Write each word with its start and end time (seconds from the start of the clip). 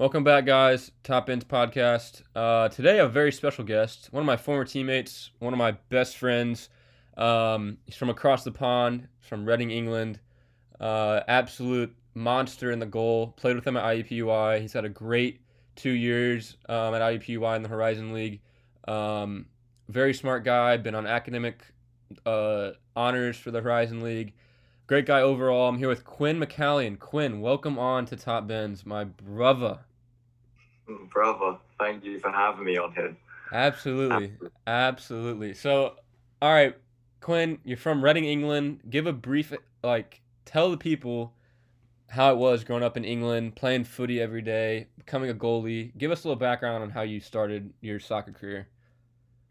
Welcome 0.00 0.24
back, 0.24 0.46
guys. 0.46 0.92
Top 1.02 1.26
Bins 1.26 1.44
Podcast. 1.44 2.22
Uh, 2.34 2.70
today, 2.70 3.00
a 3.00 3.06
very 3.06 3.30
special 3.30 3.64
guest, 3.64 4.08
one 4.12 4.22
of 4.22 4.26
my 4.26 4.38
former 4.38 4.64
teammates, 4.64 5.30
one 5.40 5.52
of 5.52 5.58
my 5.58 5.72
best 5.90 6.16
friends. 6.16 6.70
Um, 7.18 7.76
he's 7.84 7.96
from 7.96 8.08
across 8.08 8.42
the 8.42 8.50
pond, 8.50 9.08
from 9.20 9.44
Reading, 9.44 9.70
England. 9.70 10.18
Uh, 10.80 11.20
absolute 11.28 11.94
monster 12.14 12.70
in 12.70 12.78
the 12.78 12.86
goal. 12.86 13.34
Played 13.36 13.56
with 13.56 13.66
him 13.66 13.76
at 13.76 13.84
IUPUI. 13.84 14.62
He's 14.62 14.72
had 14.72 14.86
a 14.86 14.88
great 14.88 15.42
two 15.76 15.90
years 15.90 16.56
um, 16.66 16.94
at 16.94 17.02
IUPUI 17.02 17.56
in 17.56 17.62
the 17.62 17.68
Horizon 17.68 18.14
League. 18.14 18.40
Um, 18.88 19.44
very 19.90 20.14
smart 20.14 20.44
guy. 20.44 20.78
Been 20.78 20.94
on 20.94 21.06
academic 21.06 21.60
uh, 22.24 22.70
honors 22.96 23.36
for 23.36 23.50
the 23.50 23.60
Horizon 23.60 24.00
League. 24.00 24.32
Great 24.86 25.04
guy 25.04 25.20
overall. 25.20 25.68
I'm 25.68 25.76
here 25.76 25.88
with 25.88 26.06
Quinn 26.06 26.40
McCallion. 26.40 26.98
Quinn, 26.98 27.42
welcome 27.42 27.78
on 27.78 28.06
to 28.06 28.16
Top 28.16 28.46
Bins, 28.46 28.86
my 28.86 29.04
brother. 29.04 29.80
Brother, 31.12 31.56
thank 31.78 32.04
you 32.04 32.18
for 32.18 32.30
having 32.30 32.64
me 32.64 32.76
on 32.76 32.92
here. 32.92 33.16
Absolutely. 33.52 34.32
Absolutely. 34.66 35.54
So, 35.54 35.96
all 36.40 36.52
right, 36.52 36.76
Quinn, 37.20 37.58
you're 37.64 37.76
from 37.76 38.02
Reading, 38.02 38.24
England. 38.24 38.80
Give 38.88 39.06
a 39.06 39.12
brief, 39.12 39.52
like, 39.82 40.20
tell 40.44 40.70
the 40.70 40.76
people 40.76 41.34
how 42.08 42.32
it 42.32 42.38
was 42.38 42.64
growing 42.64 42.82
up 42.82 42.96
in 42.96 43.04
England, 43.04 43.54
playing 43.54 43.84
footy 43.84 44.20
every 44.20 44.42
day, 44.42 44.88
becoming 44.98 45.30
a 45.30 45.34
goalie. 45.34 45.96
Give 45.96 46.10
us 46.10 46.24
a 46.24 46.28
little 46.28 46.38
background 46.38 46.82
on 46.82 46.90
how 46.90 47.02
you 47.02 47.20
started 47.20 47.72
your 47.80 48.00
soccer 48.00 48.32
career. 48.32 48.68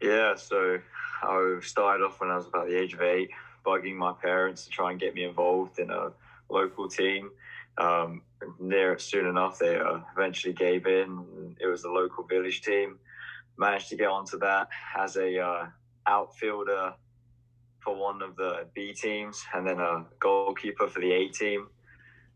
Yeah, 0.02 0.34
so 0.34 0.78
I 1.22 1.58
started 1.62 2.04
off 2.04 2.20
when 2.20 2.30
I 2.30 2.36
was 2.36 2.46
about 2.46 2.68
the 2.68 2.78
age 2.78 2.94
of 2.94 3.02
eight, 3.02 3.30
bugging 3.64 3.96
my 3.96 4.12
parents 4.12 4.64
to 4.64 4.70
try 4.70 4.90
and 4.90 5.00
get 5.00 5.14
me 5.14 5.24
involved 5.24 5.78
in 5.78 5.90
a 5.90 6.12
local 6.48 6.88
team. 6.88 7.30
Um, 7.78 8.22
near 8.58 8.92
it 8.92 9.00
soon 9.00 9.26
enough, 9.26 9.58
they 9.58 9.76
uh, 9.76 10.00
eventually 10.16 10.54
gave 10.54 10.86
in. 10.86 11.56
It 11.60 11.66
was 11.66 11.82
the 11.82 11.90
local 11.90 12.24
village 12.24 12.62
team. 12.62 12.98
Managed 13.58 13.88
to 13.90 13.96
get 13.96 14.08
onto 14.08 14.38
that 14.38 14.68
as 14.96 15.16
a 15.16 15.38
uh, 15.38 15.66
outfielder 16.06 16.94
for 17.80 17.96
one 17.96 18.22
of 18.22 18.36
the 18.36 18.66
B 18.74 18.92
teams, 18.92 19.42
and 19.54 19.66
then 19.66 19.80
a 19.80 20.04
goalkeeper 20.18 20.88
for 20.88 21.00
the 21.00 21.12
A 21.12 21.28
team. 21.28 21.68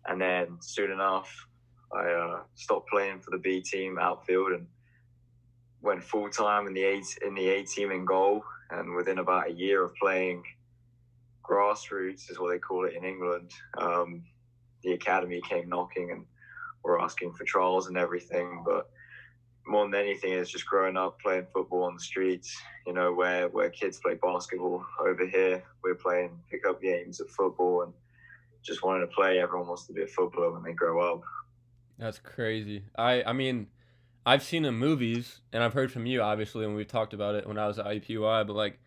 And 0.06 0.20
then 0.20 0.58
soon 0.60 0.90
enough, 0.90 1.46
I 1.94 2.10
uh, 2.10 2.40
stopped 2.54 2.88
playing 2.88 3.20
for 3.20 3.30
the 3.30 3.38
B 3.38 3.60
team 3.60 3.98
outfield 3.98 4.52
and 4.52 4.66
went 5.80 6.02
full 6.02 6.28
time 6.28 6.66
in 6.66 6.74
the 6.74 6.84
A 6.84 7.02
in 7.26 7.34
the 7.34 7.48
A 7.48 7.62
team 7.62 7.90
in 7.90 8.04
goal. 8.04 8.42
And 8.70 8.94
within 8.94 9.18
about 9.18 9.48
a 9.48 9.52
year 9.52 9.84
of 9.84 9.94
playing 9.94 10.42
grassroots, 11.42 12.30
is 12.30 12.38
what 12.38 12.50
they 12.50 12.58
call 12.58 12.86
it 12.86 12.94
in 12.94 13.04
England. 13.04 13.50
Um, 13.78 14.24
the 14.84 14.92
academy 14.92 15.40
came 15.40 15.68
knocking 15.68 16.10
and 16.10 16.24
were 16.84 17.00
asking 17.00 17.32
for 17.32 17.44
trials 17.44 17.88
and 17.88 17.96
everything. 17.96 18.62
But 18.64 18.90
more 19.66 19.84
than 19.84 19.94
anything, 19.94 20.32
it's 20.32 20.50
just 20.50 20.66
growing 20.66 20.96
up 20.96 21.20
playing 21.20 21.46
football 21.52 21.84
on 21.84 21.94
the 21.94 22.00
streets. 22.00 22.56
You 22.86 22.92
know, 22.92 23.12
where 23.12 23.48
where 23.48 23.70
kids 23.70 23.98
play 23.98 24.14
basketball 24.14 24.84
over 25.00 25.26
here, 25.26 25.62
we're 25.82 25.94
playing 25.94 26.38
pickup 26.50 26.82
games 26.82 27.20
of 27.20 27.30
football 27.30 27.82
and 27.82 27.92
just 28.62 28.82
wanting 28.82 29.06
to 29.08 29.14
play. 29.14 29.38
Everyone 29.38 29.68
wants 29.68 29.86
to 29.86 29.92
be 29.92 30.02
a 30.02 30.06
footballer 30.06 30.52
when 30.52 30.62
they 30.62 30.72
grow 30.72 31.12
up. 31.12 31.22
That's 31.98 32.18
crazy. 32.18 32.84
I 32.96 33.22
I 33.24 33.32
mean, 33.32 33.68
I've 34.26 34.42
seen 34.42 34.64
in 34.64 34.74
movies 34.74 35.40
and 35.52 35.62
I've 35.62 35.72
heard 35.72 35.92
from 35.92 36.06
you 36.06 36.20
obviously 36.20 36.66
when 36.66 36.74
we've 36.74 36.88
talked 36.88 37.14
about 37.14 37.34
it 37.34 37.46
when 37.46 37.58
I 37.58 37.66
was 37.66 37.78
at 37.78 37.86
IUPUI, 37.86 38.46
but 38.46 38.54
like 38.54 38.78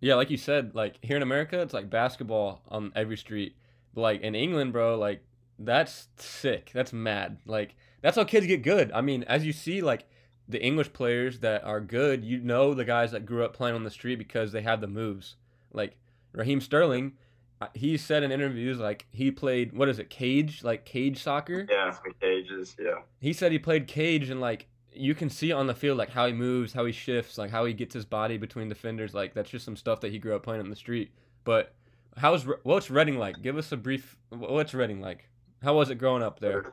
yeah, 0.00 0.16
like 0.16 0.30
you 0.30 0.36
said, 0.36 0.74
like 0.74 0.96
here 1.00 1.16
in 1.16 1.22
America, 1.22 1.60
it's 1.60 1.72
like 1.72 1.88
basketball 1.88 2.60
on 2.68 2.92
every 2.96 3.16
street. 3.16 3.54
Like 3.94 4.22
in 4.22 4.34
England, 4.34 4.72
bro, 4.72 4.98
like 4.98 5.22
that's 5.58 6.08
sick. 6.16 6.70
That's 6.72 6.92
mad. 6.92 7.38
Like 7.46 7.74
that's 8.00 8.16
how 8.16 8.24
kids 8.24 8.46
get 8.46 8.62
good. 8.62 8.90
I 8.92 9.00
mean, 9.00 9.22
as 9.24 9.44
you 9.44 9.52
see, 9.52 9.80
like 9.80 10.06
the 10.48 10.62
English 10.62 10.92
players 10.92 11.40
that 11.40 11.64
are 11.64 11.80
good, 11.80 12.24
you 12.24 12.38
know 12.40 12.74
the 12.74 12.84
guys 12.84 13.12
that 13.12 13.26
grew 13.26 13.44
up 13.44 13.54
playing 13.54 13.74
on 13.74 13.84
the 13.84 13.90
street 13.90 14.16
because 14.16 14.52
they 14.52 14.62
have 14.62 14.80
the 14.80 14.86
moves. 14.86 15.36
Like 15.72 15.96
Raheem 16.32 16.60
Sterling, 16.60 17.12
uh, 17.60 17.68
he 17.74 17.96
said 17.96 18.22
in 18.22 18.32
interviews 18.32 18.78
like 18.78 19.06
he 19.10 19.30
played 19.30 19.76
what 19.76 19.88
is 19.88 19.98
it, 19.98 20.10
cage, 20.10 20.64
like 20.64 20.84
cage 20.84 21.22
soccer. 21.22 21.66
Yeah, 21.70 21.96
cages. 22.20 22.76
Yeah. 22.78 23.02
He 23.20 23.32
said 23.32 23.52
he 23.52 23.58
played 23.58 23.86
cage 23.86 24.30
and 24.30 24.40
like 24.40 24.66
you 24.94 25.14
can 25.14 25.30
see 25.30 25.52
on 25.52 25.66
the 25.66 25.74
field 25.74 25.98
like 25.98 26.10
how 26.10 26.26
he 26.26 26.32
moves, 26.32 26.72
how 26.72 26.84
he 26.84 26.92
shifts, 26.92 27.38
like 27.38 27.50
how 27.50 27.64
he 27.64 27.72
gets 27.72 27.94
his 27.94 28.04
body 28.04 28.36
between 28.36 28.68
defenders. 28.68 29.14
Like 29.14 29.34
that's 29.34 29.50
just 29.50 29.64
some 29.64 29.76
stuff 29.76 30.00
that 30.00 30.10
he 30.10 30.18
grew 30.18 30.34
up 30.34 30.42
playing 30.42 30.60
on 30.60 30.70
the 30.70 30.76
street. 30.76 31.12
But 31.44 31.74
how's 32.16 32.46
what's 32.62 32.90
Reading 32.90 33.18
like? 33.18 33.42
Give 33.42 33.56
us 33.56 33.72
a 33.72 33.76
brief. 33.76 34.16
What's 34.30 34.74
Reading 34.74 35.00
like? 35.00 35.28
How 35.62 35.74
was 35.74 35.90
it 35.90 35.96
growing 35.96 36.22
up 36.22 36.40
there? 36.40 36.72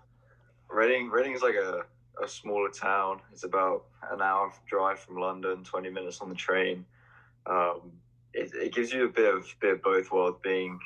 Reading, 0.70 1.10
Reading 1.10 1.34
is 1.34 1.42
like 1.42 1.56
a, 1.56 1.84
a 2.24 2.28
smaller 2.28 2.70
town. 2.70 3.22
It's 3.32 3.44
about 3.44 3.86
an 4.12 4.22
hour 4.22 4.52
drive 4.68 5.00
from 5.00 5.18
London, 5.18 5.64
twenty 5.64 5.90
minutes 5.90 6.22
on 6.22 6.30
the 6.30 6.36
train. 6.36 6.86
Um, 7.46 7.92
it, 8.34 8.52
it 8.54 8.74
gives 8.74 8.92
you 8.94 9.06
a 9.06 9.10
bit 9.10 9.34
of 9.34 9.48
bit 9.60 9.74
of 9.74 9.82
both 9.82 10.12
worlds, 10.12 10.38
being 10.44 10.80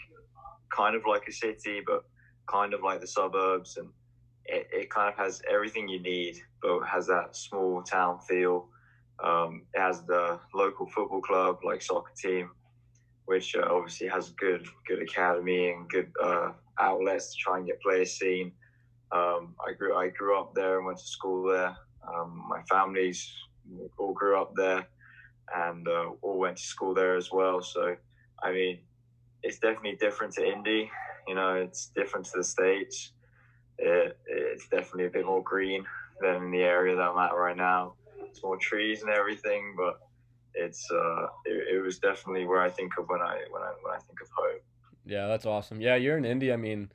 kind 0.69 0.95
of 0.95 1.03
like 1.05 1.27
a 1.27 1.31
city, 1.31 1.81
but 1.85 2.05
kind 2.47 2.73
of 2.73 2.81
like 2.81 3.01
the 3.01 3.07
suburbs, 3.07 3.77
and 3.77 3.89
it, 4.45 4.67
it 4.71 4.89
kind 4.89 5.09
of 5.09 5.15
has 5.15 5.41
everything 5.49 5.87
you 5.87 5.99
need, 5.99 6.41
but 6.61 6.81
has 6.81 7.07
that 7.07 7.35
small 7.35 7.81
town 7.83 8.19
feel. 8.19 8.67
Um, 9.23 9.63
it 9.73 9.79
has 9.79 10.01
the 10.03 10.39
local 10.53 10.87
football 10.87 11.21
club, 11.21 11.59
like 11.63 11.81
soccer 11.81 12.11
team, 12.15 12.49
which 13.25 13.55
uh, 13.55 13.65
obviously 13.69 14.07
has 14.07 14.29
a 14.29 14.33
good 14.33 14.67
good 14.87 15.01
academy 15.01 15.69
and 15.69 15.89
good 15.89 16.11
uh, 16.21 16.51
outlets 16.79 17.33
to 17.33 17.37
try 17.37 17.57
and 17.57 17.67
get 17.67 17.81
players 17.81 18.11
seen. 18.11 18.51
Um, 19.11 19.55
I 19.65 19.73
grew 19.73 19.95
I 19.95 20.09
grew 20.09 20.39
up 20.39 20.53
there 20.53 20.77
and 20.77 20.85
went 20.85 20.99
to 20.99 21.07
school 21.07 21.47
there. 21.47 21.75
Um, 22.07 22.45
my 22.49 22.61
families 22.63 23.31
all 23.97 24.13
grew 24.13 24.39
up 24.41 24.53
there 24.55 24.85
and 25.55 25.87
uh, 25.87 26.09
all 26.21 26.37
went 26.37 26.57
to 26.57 26.63
school 26.63 26.93
there 26.93 27.15
as 27.15 27.31
well. 27.31 27.61
So 27.61 27.95
I 28.41 28.51
mean, 28.51 28.79
it's 29.41 29.59
definitely 29.59 29.95
different 29.95 30.33
to 30.33 30.45
Indy. 30.45 30.89
You 31.27 31.35
know, 31.35 31.55
it's 31.55 31.87
different 31.95 32.25
to 32.27 32.37
the 32.37 32.43
states. 32.43 33.11
It, 33.77 34.17
it's 34.27 34.67
definitely 34.67 35.05
a 35.05 35.09
bit 35.09 35.25
more 35.25 35.43
green 35.43 35.85
than 36.21 36.35
in 36.43 36.51
the 36.51 36.63
area 36.63 36.95
that 36.95 37.01
I'm 37.01 37.17
at 37.17 37.35
right 37.35 37.55
now. 37.57 37.93
It's 38.21 38.43
more 38.43 38.57
trees 38.57 39.01
and 39.01 39.11
everything, 39.11 39.75
but 39.77 39.99
it's 40.55 40.89
uh, 40.91 41.27
it, 41.45 41.75
it 41.75 41.81
was 41.83 41.99
definitely 41.99 42.45
where 42.45 42.61
I 42.61 42.69
think 42.69 42.93
of 42.97 43.07
when 43.09 43.21
I 43.21 43.41
when 43.49 43.61
I 43.61 43.73
when 43.81 43.93
I 43.93 43.99
think 43.99 44.21
of 44.21 44.27
home. 44.35 44.59
Yeah, 45.05 45.27
that's 45.27 45.45
awesome. 45.45 45.81
Yeah, 45.81 45.95
you're 45.95 46.17
in 46.17 46.25
Indy. 46.25 46.53
I 46.53 46.55
mean, 46.55 46.91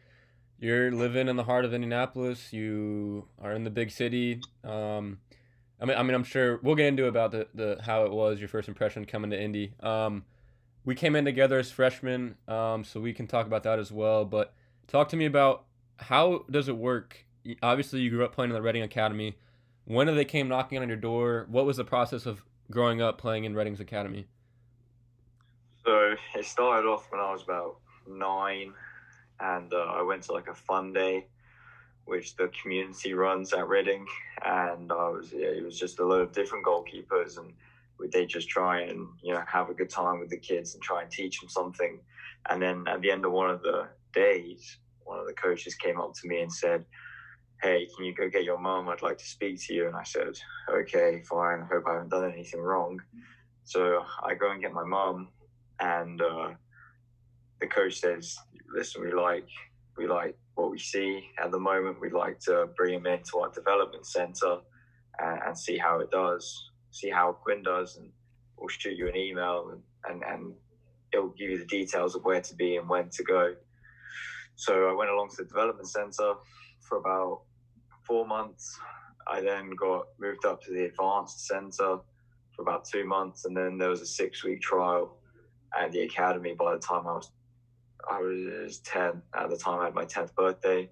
you're 0.59 0.91
living 0.91 1.29
in 1.29 1.37
the 1.37 1.45
heart 1.45 1.65
of 1.65 1.75
Indianapolis. 1.75 2.53
You 2.53 3.29
are 3.41 3.53
in 3.53 3.65
the 3.65 3.71
big 3.71 3.91
city. 3.91 4.41
Um, 4.65 5.19
I 5.81 5.85
mean, 5.85 5.97
I 5.97 6.03
mean, 6.03 6.15
I'm 6.15 6.25
sure 6.25 6.59
we'll 6.63 6.75
get 6.75 6.87
into 6.87 7.07
about 7.07 7.33
the, 7.33 7.49
the 7.55 7.79
how 7.83 8.05
it 8.05 8.13
was 8.13 8.41
your 8.41 8.49
first 8.49 8.69
impression 8.69 9.05
coming 9.05 9.31
to 9.31 9.41
Indy. 9.41 9.75
Um, 9.81 10.25
we 10.85 10.95
came 10.95 11.15
in 11.15 11.25
together 11.25 11.59
as 11.59 11.71
freshmen, 11.71 12.37
um, 12.49 12.83
so 12.83 13.01
we 13.01 13.13
can 13.13 13.27
talk 13.27 13.47
about 13.47 13.63
that 13.65 13.79
as 13.79 13.93
well. 13.93 14.25
But 14.25 14.55
talk 14.87 15.09
to 15.11 15.17
me 15.17 15.27
about 15.27 15.65
how 15.99 16.45
does 16.51 16.69
it 16.69 16.77
work? 16.77 17.27
Obviously, 17.63 18.01
you 18.01 18.11
grew 18.11 18.25
up 18.25 18.35
playing 18.35 18.51
in 18.51 18.55
the 18.55 18.63
Reading 18.63 18.83
Academy. 18.83 19.37
When 19.85 20.07
did 20.07 20.17
they 20.17 20.25
came 20.25 20.49
knocking 20.49 20.79
on 20.79 20.89
your 20.89 20.97
door? 20.97 21.47
What 21.49 21.67
was 21.67 21.77
the 21.77 21.85
process 21.85 22.27
of 22.27 22.43
growing 22.71 23.01
up 23.01 23.19
playing 23.19 23.45
in 23.45 23.55
Reading's 23.55 23.81
Academy? 23.81 24.27
So 25.85 26.15
it 26.35 26.45
started 26.45 26.87
off 26.87 27.11
when 27.11 27.21
I 27.21 27.33
was 27.33 27.43
about 27.43 27.77
nine, 28.07 28.75
and 29.41 29.73
uh, 29.73 29.77
I 29.77 30.03
went 30.03 30.23
to 30.25 30.33
like 30.33 30.49
a 30.49 30.55
fun 30.55 30.93
day, 30.93 31.27
which 32.05 32.37
the 32.37 32.51
community 32.61 33.15
runs 33.15 33.53
at 33.53 33.69
Reading, 33.69 34.07
and 34.45 34.93
I 34.93 35.09
was 35.09 35.33
yeah, 35.33 35.47
it 35.47 35.65
was 35.65 35.79
just 35.79 35.99
a 35.99 36.05
lot 36.05 36.21
of 36.21 36.33
different 36.33 36.67
goalkeepers, 36.67 37.39
and 37.39 37.53
they 38.13 38.27
just 38.27 38.49
try 38.49 38.83
and 38.83 39.09
you 39.23 39.33
know 39.33 39.43
have 39.47 39.71
a 39.71 39.75
good 39.75 39.91
time 39.91 40.21
with 40.21 40.29
the 40.29 40.37
kids 40.37 40.75
and 40.75 40.83
try 40.83 41.03
and 41.03 41.11
teach 41.11 41.41
them 41.41 41.49
something, 41.49 42.01
and 42.51 42.61
then 42.61 42.87
at 42.87 43.01
the 43.01 43.11
end 43.11 43.25
of 43.25 43.33
one 43.33 43.49
of 43.51 43.63
the 43.63 43.89
days, 44.13 44.79
one 45.05 45.19
of 45.19 45.27
the 45.27 45.33
coaches 45.33 45.75
came 45.75 46.01
up 46.01 46.13
to 46.15 46.29
me 46.29 46.41
and 46.43 46.53
said. 46.53 46.85
Hey, 47.63 47.89
can 47.97 48.05
you 48.05 48.15
go 48.15 48.29
get 48.29 48.45
your 48.45 48.59
mom? 48.59 48.89
I'd 48.89 49.03
like 49.03 49.19
to 49.19 49.25
speak 49.27 49.61
to 49.67 49.75
you. 49.75 49.89
And 49.89 49.97
I 49.97 50.05
said, 50.05 50.39
Okay, 50.71 51.23
fine. 51.29 51.63
I 51.63 51.67
hope 51.67 51.85
I 51.89 51.95
haven't 51.95 52.11
done 52.11 52.31
anything 52.33 52.61
wrong. 52.61 53.01
So 53.69 54.03
I 54.25 54.35
go 54.35 54.51
and 54.51 54.63
get 54.63 54.73
my 54.73 54.83
mom, 54.85 55.29
and 55.79 56.23
uh, 56.23 56.51
the 57.61 57.67
coach 57.67 58.01
says, 58.01 58.35
"Listen, 58.75 59.03
we 59.03 59.13
like 59.13 59.47
we 59.99 60.07
like 60.07 60.39
what 60.55 60.71
we 60.71 60.79
see 60.79 61.29
at 61.39 61.51
the 61.51 61.59
moment. 61.59 62.01
We'd 62.01 62.15
like 62.15 62.41
to 62.47 62.69
bring 62.79 62.95
him 62.95 63.07
into 63.07 63.41
our 63.41 63.51
development 63.51 64.07
center 64.07 64.61
and, 65.19 65.41
and 65.49 65.59
see 65.59 65.77
how 65.77 66.01
it 66.01 66.11
does, 66.11 66.71
see 66.93 67.11
how 67.11 67.33
Quinn 67.33 67.63
does, 67.63 67.99
and 67.99 68.11
we'll 68.57 68.69
shoot 68.69 68.97
you 68.97 69.07
an 69.07 69.17
email 69.17 69.71
and, 69.73 69.83
and 70.09 70.25
and 70.25 70.55
it'll 71.13 71.35
give 71.39 71.51
you 71.51 71.59
the 71.59 71.67
details 71.67 72.15
of 72.15 72.25
where 72.25 72.41
to 72.41 72.55
be 72.55 72.77
and 72.77 72.89
when 72.89 73.11
to 73.11 73.23
go." 73.23 73.55
So 74.57 74.89
I 74.89 74.95
went 74.95 75.11
along 75.11 75.29
to 75.31 75.37
the 75.43 75.45
development 75.45 75.89
center 75.89 76.37
for 76.81 76.97
about 76.97 77.43
four 78.09 78.27
months. 78.27 78.79
I 79.31 79.43
then 79.43 79.71
got 79.79 80.07
moved 80.19 80.47
up 80.47 80.63
to 80.63 80.73
the 80.73 80.87
advanced 80.87 81.47
center 81.47 81.99
for 82.57 82.63
about 82.63 82.87
two 82.87 83.05
months, 83.05 83.45
and 83.45 83.57
then 83.57 83.79
there 83.79 83.91
was 83.91 84.01
a 84.01 84.07
six 84.07 84.43
week 84.43 84.63
trial 84.63 85.19
at 85.79 85.93
the 85.93 86.01
academy 86.01 86.55
by 86.55 86.73
the 86.73 86.81
time 86.81 87.07
I 87.07 87.13
was 87.13 87.31
I 88.11 88.21
was 88.21 88.79
10 88.81 89.21
at 89.35 89.51
the 89.51 89.57
time. 89.57 89.81
I 89.81 89.87
had 89.87 89.95
my 89.95 90.05
10th 90.05 90.35
birthday, 90.35 90.89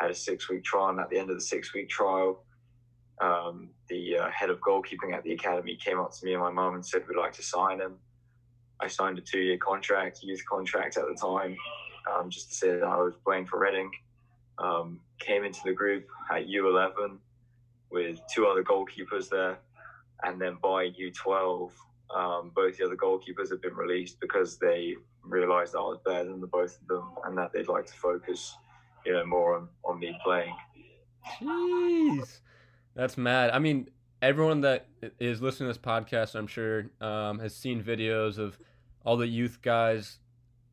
had 0.00 0.10
a 0.10 0.14
six 0.14 0.50
week 0.50 0.64
trial, 0.64 0.88
and 0.88 0.98
at 0.98 1.08
the 1.10 1.18
end 1.18 1.30
of 1.30 1.36
the 1.36 1.42
six 1.42 1.72
week 1.72 1.88
trial, 1.88 2.44
um, 3.20 3.70
the 3.88 4.18
uh, 4.18 4.30
head 4.30 4.50
of 4.50 4.60
goalkeeping 4.60 5.14
at 5.14 5.22
the 5.22 5.32
academy 5.32 5.76
came 5.76 6.00
up 6.00 6.12
to 6.12 6.24
me 6.24 6.32
and 6.32 6.42
my 6.42 6.50
mum 6.50 6.74
and 6.74 6.84
said 6.84 7.02
we'd 7.08 7.18
like 7.18 7.32
to 7.34 7.42
sign 7.42 7.80
him. 7.80 7.94
I 8.80 8.88
signed 8.88 9.18
a 9.18 9.22
two-year 9.22 9.58
contract, 9.58 10.22
youth 10.22 10.44
contract 10.44 10.96
at 10.96 11.04
the 11.06 11.14
time, 11.14 11.56
um, 12.12 12.28
just 12.28 12.48
to 12.50 12.54
say 12.54 12.70
that 12.72 12.84
I 12.84 12.96
was 12.96 13.14
playing 13.24 13.46
for 13.46 13.58
Reading. 13.58 13.90
Um, 14.58 15.00
came 15.18 15.44
into 15.44 15.60
the 15.64 15.72
group 15.72 16.06
at 16.30 16.46
U11 16.46 17.18
with 17.90 18.20
two 18.32 18.46
other 18.46 18.62
goalkeepers 18.62 19.28
there, 19.28 19.58
and 20.22 20.40
then 20.40 20.58
by 20.62 20.90
U12, 20.90 21.70
um, 22.14 22.52
both 22.54 22.76
the 22.76 22.84
other 22.84 22.96
goalkeepers 22.96 23.50
have 23.50 23.62
been 23.62 23.74
released 23.74 24.20
because 24.20 24.58
they 24.58 24.94
realised 25.22 25.74
I 25.74 25.80
was 25.80 25.98
better 26.04 26.24
than 26.24 26.40
the 26.40 26.46
both 26.46 26.78
of 26.80 26.88
them, 26.88 27.10
and 27.24 27.36
that 27.38 27.52
they'd 27.52 27.68
like 27.68 27.86
to 27.86 27.94
focus, 27.94 28.56
you 29.04 29.12
know, 29.12 29.24
more 29.24 29.56
on, 29.56 29.68
on 29.84 29.98
me 29.98 30.16
playing. 30.22 30.54
Jeez, 31.40 32.40
that's 32.94 33.18
mad. 33.18 33.50
I 33.50 33.58
mean, 33.58 33.88
everyone 34.22 34.60
that 34.62 34.86
is 35.18 35.42
listening 35.42 35.72
to 35.72 35.78
this 35.78 35.84
podcast, 35.84 36.34
I'm 36.34 36.46
sure, 36.46 36.90
um, 37.00 37.38
has 37.40 37.54
seen 37.54 37.82
videos 37.82 38.38
of 38.38 38.58
all 39.04 39.16
the 39.16 39.26
youth 39.26 39.60
guys. 39.62 40.18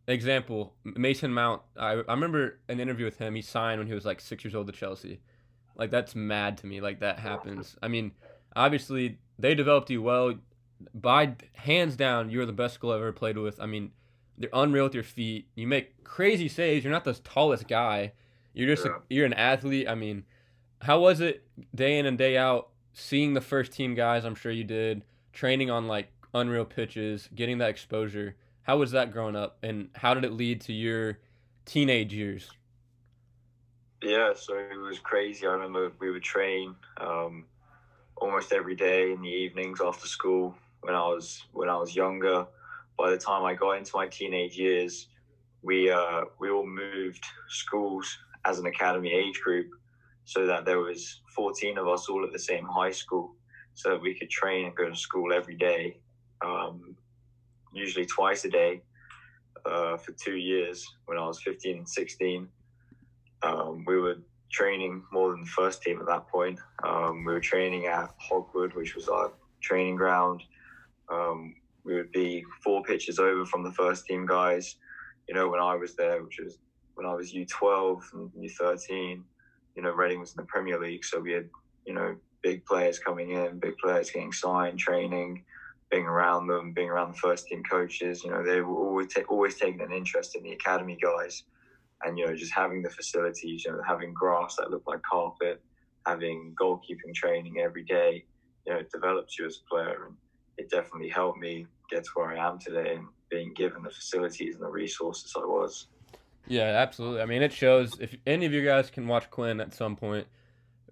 Example, 0.07 0.73
Mason 0.83 1.33
Mount. 1.33 1.61
I, 1.77 1.91
I 1.91 2.13
remember 2.13 2.59
an 2.67 2.79
interview 2.79 3.05
with 3.05 3.17
him. 3.17 3.35
He 3.35 3.41
signed 3.41 3.79
when 3.79 3.87
he 3.87 3.93
was 3.93 4.05
like 4.05 4.19
six 4.19 4.43
years 4.43 4.53
old 4.55 4.67
to 4.67 4.73
Chelsea. 4.73 5.19
Like 5.75 5.91
that's 5.91 6.13
mad 6.15 6.57
to 6.59 6.67
me. 6.67 6.81
Like 6.81 6.99
that 6.99 7.19
happens. 7.19 7.77
I 7.81 7.87
mean, 7.87 8.11
obviously 8.55 9.17
they 9.39 9.55
developed 9.55 9.89
you 9.89 10.01
well. 10.01 10.35
By 10.93 11.35
hands 11.53 11.95
down, 11.95 12.29
you're 12.29 12.45
the 12.45 12.51
best 12.51 12.79
goal 12.81 12.91
I've 12.91 12.99
ever 12.99 13.13
played 13.13 13.37
with. 13.37 13.59
I 13.61 13.65
mean, 13.65 13.91
they're 14.37 14.49
unreal 14.51 14.83
with 14.83 14.93
your 14.93 15.03
feet. 15.03 15.47
You 15.55 15.67
make 15.67 16.03
crazy 16.03 16.49
saves. 16.49 16.83
You're 16.83 16.91
not 16.93 17.05
the 17.05 17.13
tallest 17.13 17.67
guy. 17.69 18.11
You're 18.53 18.67
just 18.75 18.85
Yeah. 18.85 18.97
a, 18.97 18.99
you're 19.09 19.25
an 19.25 19.33
athlete. 19.33 19.87
I 19.87 19.95
mean, 19.95 20.25
how 20.81 20.99
was 20.99 21.21
it 21.21 21.43
day 21.73 21.97
in 21.97 22.05
and 22.05 22.17
day 22.17 22.37
out 22.37 22.69
seeing 22.91 23.33
the 23.33 23.41
first 23.41 23.71
team 23.71 23.95
guys? 23.95 24.25
I'm 24.25 24.35
sure 24.35 24.51
you 24.51 24.65
did 24.65 25.03
training 25.31 25.71
on 25.71 25.87
like 25.87 26.09
unreal 26.33 26.65
pitches, 26.65 27.29
getting 27.33 27.59
that 27.59 27.69
exposure. 27.69 28.35
How 28.63 28.77
was 28.77 28.91
that 28.91 29.11
growing 29.11 29.35
up, 29.35 29.57
and 29.61 29.89
how 29.93 30.13
did 30.13 30.23
it 30.23 30.31
lead 30.33 30.61
to 30.61 30.73
your 30.73 31.19
teenage 31.65 32.13
years? 32.13 32.49
Yeah, 34.01 34.33
so 34.35 34.57
it 34.57 34.77
was 34.77 34.99
crazy. 34.99 35.45
I 35.45 35.51
remember 35.51 35.91
we 35.99 36.11
would 36.11 36.23
train 36.23 36.75
um, 36.97 37.45
almost 38.15 38.53
every 38.53 38.75
day 38.75 39.11
in 39.11 39.21
the 39.21 39.29
evenings 39.29 39.79
after 39.81 40.07
school 40.07 40.55
when 40.81 40.95
I 40.95 41.01
was 41.01 41.43
when 41.51 41.69
I 41.69 41.77
was 41.77 41.95
younger. 41.95 42.45
By 42.97 43.09
the 43.09 43.17
time 43.17 43.43
I 43.43 43.53
got 43.53 43.77
into 43.77 43.91
my 43.95 44.07
teenage 44.07 44.57
years, 44.57 45.07
we 45.61 45.91
uh, 45.91 46.21
we 46.39 46.49
all 46.49 46.65
moved 46.65 47.25
schools 47.49 48.17
as 48.45 48.59
an 48.59 48.65
academy 48.65 49.11
age 49.11 49.41
group, 49.41 49.71
so 50.25 50.45
that 50.45 50.63
there 50.63 50.79
was 50.79 51.21
14 51.35 51.77
of 51.77 51.87
us 51.87 52.07
all 52.07 52.23
at 52.25 52.31
the 52.31 52.39
same 52.39 52.65
high 52.65 52.91
school, 52.91 53.35
so 53.73 53.89
that 53.89 54.01
we 54.01 54.13
could 54.17 54.29
train 54.29 54.65
and 54.65 54.75
go 54.75 54.89
to 54.89 54.95
school 54.95 55.33
every 55.33 55.55
day, 55.55 55.97
um, 56.45 56.95
usually 57.73 58.05
twice 58.05 58.45
a 58.45 58.49
day, 58.49 58.81
uh, 59.65 59.97
for 59.97 60.11
two 60.13 60.35
years 60.35 60.85
when 61.05 61.17
I 61.17 61.25
was 61.25 61.41
15 61.41 61.77
and 61.77 61.87
16 61.89 62.47
um, 63.43 63.83
we 63.85 63.99
were 63.99 64.17
training 64.51 65.03
more 65.11 65.31
than 65.31 65.41
the 65.41 65.49
first 65.49 65.81
team 65.81 65.99
at 65.99 66.07
that 66.07 66.27
point. 66.27 66.59
Um, 66.83 67.25
we 67.25 67.33
were 67.33 67.39
training 67.39 67.87
at 67.87 68.09
Hogwood, 68.17 68.73
which 68.73 68.95
was 68.95 69.09
our 69.09 69.33
training 69.61 69.95
ground. 69.95 70.43
Um, 71.09 71.55
we 71.83 71.95
would 71.95 72.11
be 72.11 72.43
four 72.63 72.81
pitches 72.83 73.19
over 73.19 73.45
from 73.45 73.63
the 73.63 73.71
first 73.71 74.05
team 74.05 74.25
guys. 74.25 74.75
You 75.27 75.35
know, 75.35 75.49
when 75.49 75.59
I 75.59 75.75
was 75.75 75.95
there, 75.95 76.23
which 76.23 76.39
was 76.39 76.59
when 76.95 77.05
I 77.05 77.13
was 77.13 77.33
U12 77.33 78.01
and 78.13 78.31
U13, 78.31 79.23
you 79.75 79.83
know, 79.83 79.91
Reading 79.91 80.19
was 80.19 80.31
in 80.31 80.37
the 80.37 80.47
Premier 80.47 80.79
League. 80.79 81.03
So 81.03 81.19
we 81.19 81.33
had, 81.33 81.49
you 81.85 81.93
know, 81.93 82.15
big 82.41 82.65
players 82.65 82.99
coming 82.99 83.31
in, 83.31 83.59
big 83.59 83.77
players 83.77 84.11
getting 84.11 84.31
signed, 84.31 84.79
training, 84.79 85.43
being 85.93 86.05
around 86.05 86.47
them, 86.47 86.73
being 86.73 86.89
around 86.89 87.13
the 87.13 87.19
first 87.19 87.47
team 87.47 87.63
coaches. 87.69 88.23
You 88.23 88.31
know, 88.31 88.43
they 88.43 88.61
were 88.61 88.75
always, 88.75 89.13
ta- 89.13 89.21
always 89.29 89.55
taking 89.55 89.81
an 89.81 89.91
interest 89.91 90.35
in 90.35 90.43
the 90.43 90.51
academy 90.51 90.97
guys 91.01 91.43
and 92.03 92.17
you 92.17 92.25
know 92.25 92.35
just 92.35 92.53
having 92.53 92.81
the 92.81 92.89
facilities 92.89 93.63
you 93.65 93.71
know 93.71 93.81
having 93.87 94.13
grass 94.13 94.55
that 94.57 94.69
looked 94.69 94.87
like 94.87 95.01
carpet 95.03 95.61
having 96.05 96.53
goalkeeping 96.61 97.13
training 97.15 97.59
every 97.59 97.83
day 97.83 98.23
you 98.65 98.73
know 98.73 98.79
it 98.79 98.91
develops 98.91 99.39
you 99.39 99.45
as 99.45 99.59
a 99.65 99.69
player 99.69 100.05
and 100.07 100.15
it 100.57 100.69
definitely 100.69 101.09
helped 101.09 101.39
me 101.39 101.65
get 101.89 102.03
to 102.03 102.09
where 102.15 102.31
i 102.31 102.47
am 102.47 102.59
today 102.59 102.95
and 102.95 103.07
being 103.29 103.53
given 103.53 103.83
the 103.83 103.89
facilities 103.89 104.55
and 104.55 104.63
the 104.63 104.69
resources 104.69 105.33
i 105.35 105.39
was 105.39 105.87
Yeah, 106.47 106.63
absolutely. 106.63 107.21
I 107.21 107.25
mean, 107.25 107.41
it 107.41 107.53
shows. 107.53 107.97
If 108.01 108.17
any 108.27 108.45
of 108.45 108.51
you 108.51 108.65
guys 108.65 108.89
can 108.89 109.07
watch 109.07 109.31
Quinn 109.31 109.61
at 109.61 109.73
some 109.73 109.95
point, 109.95 110.27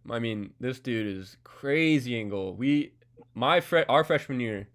I 0.10 0.18
mean, 0.18 0.54
this 0.62 0.80
dude 0.80 1.18
is 1.18 1.36
crazy 1.44 2.18
in 2.18 2.30
goal. 2.30 2.56
We, 2.56 2.94
my 3.34 3.60
fre- 3.60 3.90
our 3.90 4.06
freshman 4.06 4.40
year, 4.40 4.70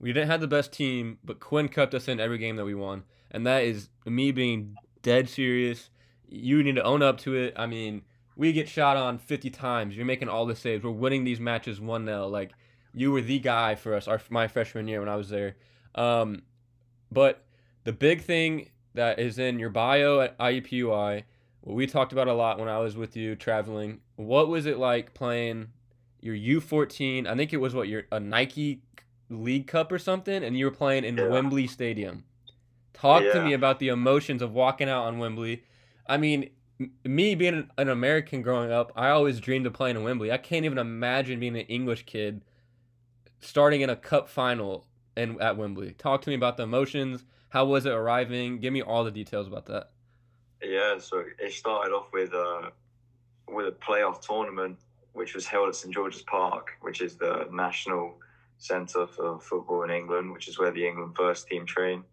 we 0.00 0.12
didn't 0.12 0.30
have 0.30 0.40
the 0.40 0.48
best 0.48 0.72
team, 0.72 1.18
but 1.24 1.40
Quinn 1.40 1.68
kept 1.68 1.94
us 1.94 2.08
in 2.08 2.20
every 2.20 2.38
game 2.38 2.56
that 2.56 2.64
we 2.64 2.74
won, 2.74 3.04
and 3.30 3.46
that 3.46 3.64
is 3.64 3.88
me 4.06 4.30
being 4.30 4.76
dead 5.02 5.28
serious. 5.28 5.90
You 6.28 6.62
need 6.62 6.76
to 6.76 6.84
own 6.84 7.02
up 7.02 7.18
to 7.18 7.34
it. 7.34 7.54
I 7.56 7.66
mean, 7.66 8.02
we 8.36 8.52
get 8.52 8.68
shot 8.68 8.96
on 8.96 9.18
50 9.18 9.50
times. 9.50 9.96
You're 9.96 10.06
making 10.06 10.28
all 10.28 10.46
the 10.46 10.54
saves. 10.54 10.84
We're 10.84 10.90
winning 10.90 11.24
these 11.24 11.40
matches 11.40 11.80
1 11.80 12.04
0. 12.04 12.28
Like, 12.28 12.52
you 12.94 13.10
were 13.10 13.20
the 13.20 13.38
guy 13.38 13.74
for 13.74 13.94
us 13.94 14.06
our 14.06 14.20
my 14.30 14.46
freshman 14.48 14.88
year 14.88 15.00
when 15.00 15.08
I 15.08 15.16
was 15.16 15.30
there. 15.30 15.56
Um, 15.94 16.42
but 17.10 17.44
the 17.84 17.92
big 17.92 18.22
thing 18.22 18.70
that 18.94 19.18
is 19.18 19.38
in 19.38 19.58
your 19.58 19.70
bio 19.70 20.20
at 20.20 20.38
IUPUI, 20.38 21.24
what 21.62 21.74
we 21.74 21.86
talked 21.86 22.12
about 22.12 22.28
a 22.28 22.32
lot 22.32 22.58
when 22.58 22.68
I 22.68 22.78
was 22.78 22.96
with 22.96 23.16
you 23.16 23.34
traveling. 23.34 24.00
What 24.16 24.48
was 24.48 24.66
it 24.66 24.78
like 24.78 25.14
playing 25.14 25.68
your 26.20 26.34
U14? 26.34 27.26
I 27.26 27.36
think 27.36 27.52
it 27.52 27.58
was 27.58 27.74
what 27.74 27.88
your 27.88 28.04
a 28.12 28.20
Nike 28.20 28.82
League 29.30 29.66
Cup 29.66 29.92
or 29.92 29.98
something, 29.98 30.42
and 30.42 30.56
you 30.58 30.64
were 30.64 30.70
playing 30.70 31.04
in 31.04 31.16
Yeah. 31.16 31.28
Wembley 31.28 31.66
Stadium. 31.66 32.24
Talk 32.94 33.22
to 33.32 33.42
me 33.44 33.52
about 33.52 33.78
the 33.78 33.88
emotions 33.88 34.42
of 34.42 34.52
walking 34.52 34.88
out 34.88 35.04
on 35.04 35.18
Wembley. 35.18 35.64
I 36.06 36.16
mean, 36.16 36.50
m- 36.80 36.92
me 37.04 37.34
being 37.34 37.54
an- 37.54 37.70
an 37.78 37.88
American 37.88 38.42
growing 38.42 38.72
up, 38.72 38.92
I 38.96 39.10
always 39.10 39.38
dreamed 39.40 39.66
of 39.66 39.72
playing 39.72 39.96
in 39.96 40.02
Wembley. 40.02 40.32
I 40.32 40.38
can't 40.38 40.64
even 40.64 40.78
imagine 40.78 41.38
being 41.38 41.56
an 41.56 41.66
English 41.66 42.06
kid 42.06 42.42
starting 43.40 43.82
in 43.82 43.90
a 43.90 43.96
cup 43.96 44.28
final 44.28 44.86
and 45.16 45.40
at 45.40 45.56
Wembley. 45.56 45.92
Talk 45.92 46.22
to 46.22 46.30
me 46.30 46.34
about 46.34 46.56
the 46.56 46.64
emotions. 46.64 47.24
How 47.50 47.64
was 47.64 47.86
it 47.86 47.92
arriving? 47.92 48.58
Give 48.58 48.72
me 48.72 48.82
all 48.82 49.04
the 49.04 49.10
details 49.10 49.46
about 49.46 49.66
that. 49.66 49.90
yeah 50.60 50.98
so 50.98 51.22
it 51.38 51.52
started 51.52 51.94
off 51.94 52.08
with 52.12 52.34
uh 52.34 52.70
with 53.46 53.68
a 53.68 53.70
playoff 53.70 54.20
tournament 54.20 54.76
which 55.12 55.32
was 55.32 55.46
held 55.46 55.68
at 55.68 55.76
st 55.76 55.94
george's 55.94 56.22
park 56.22 56.72
which 56.80 57.00
is 57.00 57.14
the 57.16 57.46
national 57.52 58.18
centre 58.58 59.06
for 59.06 59.40
football 59.40 59.82
in 59.84 59.90
england 59.90 60.32
which 60.32 60.48
is 60.48 60.58
where 60.58 60.72
the 60.72 60.86
england 60.86 61.14
first 61.16 61.46
team 61.46 61.64
train 61.64 62.04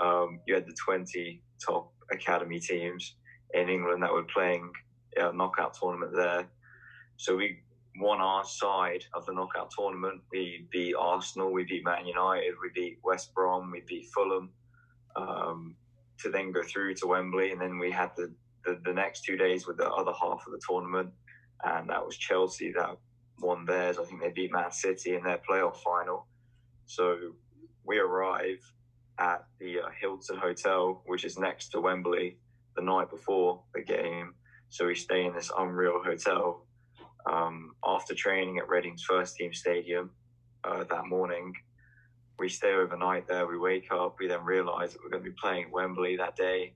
um, 0.00 0.40
you 0.46 0.54
had 0.54 0.66
the 0.66 0.76
20 0.84 1.42
top 1.64 1.92
academy 2.10 2.60
teams 2.60 3.16
in 3.54 3.68
England 3.68 4.02
that 4.02 4.12
were 4.12 4.24
playing 4.24 4.70
a 5.16 5.32
knockout 5.32 5.74
tournament 5.74 6.12
there. 6.14 6.48
So 7.16 7.36
we 7.36 7.58
won 7.98 8.20
our 8.20 8.44
side 8.44 9.04
of 9.14 9.26
the 9.26 9.34
knockout 9.34 9.70
tournament. 9.70 10.22
We 10.32 10.66
beat 10.70 10.94
Arsenal, 10.98 11.52
we 11.52 11.64
beat 11.64 11.84
Man 11.84 12.06
United, 12.06 12.54
we 12.62 12.70
beat 12.74 12.98
West 13.04 13.34
Brom, 13.34 13.70
we 13.70 13.82
beat 13.86 14.08
Fulham 14.14 14.50
um, 15.16 15.76
to 16.18 16.30
then 16.30 16.52
go 16.52 16.62
through 16.62 16.94
to 16.96 17.06
Wembley. 17.06 17.52
And 17.52 17.60
then 17.60 17.78
we 17.78 17.90
had 17.90 18.10
the, 18.16 18.32
the, 18.64 18.80
the 18.84 18.92
next 18.92 19.24
two 19.24 19.36
days 19.36 19.66
with 19.66 19.76
the 19.76 19.90
other 19.90 20.12
half 20.18 20.46
of 20.46 20.52
the 20.52 20.60
tournament. 20.66 21.10
And 21.64 21.90
that 21.90 22.04
was 22.04 22.16
Chelsea 22.16 22.72
that 22.72 22.96
won 23.40 23.64
theirs. 23.64 23.98
I 23.98 24.04
think 24.04 24.20
they 24.20 24.30
beat 24.30 24.52
Man 24.52 24.70
City 24.70 25.14
in 25.14 25.24
their 25.24 25.38
playoff 25.38 25.76
final. 25.76 26.26
So 26.86 27.34
we 27.84 27.98
arrive 27.98 28.60
at 29.18 29.44
the 29.58 29.80
uh, 29.80 29.88
Hilton 30.00 30.38
Hotel, 30.38 31.02
which 31.06 31.24
is 31.24 31.38
next 31.38 31.68
to 31.70 31.80
Wembley, 31.80 32.38
the 32.76 32.82
night 32.82 33.10
before 33.10 33.62
the 33.74 33.82
game. 33.82 34.34
So 34.70 34.86
we 34.86 34.94
stay 34.94 35.26
in 35.26 35.34
this 35.34 35.50
unreal 35.56 36.02
hotel. 36.02 36.66
Um, 37.30 37.74
after 37.84 38.14
training 38.14 38.58
at 38.58 38.68
Reading's 38.68 39.04
first 39.04 39.36
team 39.36 39.52
stadium 39.52 40.10
uh, 40.64 40.84
that 40.84 41.06
morning, 41.06 41.54
we 42.38 42.48
stay 42.48 42.72
overnight 42.72 43.28
there. 43.28 43.46
We 43.46 43.58
wake 43.58 43.88
up. 43.92 44.16
We 44.18 44.26
then 44.26 44.44
realise 44.44 44.92
that 44.92 45.02
we're 45.02 45.10
going 45.10 45.22
to 45.22 45.30
be 45.30 45.36
playing 45.40 45.70
Wembley 45.70 46.16
that 46.16 46.36
day. 46.36 46.74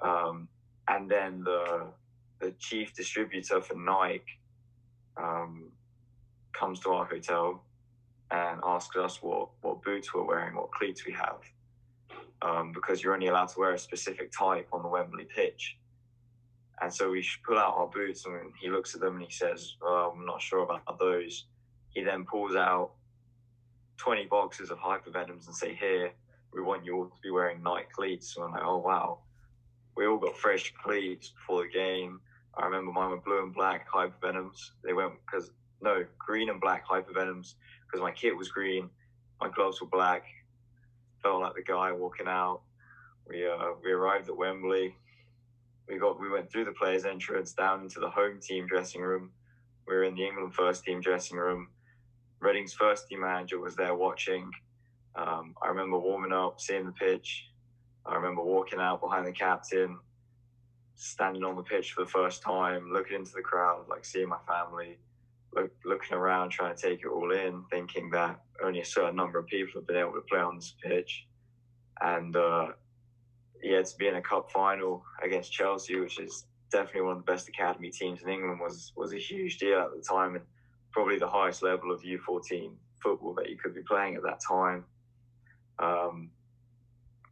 Um, 0.00 0.48
and 0.88 1.10
then 1.10 1.42
the 1.44 1.92
the 2.40 2.52
chief 2.58 2.92
distributor 2.94 3.60
for 3.60 3.74
Nike 3.76 4.24
um, 5.16 5.70
comes 6.52 6.80
to 6.80 6.90
our 6.90 7.04
hotel 7.04 7.62
and 8.30 8.60
asks 8.64 8.96
us 8.96 9.22
what, 9.22 9.48
what 9.60 9.82
boots 9.82 10.14
we're 10.14 10.24
wearing, 10.24 10.54
what 10.54 10.72
cleats 10.72 11.04
we 11.06 11.12
have, 11.12 11.40
um, 12.40 12.72
because 12.72 13.02
you're 13.02 13.14
only 13.14 13.28
allowed 13.28 13.48
to 13.48 13.60
wear 13.60 13.72
a 13.72 13.78
specific 13.78 14.32
type 14.32 14.68
on 14.72 14.82
the 14.82 14.88
Wembley 14.88 15.24
pitch. 15.24 15.76
And 16.80 16.92
so 16.92 17.10
we 17.10 17.24
pull 17.46 17.58
out 17.58 17.74
our 17.76 17.86
boots 17.86 18.26
and 18.26 18.52
he 18.60 18.68
looks 18.68 18.94
at 18.94 19.00
them 19.00 19.16
and 19.16 19.24
he 19.24 19.30
says, 19.30 19.76
oh, 19.82 20.14
I'm 20.16 20.26
not 20.26 20.40
sure 20.40 20.62
about 20.62 20.98
those. 20.98 21.46
He 21.90 22.02
then 22.02 22.24
pulls 22.24 22.56
out 22.56 22.92
20 23.98 24.26
boxes 24.26 24.70
of 24.70 24.78
hypervenoms 24.78 25.46
and 25.46 25.54
say, 25.54 25.74
here, 25.74 26.10
we 26.52 26.60
want 26.60 26.84
you 26.84 26.96
all 26.96 27.04
to 27.06 27.20
be 27.22 27.30
wearing 27.30 27.62
Nike 27.62 27.86
cleats. 27.92 28.34
So 28.34 28.42
I'm 28.42 28.52
like, 28.52 28.64
oh, 28.64 28.78
wow. 28.78 29.18
We 29.94 30.06
all 30.06 30.18
got 30.18 30.36
fresh 30.36 30.72
cleats 30.82 31.28
before 31.28 31.64
the 31.64 31.70
game. 31.70 32.20
I 32.54 32.64
remember 32.64 32.92
mine 32.92 33.10
were 33.10 33.20
blue 33.20 33.42
and 33.42 33.54
black 33.54 33.86
hypervenoms. 33.90 34.70
They 34.82 34.92
went 34.92 35.12
because 35.24 35.50
no 35.82 36.04
green 36.18 36.48
and 36.48 36.60
black 36.60 36.86
hypervenoms 36.86 37.54
because 37.86 38.00
my 38.00 38.10
kit 38.10 38.36
was 38.36 38.48
green, 38.48 38.88
my 39.40 39.48
gloves 39.48 39.80
were 39.80 39.88
black. 39.88 40.24
Felt 41.22 41.40
like 41.40 41.54
the 41.54 41.62
guy 41.62 41.92
walking 41.92 42.26
out. 42.26 42.62
We 43.28 43.46
uh, 43.46 43.72
we 43.84 43.92
arrived 43.92 44.28
at 44.28 44.36
Wembley. 44.36 44.96
We 45.88 45.98
got 45.98 46.20
we 46.20 46.30
went 46.30 46.50
through 46.50 46.64
the 46.64 46.72
players' 46.72 47.04
entrance 47.04 47.52
down 47.52 47.82
into 47.82 48.00
the 48.00 48.10
home 48.10 48.40
team 48.40 48.66
dressing 48.66 49.02
room. 49.02 49.30
We 49.86 49.94
were 49.94 50.04
in 50.04 50.14
the 50.14 50.26
England 50.26 50.54
first 50.54 50.84
team 50.84 51.00
dressing 51.00 51.36
room. 51.36 51.68
Reading's 52.40 52.72
first 52.72 53.08
team 53.08 53.20
manager 53.20 53.60
was 53.60 53.76
there 53.76 53.94
watching. 53.94 54.50
Um, 55.14 55.54
I 55.62 55.68
remember 55.68 55.98
warming 55.98 56.32
up, 56.32 56.60
seeing 56.60 56.86
the 56.86 56.92
pitch. 56.92 57.46
I 58.04 58.14
remember 58.14 58.42
walking 58.42 58.80
out 58.80 59.00
behind 59.00 59.26
the 59.26 59.32
captain, 59.32 59.98
standing 60.96 61.44
on 61.44 61.54
the 61.54 61.62
pitch 61.62 61.92
for 61.92 62.04
the 62.04 62.10
first 62.10 62.42
time, 62.42 62.92
looking 62.92 63.16
into 63.16 63.32
the 63.32 63.42
crowd, 63.42 63.84
like 63.88 64.04
seeing 64.04 64.28
my 64.28 64.38
family, 64.46 64.98
look, 65.54 65.70
looking 65.84 66.16
around, 66.16 66.50
trying 66.50 66.74
to 66.74 66.80
take 66.80 67.00
it 67.00 67.08
all 67.08 67.32
in, 67.32 67.64
thinking 67.70 68.10
that 68.10 68.40
only 68.62 68.80
a 68.80 68.84
certain 68.84 69.16
number 69.16 69.38
of 69.38 69.46
people 69.46 69.80
have 69.80 69.86
been 69.86 69.96
able 69.96 70.12
to 70.12 70.22
play 70.22 70.40
on 70.40 70.56
this 70.56 70.74
pitch. 70.82 71.26
And 72.00 72.34
uh, 72.36 72.68
yeah, 73.62 73.82
to 73.82 73.96
be 73.96 74.08
in 74.08 74.16
a 74.16 74.22
cup 74.22 74.50
final 74.50 75.04
against 75.22 75.52
Chelsea, 75.52 75.98
which 75.98 76.18
is 76.18 76.46
definitely 76.70 77.02
one 77.02 77.18
of 77.18 77.24
the 77.24 77.30
best 77.32 77.48
academy 77.48 77.90
teams 77.90 78.22
in 78.22 78.28
England, 78.28 78.60
was 78.60 78.92
was 78.96 79.12
a 79.12 79.18
huge 79.18 79.58
deal 79.58 79.80
at 79.80 79.94
the 79.94 80.02
time, 80.02 80.34
and 80.34 80.44
probably 80.90 81.18
the 81.18 81.28
highest 81.28 81.62
level 81.62 81.92
of 81.92 82.02
U14 82.02 82.72
football 83.02 83.34
that 83.34 83.50
you 83.50 83.56
could 83.56 83.74
be 83.74 83.82
playing 83.82 84.16
at 84.16 84.22
that 84.22 84.40
time. 84.40 84.84
Um, 85.78 86.30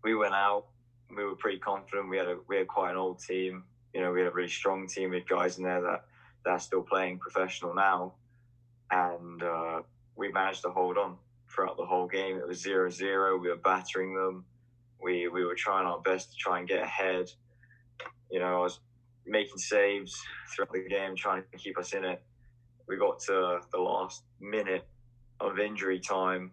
we 0.02 0.14
went 0.14 0.34
out. 0.34 0.66
We 1.14 1.24
were 1.24 1.36
pretty 1.36 1.58
confident. 1.58 2.08
We 2.08 2.18
had 2.18 2.28
a 2.28 2.36
we 2.48 2.56
had 2.58 2.68
quite 2.68 2.90
an 2.90 2.96
old 2.96 3.20
team. 3.20 3.64
You 3.94 4.02
know, 4.02 4.12
we 4.12 4.20
had 4.20 4.28
a 4.28 4.34
really 4.34 4.48
strong 4.48 4.86
team 4.86 5.10
with 5.10 5.28
guys 5.28 5.58
in 5.58 5.64
there 5.64 5.80
that 5.80 6.04
that 6.44 6.50
are 6.50 6.61
still 6.61 6.82
playing 6.82 7.18
professional 7.18 7.75
now, 7.75 8.14
and 8.90 9.42
uh, 9.42 9.82
we 10.16 10.30
managed 10.32 10.62
to 10.62 10.70
hold 10.70 10.99
on 10.99 11.16
throughout 11.49 11.76
the 11.76 11.85
whole 11.85 12.06
game. 12.06 12.37
It 12.37 12.47
was 12.47 12.62
0-0. 12.62 13.40
We 13.40 13.49
were 13.49 13.56
battering 13.56 14.14
them. 14.14 14.44
We 15.02 15.28
we 15.28 15.44
were 15.44 15.54
trying 15.54 15.87
our 15.87 16.00
best 16.00 16.32
to 16.32 16.37
try 16.37 16.59
and 16.59 16.68
get 16.68 16.82
ahead. 16.82 17.30
You 18.30 18.40
know, 18.40 18.59
I 18.59 18.62
was 18.62 18.80
making 19.26 19.59
saves 19.59 20.20
throughout 20.54 20.73
the 20.73 20.87
game, 20.88 21.16
trying 21.16 21.42
to 21.50 21.59
keep 21.59 21.78
us 21.78 21.92
in 21.94 22.04
it. 22.04 22.23
We 22.87 22.97
got 22.97 23.20
to 23.20 23.61
the 23.73 23.78
last 23.78 24.25
minute 24.40 24.87
of 25.40 25.59
injury 25.59 26.00
time 26.00 26.52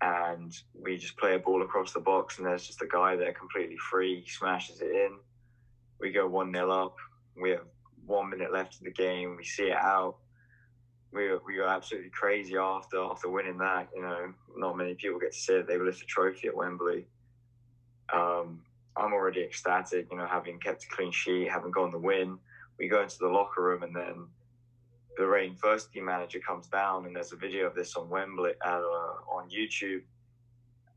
and 0.00 0.56
we 0.80 0.96
just 0.96 1.16
play 1.16 1.34
a 1.34 1.38
ball 1.38 1.62
across 1.62 1.92
the 1.92 2.00
box 2.00 2.38
and 2.38 2.46
there's 2.46 2.66
just 2.66 2.82
a 2.82 2.86
guy 2.86 3.16
there 3.16 3.32
completely 3.32 3.76
free 3.76 4.22
he 4.24 4.30
smashes 4.30 4.80
it 4.80 4.90
in 4.90 5.16
we 6.00 6.10
go 6.10 6.28
1-0 6.28 6.84
up 6.84 6.96
we 7.40 7.50
have 7.50 7.66
one 8.06 8.30
minute 8.30 8.52
left 8.52 8.78
in 8.80 8.84
the 8.84 8.90
game 8.90 9.36
we 9.36 9.44
see 9.44 9.64
it 9.64 9.76
out. 9.76 10.16
We, 11.12 11.28
we 11.44 11.56
go 11.56 11.66
absolutely 11.66 12.10
crazy 12.10 12.56
after 12.56 12.98
after 12.98 13.28
winning 13.28 13.58
that 13.58 13.88
you 13.94 14.02
know. 14.02 14.32
Not 14.56 14.76
many 14.76 14.94
people 14.94 15.18
get 15.18 15.32
to 15.32 15.38
see 15.38 15.54
it. 15.54 15.66
They 15.66 15.78
lift 15.78 16.02
a 16.02 16.06
trophy 16.06 16.48
at 16.48 16.56
Wembley. 16.56 17.06
Um, 18.12 18.62
I'm 18.96 19.12
already 19.12 19.42
ecstatic 19.42 20.08
you 20.10 20.18
know 20.18 20.26
having 20.26 20.58
kept 20.58 20.84
a 20.84 20.88
clean 20.88 21.12
sheet 21.12 21.50
having 21.50 21.70
gone 21.70 21.90
the 21.90 21.98
win. 21.98 22.38
We 22.78 22.88
go 22.88 23.02
into 23.02 23.18
the 23.18 23.28
locker 23.28 23.62
room 23.62 23.82
and 23.82 23.94
then 23.94 24.26
the 25.16 25.26
Reading 25.26 25.56
first 25.56 25.92
team 25.92 26.06
manager 26.06 26.38
comes 26.38 26.66
down, 26.68 27.04
and 27.04 27.14
there's 27.14 27.32
a 27.32 27.36
video 27.36 27.66
of 27.66 27.74
this 27.74 27.94
on 27.94 28.08
Wembley 28.08 28.52
uh, 28.64 28.80
on 29.30 29.50
YouTube 29.50 30.02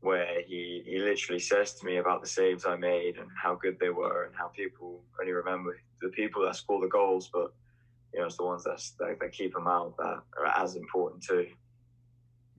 where 0.04 0.42
he, 0.46 0.82
he 0.86 0.98
literally 0.98 1.40
says 1.40 1.74
to 1.74 1.86
me 1.86 1.96
about 1.96 2.20
the 2.20 2.28
saves 2.28 2.66
I 2.66 2.76
made 2.76 3.16
and 3.16 3.28
how 3.40 3.54
good 3.54 3.78
they 3.80 3.90
were 3.90 4.24
and 4.24 4.34
how 4.34 4.48
people 4.48 5.00
only 5.20 5.32
remember 5.32 5.78
the 6.00 6.10
people 6.10 6.44
that 6.44 6.56
score 6.56 6.80
the 6.80 6.88
goals, 6.88 7.30
but 7.32 7.52
you 8.12 8.20
know 8.20 8.26
it's 8.26 8.36
the 8.36 8.44
ones 8.44 8.64
that 8.64 8.80
that, 8.98 9.18
that 9.20 9.32
keep 9.32 9.54
them 9.54 9.66
out 9.66 9.96
that 9.96 10.22
are 10.38 10.46
as 10.62 10.76
important 10.76 11.22
too. 11.22 11.46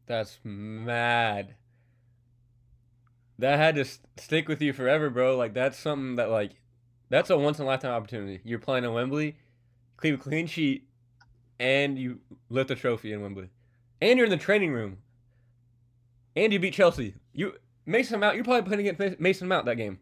That's 0.08 0.40
mad. 0.44 1.56
That 3.40 3.58
had 3.58 3.76
to 3.76 3.86
stick 4.18 4.48
with 4.48 4.62
you 4.62 4.74
forever, 4.74 5.10
bro. 5.10 5.38
Like 5.38 5.54
that's 5.54 5.78
something 5.78 6.16
that 6.16 6.30
like 6.30 6.52
that's 7.10 7.30
a 7.30 7.38
once 7.38 7.60
in 7.60 7.66
a 7.66 7.68
lifetime 7.68 7.92
opportunity. 7.92 8.42
You're 8.44 8.60
playing 8.60 8.84
in 8.84 8.94
Wembley, 8.94 9.38
keep 10.02 10.16
a 10.16 10.18
clean 10.18 10.48
sheet, 10.48 10.88
and 11.60 11.98
you 11.98 12.20
lift 12.50 12.72
a 12.72 12.76
trophy 12.76 13.14
in 13.14 13.22
Wembley, 13.22 13.50
and 14.02 14.18
you're 14.18 14.26
in 14.26 14.32
the 14.32 14.38
training 14.38 14.72
room, 14.72 14.98
and 16.36 16.54
you 16.54 16.60
beat 16.60 16.74
Chelsea. 16.74 17.16
You 17.34 17.54
Mason 17.86 18.20
Mount. 18.20 18.36
You're 18.36 18.44
probably 18.44 18.68
playing 18.68 18.88
against 18.88 19.20
Mason 19.20 19.48
Mount 19.48 19.66
that 19.66 19.76
game. 19.76 20.00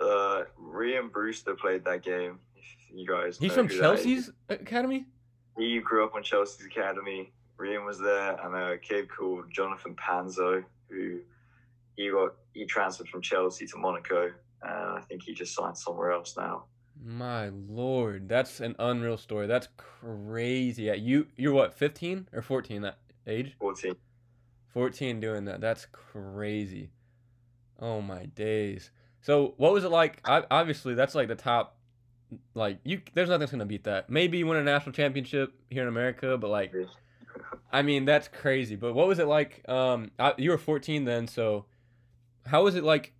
Uh, 0.00 0.42
Rhian 0.60 1.10
Brewster 1.10 1.54
played 1.54 1.84
that 1.84 2.02
game. 2.02 2.38
You 2.92 3.06
guys. 3.06 3.38
He's 3.38 3.52
from 3.52 3.68
Chelsea's 3.68 4.30
academy. 4.48 5.06
He 5.58 5.80
grew 5.80 6.04
up 6.04 6.14
on 6.14 6.22
Chelsea's 6.22 6.66
academy. 6.66 7.32
Rhian 7.58 7.84
was 7.84 7.98
there, 7.98 8.38
and 8.44 8.54
a 8.54 8.78
kid 8.78 9.08
called 9.08 9.50
Jonathan 9.50 9.96
Panzo, 9.96 10.62
who 10.88 11.20
he 11.96 12.10
got 12.10 12.34
he 12.52 12.66
transferred 12.66 13.08
from 13.08 13.22
Chelsea 13.22 13.66
to 13.66 13.78
Monaco, 13.78 14.32
and 14.62 14.98
I 14.98 15.00
think 15.08 15.22
he 15.22 15.34
just 15.34 15.54
signed 15.54 15.76
somewhere 15.76 16.12
else 16.12 16.36
now. 16.36 16.64
My 17.02 17.48
lord, 17.48 18.28
that's 18.28 18.60
an 18.60 18.74
unreal 18.78 19.18
story. 19.18 19.46
That's 19.46 19.68
crazy. 19.76 20.84
Yeah, 20.84 20.94
you 20.94 21.26
you're 21.36 21.52
what, 21.52 21.74
15 21.74 22.28
or 22.32 22.42
14 22.42 22.82
that 22.82 22.98
age? 23.26 23.54
14. 23.58 23.94
14 24.76 25.20
doing 25.20 25.46
that. 25.46 25.62
That's 25.62 25.86
crazy. 25.86 26.90
Oh 27.80 28.02
my 28.02 28.26
days. 28.26 28.90
So, 29.22 29.54
what 29.56 29.72
was 29.72 29.84
it 29.84 29.90
like? 29.90 30.20
Obviously, 30.26 30.92
that's 30.92 31.14
like 31.14 31.28
the 31.28 31.34
top 31.34 31.78
like 32.54 32.78
you 32.84 33.00
there's 33.14 33.30
nothing 33.30 33.40
that's 33.40 33.52
going 33.52 33.60
to 33.60 33.64
beat 33.64 33.84
that. 33.84 34.10
Maybe 34.10 34.36
you 34.36 34.46
win 34.46 34.58
a 34.58 34.62
national 34.62 34.92
championship 34.92 35.54
here 35.70 35.80
in 35.80 35.88
America, 35.88 36.36
but 36.36 36.50
like 36.50 36.74
I 37.72 37.80
mean, 37.80 38.04
that's 38.04 38.28
crazy. 38.28 38.76
But 38.76 38.92
what 38.92 39.08
was 39.08 39.18
it 39.18 39.26
like 39.26 39.66
um 39.66 40.10
you 40.36 40.50
were 40.50 40.58
14 40.58 41.06
then, 41.06 41.26
so 41.26 41.64
how 42.44 42.64
was 42.64 42.74
it 42.74 42.84
like 42.84 43.14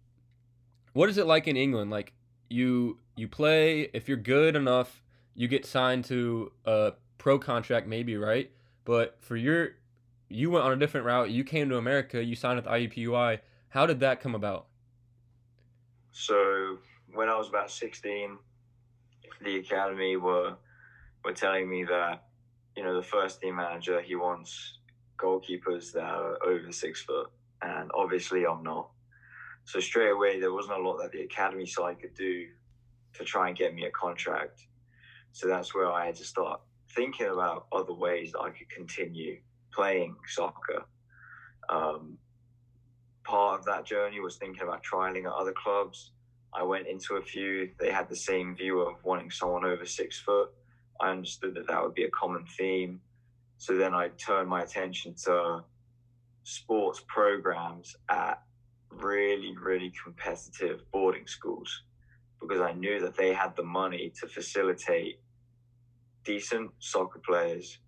what 0.92 1.08
is 1.08 1.16
it 1.16 1.24
like 1.24 1.48
in 1.48 1.56
England? 1.56 1.90
Like 1.90 2.12
you 2.50 2.98
you 3.16 3.28
play 3.28 3.88
if 3.94 4.08
you're 4.08 4.18
good 4.18 4.56
enough 4.56 5.02
you 5.34 5.48
get 5.48 5.64
signed 5.64 6.04
to 6.04 6.52
a 6.66 6.92
pro 7.16 7.38
contract 7.38 7.86
maybe 7.86 8.16
right 8.16 8.50
but 8.84 9.16
for 9.20 9.36
your 9.36 9.70
you 10.28 10.50
went 10.50 10.64
on 10.64 10.72
a 10.72 10.76
different 10.76 11.06
route 11.06 11.30
you 11.30 11.44
came 11.44 11.68
to 11.68 11.76
america 11.76 12.22
you 12.22 12.34
signed 12.34 12.56
with 12.56 12.66
iupui 12.66 13.38
how 13.68 13.84
did 13.84 14.00
that 14.00 14.20
come 14.20 14.34
about? 14.34 14.66
So 16.12 16.78
when 17.12 17.28
i 17.28 17.36
was 17.36 17.48
about 17.48 17.70
16 17.70 18.38
the 19.44 19.58
academy 19.58 20.16
were 20.16 20.56
were 21.24 21.32
telling 21.32 21.68
me 21.68 21.84
that 21.84 22.24
you 22.76 22.82
know 22.82 22.94
the 22.94 23.02
first 23.02 23.40
team 23.40 23.56
manager 23.56 24.00
he 24.00 24.14
wants 24.14 24.78
goalkeepers 25.18 25.92
that 25.92 26.04
are 26.04 26.42
over 26.44 26.72
six 26.72 27.02
foot 27.02 27.30
and 27.62 27.90
obviously 27.94 28.46
i'm 28.46 28.62
not. 28.62 28.90
So 29.64 29.80
straight 29.80 30.10
away 30.10 30.40
there 30.40 30.52
wasn't 30.52 30.78
a 30.78 30.82
lot 30.82 30.98
that 31.02 31.12
the 31.12 31.22
academy 31.22 31.66
side 31.66 32.00
could 32.00 32.14
do 32.14 32.46
to 33.14 33.24
try 33.24 33.48
and 33.48 33.56
get 33.56 33.74
me 33.74 33.84
a 33.86 33.90
contract. 33.90 34.66
So 35.32 35.48
that's 35.48 35.74
where 35.74 35.90
I 35.90 36.06
had 36.06 36.16
to 36.16 36.24
start 36.24 36.60
thinking 36.94 37.26
about 37.26 37.66
other 37.72 37.92
ways 37.94 38.32
that 38.32 38.40
I 38.40 38.50
could 38.50 38.70
continue 38.70 39.38
playing 39.76 40.16
soccer. 40.26 40.84
Um, 41.68 42.18
part 43.24 43.60
of 43.60 43.66
that 43.66 43.84
journey 43.84 44.20
was 44.20 44.36
thinking 44.36 44.62
about 44.62 44.82
trialing 44.82 45.26
at 45.26 45.32
other 45.32 45.52
clubs. 45.52 46.12
I 46.54 46.62
went 46.62 46.86
into 46.86 47.16
a 47.16 47.22
few, 47.22 47.70
they 47.78 47.90
had 47.90 48.08
the 48.08 48.16
same 48.16 48.56
view 48.56 48.80
of 48.80 48.94
wanting 49.04 49.30
someone 49.30 49.64
over 49.64 49.84
six 49.84 50.18
foot. 50.18 50.48
I 51.00 51.10
understood 51.10 51.54
that 51.56 51.66
that 51.68 51.82
would 51.82 51.94
be 51.94 52.04
a 52.04 52.10
common 52.10 52.46
theme. 52.58 53.00
So 53.58 53.76
then 53.76 53.92
I 53.94 54.08
turned 54.08 54.48
my 54.48 54.62
attention 54.62 55.14
to 55.24 55.64
sports 56.44 57.02
programs 57.06 57.94
at 58.08 58.42
really, 58.90 59.54
really 59.60 59.92
competitive 60.02 60.80
boarding 60.92 61.26
schools 61.26 61.82
because 62.40 62.60
I 62.60 62.72
knew 62.72 63.00
that 63.00 63.16
they 63.16 63.34
had 63.34 63.56
the 63.56 63.64
money 63.64 64.12
to 64.20 64.26
facilitate 64.26 65.20
decent 66.24 66.70
soccer 66.78 67.20
players, 67.26 67.78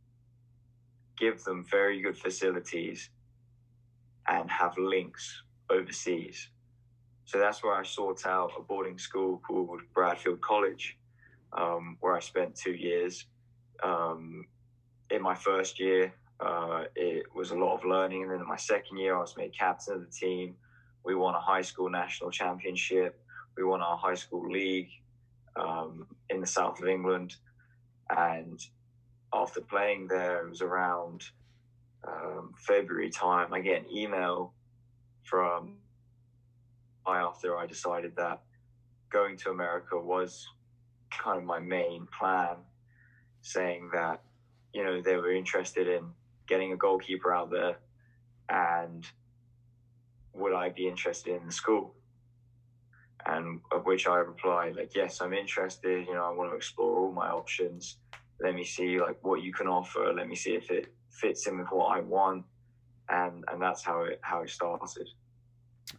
give 1.18 1.42
them 1.44 1.64
very 1.70 2.00
good 2.00 2.16
facilities, 2.16 3.10
and 4.28 4.50
have 4.50 4.76
links 4.78 5.42
overseas. 5.70 6.48
So 7.25 7.38
that's 7.38 7.62
where 7.62 7.75
I 7.75 7.82
sought 7.82 8.26
out 8.26 8.52
a 8.58 8.62
boarding 8.62 8.98
school 8.98 9.40
called 9.46 9.80
Bradfield 9.94 10.40
College, 10.40 10.98
um, 11.52 11.96
where 12.00 12.14
I 12.16 12.20
spent 12.20 12.54
two 12.54 12.72
years. 12.72 13.26
Um, 13.82 14.46
in 15.10 15.22
my 15.22 15.34
first 15.34 15.78
year, 15.78 16.12
uh, 16.40 16.84
it 16.94 17.25
was 17.34 17.50
a 17.50 17.56
lot 17.56 17.75
of 17.75 17.84
learning. 17.84 18.22
And 18.22 18.32
then 18.32 18.40
in 18.40 18.48
my 18.48 18.56
second 18.56 18.98
year, 18.98 19.16
I 19.16 19.20
was 19.20 19.37
made 19.37 19.56
captain 19.58 19.94
of 19.94 20.00
the 20.00 20.10
team. 20.10 20.54
We 21.04 21.14
won 21.14 21.34
a 21.34 21.40
high 21.40 21.62
school 21.62 21.90
national 21.90 22.30
championship 22.30 23.20
we 23.58 23.64
won 23.64 23.82
our 23.82 23.98
high 23.98 24.14
school 24.14 24.48
league 24.48 24.90
um, 25.56 26.06
in 26.30 26.40
the 26.40 26.46
south 26.46 26.80
of 26.80 26.88
England. 26.88 27.34
And 28.08 28.60
after 29.32 29.61
playing 29.61 30.08
there, 30.08 30.44
it 30.47 30.50
was 30.50 30.62
around 30.62 31.25
um, 32.06 32.54
February 32.56 33.11
time. 33.11 33.52
I 33.52 33.61
get 33.61 33.82
an 33.82 33.97
email 33.97 34.52
from 35.25 35.76
after 37.06 37.56
I 37.56 37.66
decided 37.66 38.16
that 38.16 38.42
going 39.11 39.37
to 39.38 39.50
America 39.50 39.99
was 39.99 40.47
kind 41.11 41.38
of 41.38 41.44
my 41.44 41.58
main 41.58 42.06
plan, 42.06 42.56
saying 43.40 43.90
that 43.94 44.23
you 44.73 44.85
know, 44.85 45.00
they 45.00 45.16
were 45.16 45.32
interested 45.32 45.88
in 45.88 46.04
getting 46.47 46.73
a 46.73 46.76
goalkeeper 46.76 47.32
out 47.32 47.50
there 47.50 47.78
and 48.49 49.06
would 50.32 50.54
I 50.54 50.68
be 50.68 50.87
interested 50.87 51.35
in 51.35 51.47
the 51.47 51.52
school? 51.52 51.94
And 53.26 53.61
of 53.73 53.85
which 53.85 54.06
I 54.06 54.16
replied, 54.18 54.76
like, 54.76 54.94
yes, 54.94 55.20
I'm 55.20 55.35
interested. 55.35 56.06
You 56.06 56.14
know, 56.14 56.25
I 56.25 56.30
want 56.30 56.50
to 56.52 56.56
explore 56.56 56.97
all 56.99 57.12
my 57.12 57.28
options. 57.28 57.97
Let 58.40 58.54
me 58.54 58.64
see 58.64 59.00
like 59.00 59.18
what 59.23 59.42
you 59.42 59.52
can 59.52 59.66
offer. 59.66 60.12
Let 60.14 60.28
me 60.28 60.37
see 60.37 60.54
if 60.54 60.71
it 60.71 60.92
fits 61.11 61.47
in 61.47 61.59
with 61.59 61.68
what 61.68 61.87
I 61.97 62.00
want. 62.00 62.45
And 63.09 63.45
and 63.50 63.61
that's 63.61 63.83
how 63.83 64.02
it 64.02 64.21
how 64.23 64.42
it 64.42 64.50
started. 64.50 65.09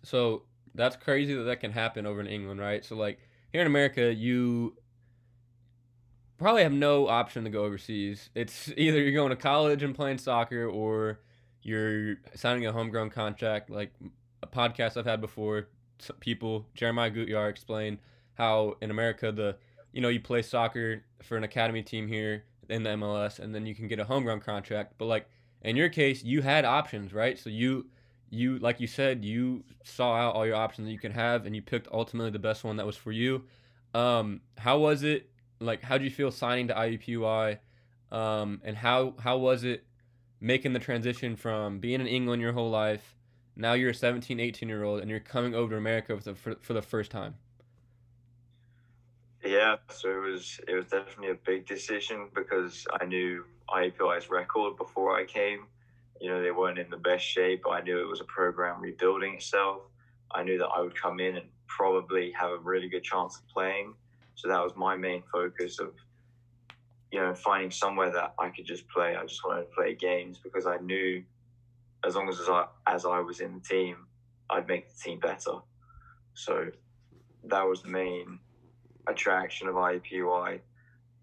So 0.03 0.43
that's 0.75 0.95
crazy 0.95 1.33
that 1.33 1.43
that 1.43 1.59
can 1.59 1.71
happen 1.71 2.05
over 2.05 2.21
in 2.21 2.27
England, 2.27 2.59
right? 2.59 2.85
So 2.85 2.95
like 2.95 3.19
here 3.51 3.61
in 3.61 3.67
America, 3.67 4.13
you 4.13 4.75
probably 6.37 6.63
have 6.63 6.71
no 6.71 7.07
option 7.07 7.43
to 7.43 7.49
go 7.49 7.63
overseas. 7.63 8.29
It's 8.35 8.71
either 8.77 8.99
you're 9.01 9.11
going 9.11 9.31
to 9.31 9.35
college 9.35 9.83
and 9.83 9.93
playing 9.95 10.19
soccer 10.19 10.67
or 10.67 11.19
you're 11.61 12.15
signing 12.35 12.65
a 12.65 12.71
homegrown 12.71 13.09
contract. 13.09 13.69
Like 13.69 13.91
a 14.41 14.47
podcast 14.47 14.97
I've 14.97 15.05
had 15.05 15.21
before, 15.21 15.67
people 16.19 16.65
Jeremiah 16.73 17.11
Gutjahr 17.11 17.49
explained 17.49 17.99
how 18.35 18.77
in 18.81 18.89
America 18.89 19.31
the 19.31 19.57
you 19.91 20.01
know 20.01 20.09
you 20.09 20.19
play 20.19 20.41
soccer 20.41 21.03
for 21.21 21.37
an 21.37 21.43
academy 21.43 21.81
team 21.81 22.07
here 22.07 22.43
in 22.69 22.83
the 22.83 22.91
MLS 22.91 23.39
and 23.39 23.53
then 23.53 23.65
you 23.65 23.75
can 23.75 23.87
get 23.87 23.99
a 23.99 24.05
homegrown 24.05 24.39
contract. 24.39 24.93
But 24.97 25.05
like 25.05 25.27
in 25.61 25.75
your 25.75 25.89
case, 25.89 26.23
you 26.23 26.41
had 26.41 26.65
options, 26.65 27.13
right? 27.13 27.37
So 27.37 27.49
you 27.49 27.87
you 28.29 28.59
like 28.59 28.79
you 28.79 28.87
said 28.87 29.25
you 29.25 29.63
saw 29.83 30.15
out 30.15 30.35
all 30.35 30.45
your 30.45 30.55
options 30.55 30.87
that 30.87 30.91
you 30.91 30.99
could 30.99 31.13
have 31.13 31.45
and 31.45 31.55
you 31.55 31.61
picked 31.61 31.87
ultimately 31.91 32.31
the 32.31 32.39
best 32.39 32.63
one 32.63 32.77
that 32.77 32.85
was 32.85 32.95
for 32.95 33.11
you. 33.11 33.43
Um, 33.93 34.41
how 34.57 34.77
was 34.79 35.03
it 35.03 35.29
like 35.59 35.81
how 35.81 35.97
did 35.97 36.05
you 36.05 36.11
feel 36.11 36.31
signing 36.31 36.67
to 36.67 36.73
IUPUI? 36.73 37.57
Um, 38.11 38.61
and 38.63 38.77
how 38.77 39.15
how 39.19 39.37
was 39.37 39.63
it 39.63 39.85
making 40.41 40.73
the 40.73 40.79
transition 40.79 41.35
from 41.35 41.79
being 41.79 41.99
in 41.99 42.07
England 42.07 42.41
your 42.41 42.53
whole 42.53 42.69
life, 42.69 43.15
now 43.55 43.73
you're 43.73 43.89
a 43.89 43.95
17, 43.95 44.39
18 44.39 44.69
year 44.69 44.83
old, 44.83 45.01
and 45.01 45.09
you're 45.09 45.19
coming 45.19 45.53
over 45.53 45.71
to 45.71 45.77
America 45.77 46.15
for 46.17 46.23
the, 46.23 46.35
for, 46.35 46.55
for 46.61 46.73
the 46.73 46.81
first 46.81 47.11
time? 47.11 47.35
Yeah, 49.49 49.77
so 49.89 50.11
it 50.11 50.31
was 50.31 50.61
it 50.67 50.75
was 50.75 50.85
definitely 50.85 51.31
a 51.31 51.39
big 51.43 51.65
decision 51.65 52.27
because 52.35 52.85
I 53.01 53.05
knew 53.05 53.45
IUPUI's 53.67 54.29
record 54.29 54.77
before 54.77 55.17
I 55.17 55.25
came. 55.25 55.65
You 56.21 56.29
know, 56.29 56.39
they 56.43 56.51
weren't 56.51 56.77
in 56.77 56.87
the 56.91 56.97
best 56.97 57.25
shape. 57.25 57.63
I 57.67 57.81
knew 57.81 57.99
it 57.99 58.07
was 58.07 58.21
a 58.21 58.25
program 58.25 58.79
rebuilding 58.79 59.33
itself. 59.33 59.81
I 60.29 60.43
knew 60.43 60.59
that 60.59 60.67
I 60.67 60.81
would 60.81 60.93
come 60.93 61.19
in 61.19 61.35
and 61.37 61.47
probably 61.65 62.31
have 62.33 62.51
a 62.51 62.57
really 62.59 62.89
good 62.89 63.03
chance 63.03 63.37
of 63.37 63.47
playing. 63.47 63.95
So 64.35 64.49
that 64.49 64.61
was 64.61 64.73
my 64.75 64.95
main 64.95 65.23
focus 65.31 65.79
of, 65.79 65.93
you 67.11 67.19
know, 67.19 67.33
finding 67.33 67.71
somewhere 67.71 68.11
that 68.11 68.35
I 68.37 68.49
could 68.49 68.67
just 68.67 68.87
play. 68.87 69.15
I 69.15 69.25
just 69.25 69.43
wanted 69.43 69.61
to 69.61 69.75
play 69.75 69.95
games 69.95 70.37
because 70.43 70.67
I 70.67 70.77
knew 70.77 71.23
as 72.05 72.15
long 72.15 72.29
as 72.29 72.39
I, 72.47 72.65
as 72.85 73.03
I 73.03 73.19
was 73.19 73.39
in 73.39 73.55
the 73.55 73.61
team, 73.61 74.05
I'd 74.47 74.67
make 74.67 74.93
the 74.93 75.01
team 75.01 75.19
better. 75.19 75.53
So 76.35 76.67
that 77.45 77.63
was 77.63 77.81
the 77.81 77.89
main 77.89 78.37
attraction 79.07 79.67
of 79.67 79.75
IUPUI. 79.75 80.59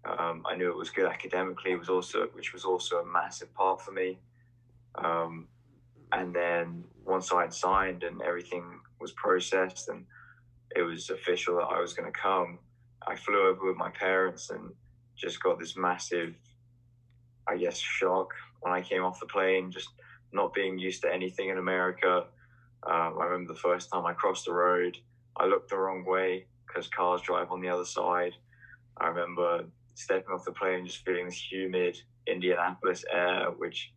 Um, 0.05 0.43
I 0.49 0.55
knew 0.55 0.69
it 0.69 0.77
was 0.77 0.89
good 0.89 1.07
academically, 1.07 1.71
it 1.71 1.79
was 1.79 1.89
also 1.89 2.27
which 2.33 2.53
was 2.53 2.63
also 2.63 2.97
a 2.97 3.05
massive 3.05 3.53
part 3.53 3.81
for 3.81 3.91
me. 3.91 4.19
Um, 4.95 5.47
and 6.11 6.33
then 6.33 6.83
once 7.05 7.31
I 7.31 7.41
had 7.41 7.53
signed 7.53 8.03
and 8.03 8.21
everything 8.21 8.63
was 8.99 9.11
processed 9.13 9.89
and 9.89 10.05
it 10.75 10.81
was 10.81 11.09
official 11.09 11.57
that 11.57 11.63
I 11.63 11.79
was 11.79 11.93
going 11.93 12.11
to 12.11 12.17
come, 12.17 12.59
I 13.05 13.15
flew 13.15 13.47
over 13.47 13.67
with 13.67 13.77
my 13.77 13.89
parents 13.89 14.49
and 14.49 14.71
just 15.15 15.41
got 15.41 15.59
this 15.59 15.75
massive, 15.75 16.35
I 17.47 17.57
guess, 17.57 17.77
shock 17.77 18.29
when 18.61 18.73
I 18.73 18.81
came 18.81 19.03
off 19.03 19.19
the 19.19 19.25
plane, 19.25 19.71
just 19.71 19.89
not 20.31 20.53
being 20.53 20.77
used 20.77 21.01
to 21.01 21.13
anything 21.13 21.49
in 21.49 21.57
America. 21.57 22.25
Um, 22.83 23.17
I 23.19 23.25
remember 23.25 23.53
the 23.53 23.59
first 23.59 23.91
time 23.91 24.05
I 24.05 24.13
crossed 24.13 24.45
the 24.45 24.53
road, 24.53 24.97
I 25.35 25.45
looked 25.45 25.69
the 25.69 25.77
wrong 25.77 26.05
way 26.05 26.45
because 26.67 26.87
cars 26.87 27.21
drive 27.21 27.51
on 27.51 27.61
the 27.61 27.69
other 27.69 27.85
side. 27.85 28.33
I 28.97 29.07
remember 29.07 29.65
stepping 29.95 30.33
off 30.33 30.45
the 30.45 30.51
plane, 30.51 30.85
just 30.85 31.03
feeling 31.05 31.25
this 31.25 31.51
humid 31.51 31.97
Indianapolis 32.27 33.03
air, 33.11 33.51
which 33.57 33.93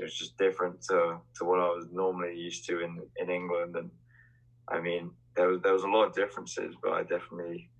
was 0.00 0.14
just 0.14 0.36
different 0.38 0.82
to, 0.82 1.18
to 1.36 1.44
what 1.44 1.60
I 1.60 1.68
was 1.68 1.86
normally 1.92 2.36
used 2.36 2.66
to 2.66 2.80
in, 2.80 3.00
in 3.16 3.30
England. 3.30 3.76
And 3.76 3.90
I 4.68 4.80
mean, 4.80 5.10
there 5.36 5.48
was, 5.48 5.60
there 5.62 5.72
was 5.72 5.84
a 5.84 5.88
lot 5.88 6.04
of 6.04 6.14
differences, 6.14 6.74
but 6.82 6.92
I 6.92 7.02
definitely 7.02 7.70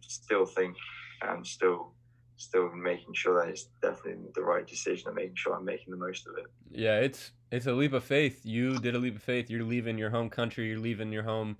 still 0.00 0.46
think 0.46 0.76
I'm 1.22 1.44
still 1.44 1.92
still 2.36 2.70
making 2.72 3.12
sure 3.12 3.38
that 3.38 3.50
it's 3.50 3.68
definitely 3.82 4.16
the 4.34 4.42
right 4.42 4.66
decision 4.66 5.08
and 5.08 5.16
making 5.16 5.36
sure 5.36 5.54
I'm 5.54 5.64
making 5.64 5.90
the 5.90 5.98
most 5.98 6.26
of 6.26 6.38
it. 6.38 6.46
Yeah, 6.70 7.00
it's 7.00 7.32
it's 7.52 7.66
a 7.66 7.72
leap 7.72 7.92
of 7.92 8.04
faith. 8.04 8.40
You 8.44 8.78
did 8.78 8.94
a 8.94 8.98
leap 8.98 9.16
of 9.16 9.22
faith. 9.22 9.50
You're 9.50 9.64
leaving 9.64 9.98
your 9.98 10.10
home 10.10 10.30
country. 10.30 10.68
You're 10.68 10.78
leaving 10.78 11.12
your 11.12 11.24
home 11.24 11.58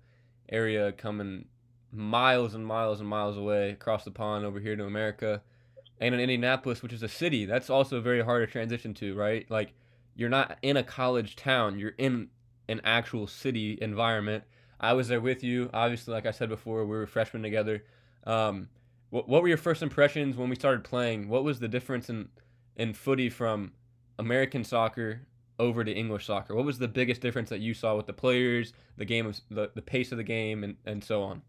area, 0.48 0.92
coming 0.92 1.46
miles 1.92 2.54
and 2.54 2.66
miles 2.66 3.00
and 3.00 3.08
miles 3.08 3.36
away 3.36 3.70
across 3.70 4.04
the 4.04 4.10
pond 4.10 4.44
over 4.44 4.60
here 4.60 4.76
to 4.76 4.84
America, 4.84 5.42
and 6.00 6.14
in 6.14 6.20
Indianapolis, 6.20 6.82
which 6.82 6.92
is 6.92 7.02
a 7.02 7.08
city. 7.08 7.44
That's 7.44 7.70
also 7.70 8.00
very 8.00 8.22
hard 8.22 8.46
to 8.46 8.50
transition 8.50 8.94
to, 8.94 9.14
right? 9.14 9.50
Like 9.50 9.74
you're 10.14 10.28
not 10.28 10.58
in 10.62 10.76
a 10.76 10.82
college 10.82 11.36
town. 11.36 11.78
You're 11.78 11.94
in 11.98 12.28
an 12.68 12.80
actual 12.84 13.26
city 13.26 13.78
environment. 13.80 14.44
I 14.78 14.94
was 14.94 15.08
there 15.08 15.20
with 15.20 15.44
you. 15.44 15.70
Obviously, 15.74 16.14
like 16.14 16.26
I 16.26 16.30
said 16.30 16.48
before, 16.48 16.84
we 16.84 16.96
were 16.96 17.06
freshmen 17.06 17.42
together. 17.42 17.84
Um, 18.24 18.68
what, 19.10 19.28
what 19.28 19.42
were 19.42 19.48
your 19.48 19.56
first 19.56 19.82
impressions 19.82 20.36
when 20.36 20.48
we 20.48 20.56
started 20.56 20.84
playing? 20.84 21.28
What 21.28 21.44
was 21.44 21.60
the 21.60 21.68
difference 21.68 22.08
in 22.08 22.28
in 22.76 22.94
footy 22.94 23.28
from 23.28 23.72
American 24.18 24.64
soccer 24.64 25.22
over 25.58 25.84
to 25.84 25.92
English 25.92 26.26
soccer? 26.26 26.54
What 26.54 26.64
was 26.64 26.78
the 26.78 26.88
biggest 26.88 27.20
difference 27.20 27.50
that 27.50 27.60
you 27.60 27.74
saw 27.74 27.96
with 27.96 28.06
the 28.06 28.12
players, 28.12 28.72
the 28.96 29.04
game 29.04 29.26
of 29.26 29.40
the, 29.50 29.70
the 29.74 29.82
pace 29.82 30.12
of 30.12 30.18
the 30.18 30.24
game, 30.24 30.64
and, 30.64 30.76
and 30.86 31.04
so 31.04 31.22
on? 31.22 31.42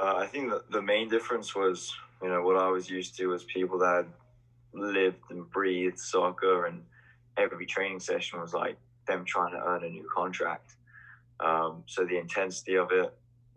Uh, 0.00 0.16
I 0.16 0.26
think 0.26 0.50
that 0.50 0.70
the 0.70 0.82
main 0.82 1.08
difference 1.08 1.54
was, 1.54 1.94
you 2.20 2.28
know, 2.28 2.42
what 2.42 2.56
I 2.56 2.68
was 2.68 2.90
used 2.90 3.16
to 3.18 3.28
was 3.28 3.44
people 3.44 3.78
that 3.78 4.06
lived 4.72 5.18
and 5.30 5.48
breathed 5.50 5.98
soccer, 5.98 6.66
and 6.66 6.82
every 7.36 7.64
training 7.64 8.00
session 8.00 8.40
was 8.40 8.52
like 8.52 8.76
them 9.06 9.24
trying 9.24 9.52
to 9.52 9.62
earn 9.64 9.84
a 9.84 9.88
new 9.88 10.08
contract. 10.12 10.74
Um, 11.38 11.84
so 11.86 12.04
the 12.04 12.18
intensity 12.18 12.76
of 12.76 12.90
it, 12.90 13.14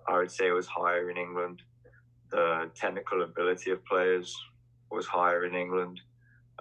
I 0.07 0.17
would 0.17 0.31
say, 0.31 0.51
was 0.51 0.67
higher 0.67 1.09
in 1.09 1.17
England. 1.17 1.63
The 2.29 2.69
technical 2.75 3.23
ability 3.23 3.71
of 3.71 3.83
players 3.85 4.35
was 4.91 5.07
higher 5.07 5.45
in 5.45 5.55
England. 5.55 6.01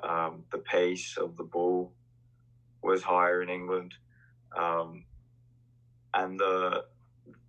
Um, 0.03 0.45
the 0.53 0.59
pace 0.59 1.17
of 1.19 1.37
the 1.37 1.43
ball 1.43 1.93
was 2.83 3.03
higher 3.03 3.43
in 3.43 3.51
England, 3.51 3.95
um, 4.57 5.05
and 6.15 6.39
the 6.39 6.85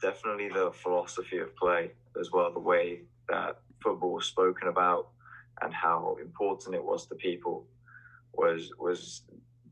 definitely 0.02 0.50
the 0.50 0.72
philosophy 0.72 1.38
of 1.40 1.56
play 1.56 1.92
as 2.20 2.32
well, 2.32 2.52
the 2.52 2.60
way 2.60 3.02
that 3.30 3.60
football 3.82 4.14
was 4.14 4.26
spoken 4.26 4.68
about 4.68 5.10
and 5.62 5.74
how 5.74 6.18
important 6.22 6.76
it 6.76 6.84
was 6.84 7.08
to 7.08 7.16
people 7.16 7.66
was 8.34 8.72
was 8.80 9.24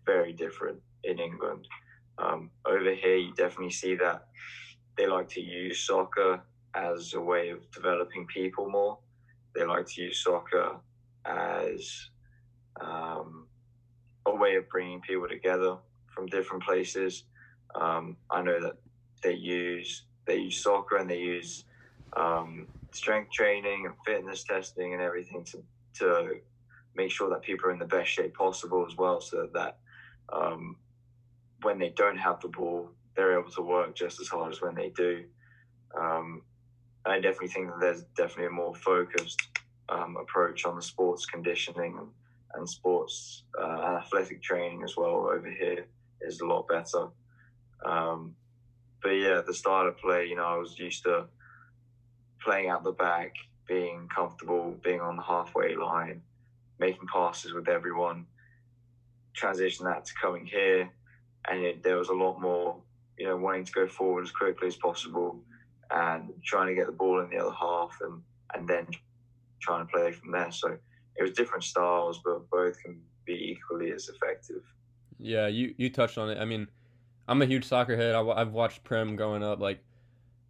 very 0.06 0.34
different 0.34 0.80
in 1.04 1.20
England. 1.20 1.68
Um, 2.18 2.50
over 2.66 2.94
here, 2.94 3.18
you 3.18 3.34
definitely 3.34 3.72
see 3.72 3.96
that 3.96 4.28
they 4.98 5.08
like 5.08 5.28
to 5.30 5.42
use 5.42 5.80
soccer 5.86 6.42
as 6.74 7.14
a 7.14 7.22
way 7.22 7.50
of 7.50 7.70
developing 7.72 8.26
people 8.28 8.70
more. 8.70 8.98
They 9.54 9.66
like 9.66 9.88
to 9.88 10.02
use 10.02 10.24
soccer 10.24 10.78
as 11.26 12.10
um, 12.80 13.48
a 14.26 14.36
way 14.36 14.56
of 14.56 14.70
bringing 14.70 15.02
people 15.02 15.28
together 15.28 15.78
from 16.08 16.28
different 16.28 16.64
places. 16.64 17.24
Um, 17.74 18.18
I 18.30 18.42
know 18.42 18.60
that 18.62 18.78
they 19.22 19.34
use 19.34 20.04
they 20.26 20.38
use 20.38 20.62
soccer 20.62 20.98
and 20.98 21.10
they 21.10 21.20
use 21.20 21.65
um, 22.16 22.68
strength 22.92 23.32
training 23.32 23.86
and 23.86 23.96
fitness 24.06 24.44
testing 24.44 24.94
and 24.94 25.02
everything 25.02 25.44
to 25.44 25.64
to 26.00 26.36
make 26.96 27.12
sure 27.12 27.30
that 27.30 27.42
people 27.42 27.70
are 27.70 27.74
in 27.74 27.80
the 27.80 27.86
best 27.86 28.10
shape 28.10 28.34
possible 28.34 28.86
as 28.90 28.98
well, 28.98 29.20
so 29.22 29.50
that 29.54 29.78
um, 30.32 30.78
when 31.62 31.80
they 31.80 31.90
don't 31.90 32.18
have 32.18 32.40
the 32.42 32.48
ball, 32.48 32.90
they're 33.16 33.40
able 33.40 33.52
to 33.52 33.62
work 33.62 33.96
just 33.96 34.20
as 34.20 34.28
hard 34.28 34.52
as 34.52 34.62
when 34.62 34.76
they 34.76 34.90
do. 34.90 35.24
Um, 35.98 36.42
I 37.06 37.20
definitely 37.20 37.50
think 37.50 37.68
that 37.68 37.80
there's 37.80 38.04
definitely 38.18 38.48
a 38.48 38.52
more 38.52 38.76
focused 38.76 39.42
um, 39.90 40.18
approach 40.20 40.66
on 40.66 40.76
the 40.76 40.82
sports 40.82 41.26
conditioning 41.26 41.98
and, 42.00 42.08
and 42.56 42.70
sports 42.70 43.44
uh, 43.62 44.00
athletic 44.02 44.42
training 44.42 44.84
as 44.84 44.98
well 44.98 45.30
over 45.32 45.50
here 45.50 45.86
is 46.22 46.40
a 46.40 46.46
lot 46.46 46.68
better. 46.68 47.08
Um, 47.86 48.36
but 49.04 49.10
yeah, 49.10 49.42
the 49.46 49.54
style 49.54 49.88
of 49.88 49.98
play, 49.98 50.26
you 50.26 50.36
know, 50.36 50.46
I 50.46 50.58
was 50.58 50.80
used 50.80 51.04
to 51.04 51.28
playing 52.46 52.70
out 52.70 52.84
the 52.84 52.92
back, 52.92 53.34
being 53.68 54.08
comfortable, 54.14 54.76
being 54.84 55.02
on 55.02 55.18
the 55.18 55.24
halfway 55.24 55.76
line, 55.76 56.22
making 56.80 57.08
passes 57.12 57.54
with 57.54 57.68
everyone. 57.68 58.26
Transition 59.34 59.86
that 59.86 60.06
to 60.06 60.14
coming 60.14 60.46
here, 60.46 60.90
and 61.50 61.60
it, 61.62 61.84
there 61.84 61.98
was 61.98 62.08
a 62.08 62.14
lot 62.14 62.40
more, 62.40 62.78
you 63.18 63.28
know, 63.28 63.36
wanting 63.36 63.66
to 63.66 63.72
go 63.74 63.88
forward 63.88 64.24
as 64.24 64.32
quickly 64.32 64.68
as 64.68 64.78
possible 64.78 65.38
and 65.92 66.32
trying 66.46 66.68
to 66.68 66.76
get 66.76 66.86
the 66.86 66.92
ball 66.92 67.20
in 67.20 67.30
the 67.30 67.38
other 67.38 67.54
half 67.54 67.98
and, 68.02 68.22
and 68.54 68.68
then 68.68 68.88
trying 69.62 69.86
to 69.86 69.92
play 69.92 70.12
from 70.14 70.32
there. 70.32 70.52
So 70.52 70.78
it 71.18 71.22
was 71.22 71.32
different 71.32 71.64
styles, 71.64 72.22
but 72.24 72.50
both 72.50 72.82
can 72.82 73.02
be 73.26 73.34
equally 73.34 73.92
as 73.92 74.08
effective. 74.08 74.62
Yeah, 75.18 75.48
you 75.48 75.74
you 75.78 75.90
touched 75.90 76.18
on 76.18 76.30
it. 76.30 76.38
I 76.38 76.46
mean, 76.46 76.68
I'm 77.28 77.42
a 77.42 77.46
huge 77.46 77.66
soccer 77.66 77.96
head. 77.96 78.16
I, 78.16 78.40
have 78.40 78.52
watched 78.52 78.84
Prem 78.84 79.16
growing 79.16 79.44
up. 79.44 79.60
Like, 79.60 79.80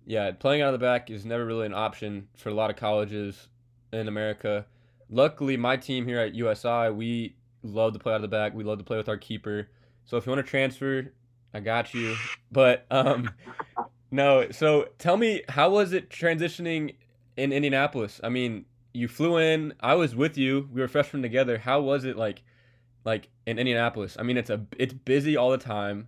yeah, 0.05 0.31
playing 0.31 0.61
out 0.61 0.73
of 0.73 0.79
the 0.79 0.85
back 0.85 1.09
is 1.09 1.25
never 1.25 1.45
really 1.45 1.65
an 1.65 1.73
option 1.73 2.27
for 2.35 2.49
a 2.49 2.53
lot 2.53 2.69
of 2.69 2.75
colleges 2.75 3.49
in 3.91 4.07
America. 4.07 4.65
Luckily, 5.09 5.57
my 5.57 5.77
team 5.77 6.05
here 6.05 6.19
at 6.19 6.35
USI, 6.35 6.89
we 6.91 7.35
love 7.63 7.93
to 7.93 7.99
play 7.99 8.13
out 8.13 8.17
of 8.17 8.21
the 8.21 8.27
back. 8.27 8.53
We 8.53 8.63
love 8.63 8.77
to 8.77 8.83
play 8.83 8.97
with 8.97 9.09
our 9.09 9.17
keeper. 9.17 9.69
So 10.05 10.17
if 10.17 10.25
you 10.25 10.31
want 10.31 10.45
to 10.45 10.49
transfer, 10.49 11.11
I 11.53 11.59
got 11.59 11.93
you. 11.93 12.15
But 12.51 12.85
um, 12.91 13.31
no. 14.11 14.51
So 14.51 14.89
tell 14.99 15.17
me, 15.17 15.43
how 15.49 15.69
was 15.69 15.93
it 15.93 16.09
transitioning 16.09 16.95
in 17.37 17.51
Indianapolis? 17.51 18.19
I 18.23 18.29
mean, 18.29 18.65
you 18.93 19.07
flew 19.07 19.37
in. 19.37 19.73
I 19.79 19.95
was 19.95 20.15
with 20.15 20.37
you. 20.37 20.69
We 20.71 20.81
were 20.81 20.87
freshmen 20.87 21.21
together. 21.21 21.57
How 21.57 21.81
was 21.81 22.05
it 22.05 22.15
like, 22.15 22.43
like 23.03 23.29
in 23.45 23.57
Indianapolis? 23.59 24.15
I 24.19 24.23
mean, 24.23 24.37
it's 24.37 24.49
a 24.49 24.65
it's 24.77 24.93
busy 24.93 25.35
all 25.35 25.51
the 25.51 25.57
time. 25.57 26.07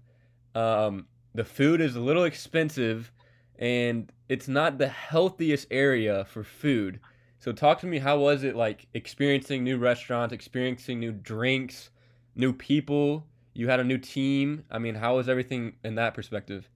Um, 0.56 1.08
the 1.34 1.44
food 1.44 1.82
is 1.82 1.96
a 1.96 2.00
little 2.00 2.24
expensive, 2.24 3.12
and 3.60 4.12
it's 4.30 4.48
not 4.48 4.78
the 4.78 4.88
healthiest 4.88 5.68
area 5.72 6.26
for 6.26 6.44
food. 6.44 7.00
So 7.40 7.52
talk 7.52 7.80
to 7.82 7.88
me. 7.88 8.00
How 8.00 8.18
was 8.18 8.44
it 8.44 8.56
like 8.56 8.88
experiencing 8.94 9.64
new 9.64 9.78
restaurants, 9.78 10.34
experiencing 10.34 11.00
new 11.00 11.12
drinks, 11.12 11.90
new 12.36 12.54
people? 12.54 13.26
You 13.54 13.68
had 13.70 13.80
a 13.80 13.84
new 13.84 13.98
team. 13.98 14.64
I 14.70 14.80
mean, 14.80 14.96
how 14.96 15.18
was 15.18 15.30
everything 15.30 15.76
in 15.84 15.96
that 15.96 16.14
perspective? 16.14 16.70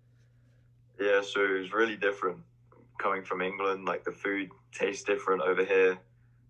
Yeah, 1.00 1.22
so 1.22 1.44
it 1.44 1.60
was 1.60 1.74
really 1.74 1.96
different 1.96 2.38
coming 3.00 3.24
from 3.24 3.42
England. 3.42 3.86
Like 3.86 4.04
the 4.04 4.12
food 4.12 4.50
tastes 4.72 5.04
different 5.04 5.42
over 5.42 5.66
here. 5.66 5.98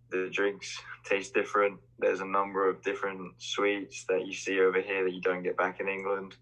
The 0.10 0.30
drinks 0.32 0.78
taste 1.06 1.34
different. 1.34 1.80
There's 2.00 2.20
a 2.20 2.26
number 2.26 2.70
of 2.70 2.82
different 2.82 3.34
sweets 3.38 4.04
that 4.06 4.26
you 4.26 4.34
see 4.34 4.60
over 4.60 4.82
here 4.82 5.06
that 5.06 5.14
you 5.14 5.22
don't 5.22 5.44
get 5.44 5.56
back 5.56 5.80
in 5.80 5.88
England. 5.88 6.36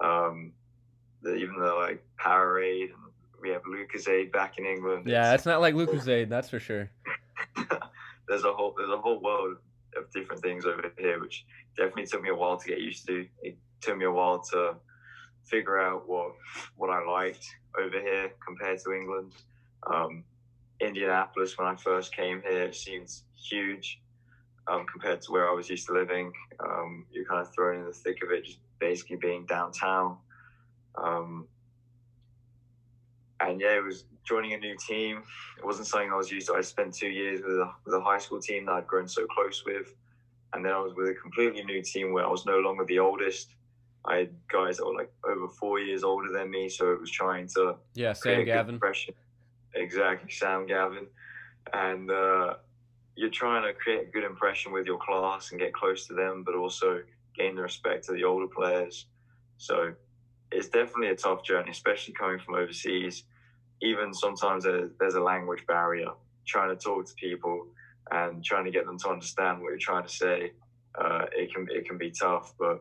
Um, 0.00 0.52
the, 1.22 1.36
even 1.36 1.58
the 1.58 1.72
like 1.72 2.04
Powerade 2.18 2.90
and 2.92 3.03
we 3.40 3.50
have 3.50 3.62
Lucozade 3.62 4.32
back 4.32 4.58
in 4.58 4.66
England. 4.66 5.06
Yeah, 5.06 5.34
it's 5.34 5.46
not 5.46 5.60
like 5.60 5.74
Lucozade, 5.74 6.28
that's 6.28 6.48
for 6.48 6.58
sure. 6.58 6.90
there's 8.28 8.44
a 8.44 8.52
whole 8.52 8.74
there's 8.76 8.90
a 8.90 8.98
whole 8.98 9.20
world 9.20 9.56
of 9.96 10.10
different 10.12 10.42
things 10.42 10.64
over 10.64 10.92
here, 10.98 11.20
which 11.20 11.44
definitely 11.76 12.06
took 12.06 12.22
me 12.22 12.30
a 12.30 12.34
while 12.34 12.56
to 12.56 12.68
get 12.68 12.80
used 12.80 13.06
to. 13.06 13.26
It 13.42 13.56
took 13.80 13.96
me 13.96 14.06
a 14.06 14.10
while 14.10 14.42
to 14.52 14.76
figure 15.44 15.78
out 15.78 16.08
what 16.08 16.32
what 16.76 16.90
I 16.90 17.04
liked 17.04 17.46
over 17.78 18.00
here 18.00 18.32
compared 18.44 18.80
to 18.80 18.92
England. 18.92 19.32
Um, 19.86 20.24
Indianapolis, 20.80 21.56
when 21.56 21.68
I 21.68 21.76
first 21.76 22.14
came 22.14 22.42
here, 22.48 22.72
seems 22.72 23.24
huge 23.36 24.00
um, 24.66 24.86
compared 24.90 25.20
to 25.22 25.32
where 25.32 25.48
I 25.48 25.52
was 25.52 25.68
used 25.68 25.86
to 25.86 25.92
living. 25.92 26.32
Um, 26.60 27.06
you're 27.10 27.24
kind 27.24 27.40
of 27.40 27.52
thrown 27.54 27.80
in 27.80 27.86
the 27.86 27.92
thick 27.92 28.22
of 28.22 28.30
it, 28.30 28.44
just 28.44 28.58
basically 28.78 29.16
being 29.16 29.46
downtown. 29.46 30.18
Um, 30.96 31.46
and 33.40 33.60
yeah, 33.60 33.76
it 33.76 33.84
was 33.84 34.04
joining 34.24 34.54
a 34.54 34.58
new 34.58 34.76
team. 34.76 35.22
It 35.58 35.64
wasn't 35.64 35.86
something 35.86 36.10
I 36.10 36.16
was 36.16 36.30
used 36.30 36.48
to. 36.48 36.54
I 36.54 36.60
spent 36.60 36.94
two 36.94 37.08
years 37.08 37.40
with 37.42 37.56
a, 37.56 37.70
with 37.84 37.94
a 37.94 38.00
high 38.00 38.18
school 38.18 38.40
team 38.40 38.66
that 38.66 38.72
I'd 38.72 38.86
grown 38.86 39.08
so 39.08 39.26
close 39.26 39.64
with. 39.64 39.94
And 40.52 40.64
then 40.64 40.72
I 40.72 40.78
was 40.78 40.94
with 40.94 41.08
a 41.08 41.14
completely 41.14 41.64
new 41.64 41.82
team 41.82 42.12
where 42.12 42.24
I 42.24 42.28
was 42.28 42.46
no 42.46 42.58
longer 42.58 42.84
the 42.84 43.00
oldest. 43.00 43.54
I 44.04 44.16
had 44.16 44.30
guys 44.48 44.76
that 44.76 44.86
were 44.86 44.94
like 44.94 45.12
over 45.28 45.48
four 45.48 45.80
years 45.80 46.04
older 46.04 46.30
than 46.32 46.50
me, 46.50 46.68
so 46.68 46.92
it 46.92 47.00
was 47.00 47.10
trying 47.10 47.48
to 47.56 47.76
yeah, 47.94 48.12
Sam 48.12 48.44
Gavin, 48.44 48.78
exactly, 49.74 50.30
Sam 50.30 50.66
Gavin, 50.66 51.06
and 51.72 52.10
uh, 52.10 52.54
you're 53.16 53.30
trying 53.30 53.62
to 53.62 53.72
create 53.72 54.08
a 54.08 54.10
good 54.10 54.24
impression 54.24 54.72
with 54.72 54.86
your 54.86 54.98
class 54.98 55.52
and 55.52 55.60
get 55.60 55.72
close 55.72 56.06
to 56.08 56.14
them, 56.14 56.42
but 56.44 56.54
also 56.54 57.02
gain 57.34 57.56
the 57.56 57.62
respect 57.62 58.08
of 58.08 58.16
the 58.16 58.24
older 58.24 58.46
players. 58.46 59.06
So 59.56 59.94
it's 60.54 60.68
definitely 60.68 61.08
a 61.08 61.16
tough 61.16 61.44
journey, 61.44 61.70
especially 61.70 62.14
coming 62.14 62.38
from 62.38 62.54
overseas 62.54 63.24
even 63.84 64.14
sometimes 64.14 64.64
there's 64.98 65.14
a 65.14 65.20
language 65.20 65.64
barrier 65.66 66.08
trying 66.46 66.76
to 66.76 66.82
talk 66.82 67.06
to 67.06 67.14
people 67.14 67.66
and 68.10 68.44
trying 68.44 68.64
to 68.64 68.70
get 68.70 68.86
them 68.86 68.98
to 68.98 69.08
understand 69.08 69.60
what 69.60 69.68
you're 69.68 69.78
trying 69.78 70.04
to 70.04 70.12
say. 70.12 70.52
Uh, 70.98 71.26
it 71.32 71.52
can 71.52 71.66
it 71.70 71.86
can 71.86 71.98
be 71.98 72.10
tough, 72.10 72.54
but 72.58 72.80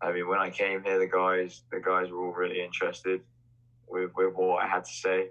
I 0.00 0.12
mean, 0.12 0.28
when 0.28 0.38
I 0.38 0.50
came 0.50 0.82
here, 0.82 0.98
the 0.98 1.06
guys 1.06 1.62
the 1.70 1.80
guys 1.80 2.10
were 2.10 2.24
all 2.24 2.32
really 2.32 2.62
interested 2.62 3.20
with, 3.88 4.10
with 4.16 4.34
what 4.34 4.64
I 4.64 4.68
had 4.68 4.84
to 4.84 4.92
say 4.92 5.28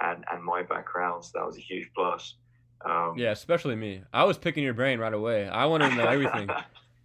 and 0.00 0.24
and 0.30 0.42
my 0.42 0.62
background. 0.62 1.24
So 1.24 1.38
that 1.38 1.46
was 1.46 1.56
a 1.56 1.60
huge 1.60 1.90
plus. 1.94 2.34
Um, 2.84 3.14
yeah, 3.16 3.30
especially 3.30 3.76
me. 3.76 4.02
I 4.12 4.24
was 4.24 4.36
picking 4.36 4.62
your 4.62 4.74
brain 4.74 4.98
right 4.98 5.14
away. 5.14 5.48
I 5.48 5.64
wanted 5.64 5.90
to 5.90 5.96
know 5.96 6.06
everything. 6.06 6.50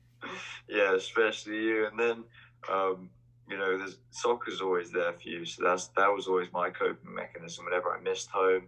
yeah, 0.67 0.93
especially 0.93 1.55
you. 1.55 1.87
And 1.87 1.97
then 1.97 2.23
um, 2.69 3.09
you 3.49 3.57
know, 3.57 3.77
there's 3.77 3.97
soccer's 4.11 4.61
always 4.61 4.91
there 4.91 5.13
for 5.13 5.27
you. 5.27 5.45
So 5.45 5.63
that's 5.63 5.87
that 5.97 6.07
was 6.07 6.27
always 6.27 6.47
my 6.53 6.69
coping 6.69 7.13
mechanism. 7.13 7.65
Whenever 7.65 7.91
I 7.91 7.99
missed 7.99 8.29
home 8.29 8.67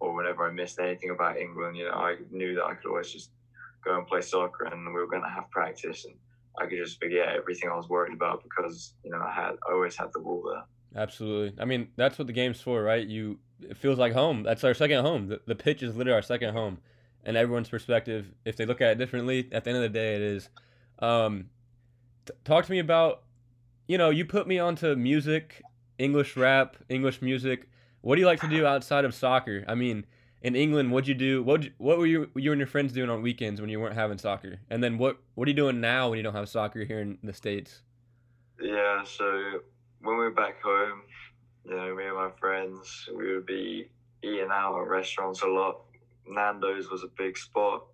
or 0.00 0.14
whenever 0.14 0.48
I 0.48 0.52
missed 0.52 0.78
anything 0.78 1.10
about 1.10 1.36
England, 1.36 1.76
you 1.76 1.84
know, 1.84 1.94
I 1.94 2.16
knew 2.30 2.54
that 2.54 2.64
I 2.64 2.74
could 2.74 2.88
always 2.88 3.12
just 3.12 3.30
go 3.84 3.96
and 3.96 4.06
play 4.06 4.20
soccer 4.20 4.64
and 4.64 4.86
we 4.86 4.92
were 4.92 5.06
going 5.06 5.22
to 5.22 5.28
have 5.28 5.50
practice 5.50 6.04
and 6.04 6.14
I 6.58 6.66
could 6.66 6.78
just 6.78 7.00
forget 7.00 7.28
everything 7.28 7.70
I 7.70 7.76
was 7.76 7.88
worried 7.88 8.14
about 8.14 8.42
because, 8.42 8.94
you 9.04 9.10
know, 9.10 9.20
I 9.20 9.32
had 9.32 9.52
I 9.68 9.72
always 9.72 9.96
had 9.96 10.12
the 10.12 10.20
ball 10.20 10.42
there. 10.50 10.64
Absolutely. 11.02 11.60
I 11.60 11.64
mean, 11.64 11.88
that's 11.96 12.18
what 12.18 12.26
the 12.26 12.32
game's 12.32 12.60
for, 12.60 12.82
right? 12.82 13.06
You 13.06 13.38
it 13.60 13.76
feels 13.76 13.98
like 13.98 14.12
home. 14.12 14.42
That's 14.42 14.64
our 14.64 14.74
second 14.74 15.04
home. 15.04 15.28
The, 15.28 15.40
the 15.46 15.54
pitch 15.54 15.82
is 15.82 15.96
literally 15.96 16.16
our 16.16 16.22
second 16.22 16.54
home. 16.54 16.78
And 17.24 17.36
everyone's 17.36 17.68
perspective, 17.68 18.32
if 18.44 18.56
they 18.56 18.66
look 18.66 18.80
at 18.80 18.92
it 18.92 18.98
differently, 18.98 19.48
at 19.52 19.62
the 19.64 19.70
end 19.70 19.76
of 19.76 19.82
the 19.82 19.88
day, 19.88 20.16
it 20.16 20.22
is. 20.22 20.48
Um, 20.98 21.50
t- 22.26 22.34
talk 22.44 22.64
to 22.64 22.70
me 22.70 22.80
about 22.80 23.22
you 23.86 23.98
know, 23.98 24.10
you 24.10 24.24
put 24.24 24.46
me 24.46 24.58
onto 24.58 24.94
music, 24.94 25.62
English 25.98 26.36
rap, 26.36 26.76
English 26.88 27.22
music. 27.22 27.68
What 28.00 28.16
do 28.16 28.20
you 28.20 28.26
like 28.26 28.40
to 28.40 28.48
do 28.48 28.66
outside 28.66 29.04
of 29.04 29.14
soccer? 29.14 29.64
I 29.68 29.74
mean, 29.74 30.06
in 30.42 30.56
England, 30.56 30.90
what'd 30.90 31.08
you 31.08 31.14
do? 31.14 31.42
What 31.42 31.68
what 31.78 31.98
were 31.98 32.06
you 32.06 32.30
you 32.34 32.52
and 32.52 32.58
your 32.58 32.66
friends 32.66 32.92
doing 32.92 33.10
on 33.10 33.22
weekends 33.22 33.60
when 33.60 33.70
you 33.70 33.80
weren't 33.80 33.94
having 33.94 34.18
soccer? 34.18 34.58
And 34.70 34.82
then 34.82 34.98
what 34.98 35.18
what 35.34 35.46
are 35.46 35.50
you 35.50 35.56
doing 35.56 35.80
now 35.80 36.10
when 36.10 36.16
you 36.16 36.22
don't 36.22 36.34
have 36.34 36.48
soccer 36.48 36.84
here 36.84 37.00
in 37.00 37.18
the 37.22 37.32
states? 37.32 37.82
Yeah, 38.60 39.04
so 39.04 39.60
when 40.00 40.16
we 40.16 40.24
were 40.24 40.30
back 40.30 40.60
home, 40.62 41.02
you 41.64 41.76
know, 41.76 41.94
me 41.94 42.04
and 42.06 42.16
my 42.16 42.30
friends, 42.38 43.08
we 43.16 43.34
would 43.34 43.46
be 43.46 43.88
eating 44.22 44.48
out 44.50 44.80
at 44.80 44.88
restaurants 44.88 45.42
a 45.42 45.46
lot. 45.46 45.82
Nando's 46.26 46.90
was 46.90 47.02
a 47.02 47.08
big 47.18 47.36
spot. 47.36 47.86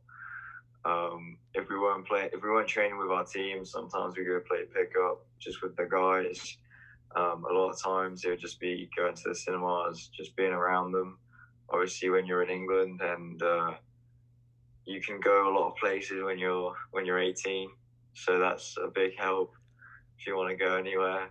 Um, 0.84 1.38
if 1.54 1.68
we 1.68 1.78
weren't 1.78 2.06
playing, 2.06 2.30
if 2.32 2.42
we 2.42 2.50
weren't 2.50 2.68
training 2.68 2.98
with 2.98 3.10
our 3.10 3.24
team, 3.24 3.64
sometimes 3.64 4.16
we 4.16 4.24
go 4.24 4.40
play 4.40 4.64
pickup 4.72 5.24
just 5.38 5.62
with 5.62 5.76
the 5.76 5.86
guys. 5.90 6.56
Um, 7.16 7.44
a 7.50 7.52
lot 7.52 7.70
of 7.70 7.82
times 7.82 8.24
it 8.24 8.30
would 8.30 8.40
just 8.40 8.60
be 8.60 8.88
going 8.96 9.14
to 9.14 9.22
the 9.28 9.34
cinemas, 9.34 10.10
just 10.16 10.36
being 10.36 10.52
around 10.52 10.92
them. 10.92 11.18
Obviously, 11.70 12.10
when 12.10 12.26
you're 12.26 12.42
in 12.42 12.50
England 12.50 13.00
and 13.02 13.42
uh, 13.42 13.72
you 14.84 15.00
can 15.00 15.20
go 15.20 15.50
a 15.50 15.54
lot 15.54 15.68
of 15.68 15.76
places 15.76 16.22
when 16.22 16.38
you're 16.38 16.74
when 16.92 17.06
you're 17.06 17.18
18, 17.18 17.68
so 18.14 18.38
that's 18.38 18.76
a 18.82 18.88
big 18.88 19.18
help 19.18 19.54
if 20.18 20.26
you 20.26 20.36
want 20.36 20.50
to 20.50 20.56
go 20.56 20.76
anywhere. 20.76 21.30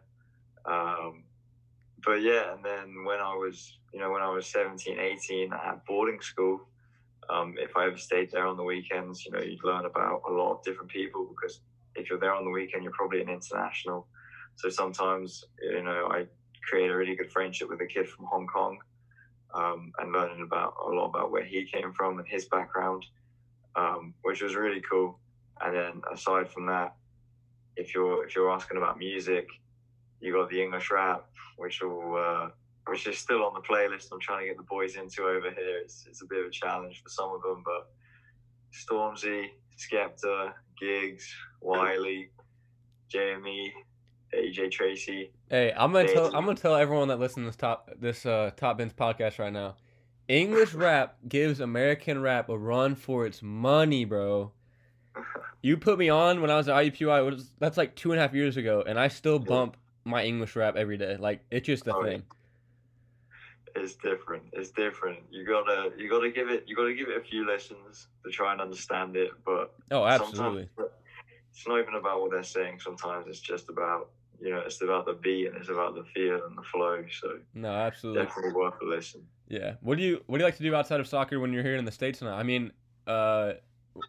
Um, 0.66 1.24
but 2.06 2.22
yeah, 2.22 2.54
and 2.54 2.64
then 2.64 3.04
when 3.06 3.20
I 3.20 3.34
was, 3.34 3.78
you 3.94 4.00
know, 4.00 4.12
when 4.12 4.22
I 4.22 4.30
was 4.30 4.46
17, 4.48 5.00
18, 5.00 5.54
I 5.54 5.58
had 5.58 5.86
boarding 5.86 6.22
school 6.22 6.68
um, 7.30 7.56
if 7.58 7.76
I 7.76 7.88
ever 7.88 7.98
stayed 7.98 8.32
there 8.32 8.48
on 8.48 8.58
the 8.58 8.64
weekends, 8.64 9.26
you 9.26 9.32
know, 9.32 9.42
you'd 9.42 9.64
learn 9.64 9.86
about 9.86 10.22
a 10.28 10.32
lot 10.32 10.54
of 10.54 10.64
different 10.64 10.90
people 10.90 11.28
because 11.30 11.60
if 11.98 12.10
you're 12.10 12.20
there 12.20 12.34
on 12.34 12.46
the 12.46 12.52
weekend, 12.52 12.84
you're 12.84 12.94
probably 12.94 13.22
an 13.22 13.30
international. 13.30 14.08
So 14.56 14.70
sometimes, 14.70 15.44
you 15.62 15.84
know, 15.84 16.10
I 16.12 16.26
create 16.68 16.90
a 16.90 16.96
really 16.96 17.16
good 17.16 17.32
friendship 17.32 17.70
with 17.70 17.82
a 17.82 17.86
kid 17.86 18.08
from 18.08 18.26
Hong 18.26 18.48
Kong 18.48 18.78
um, 19.54 19.92
and 20.00 20.12
learning 20.12 20.42
about 20.42 20.76
a 20.86 20.90
lot 20.90 21.08
about 21.08 21.32
where 21.32 21.44
he 21.44 21.66
came 21.66 21.94
from 21.94 22.20
and 22.20 22.28
his 22.28 22.46
background, 22.46 23.06
um, 23.76 24.14
which 24.24 24.42
was 24.42 24.56
really 24.56 24.82
cool. 24.82 25.20
And 25.62 25.76
then 25.76 26.02
aside 26.12 26.50
from 26.50 26.66
that, 26.68 26.96
if 27.76 27.94
you're 27.94 28.26
if 28.26 28.36
you're 28.36 28.52
asking 28.52 28.78
about 28.78 28.98
music, 28.98 29.48
you 30.20 30.34
got 30.34 30.50
the 30.50 30.62
English 30.62 30.90
rap, 30.92 31.26
which 31.58 31.82
will 31.82 32.16
uh, 32.18 32.50
which 32.88 33.08
is 33.08 33.18
still 33.18 33.44
on 33.44 33.54
the 33.54 33.62
playlist. 33.62 34.12
I'm 34.12 34.20
trying 34.20 34.42
to 34.42 34.48
get 34.48 34.58
the 34.58 34.64
boys 34.64 34.96
into 34.96 35.24
over 35.24 35.52
here. 35.52 35.78
It's, 35.84 36.06
it's 36.08 36.22
a 36.22 36.26
bit 36.26 36.40
of 36.40 36.48
a 36.48 36.52
challenge 36.52 37.02
for 37.04 37.10
some 37.10 37.32
of 37.32 37.42
them, 37.42 37.64
but 37.66 37.90
Stormzy, 38.74 39.50
Skepta, 39.78 40.54
Giggs, 40.80 41.34
Wiley, 41.62 42.30
Jamie, 43.10 43.74
AJ 44.34 44.72
Tracy. 44.72 45.32
Hey, 45.50 45.74
I'm 45.76 45.92
gonna 45.92 46.12
tell 46.12 46.28
I'm 46.28 46.46
gonna 46.46 46.56
tell 46.56 46.76
everyone 46.76 47.08
that 47.10 47.20
listens 47.20 47.46
to 47.46 47.48
this 47.48 47.56
top 47.56 47.90
this 48.00 48.26
uh, 48.26 48.52
top 48.56 48.78
Bins 48.78 48.94
podcast 48.94 49.40
right 49.40 49.54
now. 49.54 49.76
English 50.28 50.74
rap 50.74 51.16
gives 51.28 51.62
American 51.62 52.22
rap 52.22 52.50
a 52.50 52.58
run 52.58 52.96
for 52.96 53.26
its 53.26 53.42
money, 53.42 54.06
bro. 54.06 54.52
You 55.64 55.76
put 55.76 55.98
me 55.98 56.08
on 56.08 56.40
when 56.42 56.52
I 56.52 56.56
was 56.56 56.70
at 56.70 56.76
IUPUI. 56.76 57.26
Was, 57.26 57.50
that's 57.60 57.78
like 57.78 57.96
two 57.96 58.12
and 58.12 58.20
a 58.20 58.22
half 58.22 58.34
years 58.36 58.58
ago, 58.58 58.84
and 58.88 58.98
I 58.98 59.08
still 59.08 59.40
bump 59.40 59.76
my 60.06 60.24
English 60.24 60.56
rap 60.56 60.76
every 60.76 60.98
day. 60.98 61.18
Like 61.18 61.42
it's 61.50 61.66
just 61.66 61.88
a 61.88 61.96
oh, 61.96 62.04
thing. 62.04 62.20
Yeah 62.20 62.37
it's 63.78 63.96
different. 63.96 64.44
It's 64.54 64.70
different. 64.72 65.20
You 65.32 65.46
gotta 65.46 65.92
you 65.98 66.10
gotta 66.10 66.32
give 66.32 66.50
it 66.50 66.66
you 66.68 66.76
gotta 66.76 66.94
give 66.94 67.10
it 67.10 67.18
a 67.18 67.22
few 67.22 67.48
lessons 67.48 68.08
to 68.24 68.32
try 68.32 68.52
and 68.52 68.62
understand 68.62 69.16
it. 69.16 69.32
But 69.46 69.74
oh, 69.92 70.06
absolutely. 70.06 70.70
It's 71.52 71.68
not 71.68 71.80
even 71.80 71.96
about 71.96 72.22
what 72.22 72.32
they're 72.32 72.44
saying. 72.44 72.80
Sometimes 72.80 73.26
it's 73.28 73.40
just 73.40 73.70
about 73.70 74.10
you 74.40 74.52
know 74.52 74.60
it's 74.60 74.82
about 74.82 75.06
the 75.06 75.14
beat 75.14 75.48
and 75.48 75.56
it's 75.58 75.70
about 75.70 75.96
the 75.96 76.04
feel 76.04 76.46
and 76.46 76.58
the 76.58 76.64
flow. 76.64 77.04
So 77.22 77.40
no, 77.54 77.70
absolutely, 77.70 78.24
definitely 78.24 78.54
worth 78.54 78.76
a 78.82 78.86
listen. 78.86 79.22
Yeah. 79.48 79.76
What 79.82 79.98
do 79.98 80.04
you 80.04 80.22
What 80.28 80.38
do 80.38 80.44
you 80.44 80.48
like 80.48 80.58
to 80.58 80.64
do 80.64 80.76
outside 80.76 81.00
of 81.00 81.08
soccer 81.08 81.40
when 81.40 81.54
you're 81.54 81.64
here 81.64 81.76
in 81.76 81.86
the 81.86 81.92
states 81.92 82.22
now? 82.22 82.36
I 82.36 82.44
mean, 82.44 82.72
uh, 83.06 83.54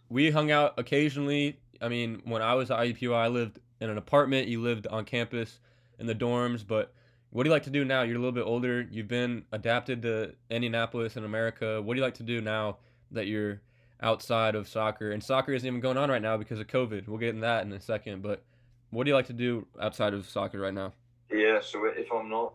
we 0.08 0.30
hung 0.30 0.50
out 0.50 0.74
occasionally. 0.78 1.58
I 1.80 1.88
mean, 1.88 2.22
when 2.24 2.42
I 2.42 2.54
was 2.54 2.70
at 2.70 2.78
IUPUI, 2.78 3.14
I 3.14 3.28
lived 3.28 3.60
in 3.80 3.88
an 3.88 3.98
apartment. 3.98 4.48
You 4.48 4.60
lived 4.60 4.86
on 4.88 5.04
campus 5.04 5.60
in 5.98 6.06
the 6.06 6.14
dorms, 6.14 6.66
but 6.66 6.92
what 7.30 7.44
do 7.44 7.48
you 7.48 7.52
like 7.52 7.64
to 7.64 7.70
do 7.70 7.84
now? 7.84 8.02
You're 8.02 8.16
a 8.16 8.18
little 8.18 8.32
bit 8.32 8.44
older. 8.44 8.86
You've 8.90 9.08
been 9.08 9.44
adapted 9.52 10.02
to 10.02 10.32
Indianapolis 10.50 11.16
and 11.16 11.26
America. 11.26 11.82
What 11.82 11.94
do 11.94 11.98
you 11.98 12.04
like 12.04 12.14
to 12.14 12.22
do 12.22 12.40
now 12.40 12.78
that 13.10 13.26
you're 13.26 13.60
outside 14.00 14.54
of 14.54 14.66
soccer? 14.66 15.10
And 15.10 15.22
soccer 15.22 15.52
isn't 15.52 15.66
even 15.66 15.80
going 15.80 15.98
on 15.98 16.10
right 16.10 16.22
now 16.22 16.36
because 16.36 16.58
of 16.58 16.66
COVID. 16.68 17.06
We'll 17.06 17.18
get 17.18 17.30
in 17.30 17.40
that 17.40 17.66
in 17.66 17.72
a 17.72 17.80
second. 17.80 18.22
But 18.22 18.42
what 18.90 19.04
do 19.04 19.10
you 19.10 19.14
like 19.14 19.26
to 19.26 19.34
do 19.34 19.66
outside 19.80 20.14
of 20.14 20.26
soccer 20.26 20.58
right 20.58 20.72
now? 20.72 20.94
Yeah, 21.30 21.60
so 21.60 21.84
if 21.84 22.10
I'm 22.10 22.30
not 22.30 22.54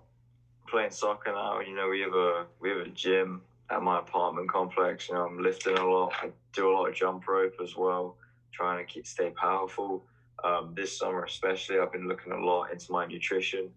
playing 0.67 0.89
soccer 0.89 1.31
now, 1.31 1.59
you 1.59 1.75
know, 1.75 1.89
we 1.89 1.99
have 2.01 2.13
a 2.13 2.45
we 2.59 2.69
have 2.69 2.79
a 2.79 2.89
gym 2.89 3.41
at 3.69 3.83
my 3.83 3.99
apartment 3.99 4.49
complex. 4.49 5.07
You 5.07 5.15
know, 5.15 5.27
I'm 5.27 5.43
lifting 5.43 5.77
a 5.77 5.85
lot. 5.85 6.13
I 6.19 6.31
do 6.51 6.71
a 6.71 6.73
lot 6.73 6.89
of 6.89 6.95
jump 6.95 7.27
rope 7.27 7.53
as 7.61 7.75
well, 7.75 8.17
trying 8.51 8.83
to 8.83 8.91
keep 8.91 9.05
stay 9.05 9.29
powerful. 9.29 10.03
Um, 10.43 10.73
this 10.75 10.97
summer 10.97 11.23
especially, 11.23 11.77
I've 11.77 11.91
been 11.91 12.07
looking 12.07 12.33
a 12.33 12.43
lot 12.43 12.71
into 12.71 12.91
my 12.91 13.05
nutrition 13.05 13.69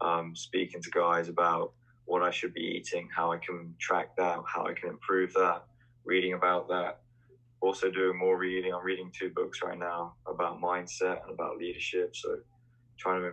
um, 0.00 0.34
speaking 0.34 0.82
to 0.82 0.90
guys 0.90 1.28
about 1.28 1.72
what 2.04 2.22
I 2.22 2.30
should 2.30 2.54
be 2.54 2.62
eating, 2.62 3.08
how 3.14 3.32
I 3.32 3.38
can 3.38 3.74
track 3.78 4.16
that, 4.16 4.38
how 4.46 4.66
I 4.66 4.72
can 4.72 4.88
improve 4.88 5.32
that, 5.34 5.64
reading 6.04 6.32
about 6.32 6.68
that. 6.68 7.00
Also, 7.60 7.90
doing 7.90 8.16
more 8.16 8.38
reading. 8.38 8.72
I'm 8.72 8.84
reading 8.84 9.10
two 9.12 9.30
books 9.30 9.60
right 9.62 9.78
now 9.78 10.14
about 10.26 10.60
mindset 10.60 11.22
and 11.22 11.32
about 11.32 11.58
leadership. 11.58 12.14
So, 12.14 12.38
trying 12.96 13.22
to 13.22 13.32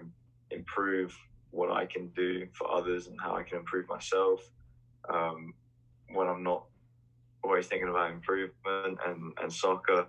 improve 0.51 1.17
what 1.51 1.71
I 1.71 1.85
can 1.85 2.07
do 2.09 2.47
for 2.53 2.69
others 2.69 3.07
and 3.07 3.17
how 3.21 3.35
I 3.35 3.43
can 3.43 3.59
improve 3.59 3.87
myself 3.87 4.41
um, 5.09 5.53
when 6.09 6.27
I'm 6.27 6.43
not 6.43 6.65
always 7.43 7.67
thinking 7.67 7.87
about 7.87 8.11
improvement 8.11 8.99
and, 9.05 9.31
and 9.41 9.53
soccer. 9.53 10.07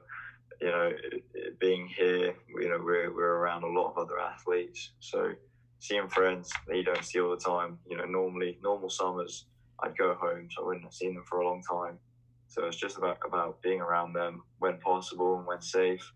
You 0.61 0.69
know, 0.69 0.93
it, 1.13 1.25
it 1.35 1.59
being 1.61 1.87
here, 1.87 2.35
you 2.49 2.69
know, 2.69 2.81
we're, 2.83 3.15
we're 3.15 3.37
around 3.37 3.63
a 3.63 3.69
lot 3.69 3.91
of 3.91 3.99
other 3.99 4.19
athletes. 4.19 4.93
So, 5.01 5.35
seeing 5.79 6.09
friends 6.09 6.53
that 6.67 6.77
you 6.77 6.85
don't 6.85 7.05
see 7.05 7.21
all 7.21 7.31
the 7.31 7.37
time. 7.37 7.79
You 7.89 7.97
know, 7.97 8.05
normally 8.05 8.59
normal 8.63 8.91
summers 8.91 9.47
I'd 9.81 9.97
go 9.97 10.15
home, 10.15 10.49
so 10.51 10.63
I 10.63 10.67
wouldn't 10.67 10.85
have 10.85 10.95
seen 10.95 11.15
them 11.15 11.25
for 11.29 11.41
a 11.41 11.47
long 11.47 11.63
time. 11.63 11.99
So 12.49 12.65
it's 12.65 12.77
just 12.77 12.97
about 12.97 13.19
about 13.27 13.61
being 13.63 13.81
around 13.81 14.13
them 14.13 14.43
when 14.59 14.79
possible 14.79 15.39
and 15.39 15.47
when 15.47 15.61
safe. 15.61 16.13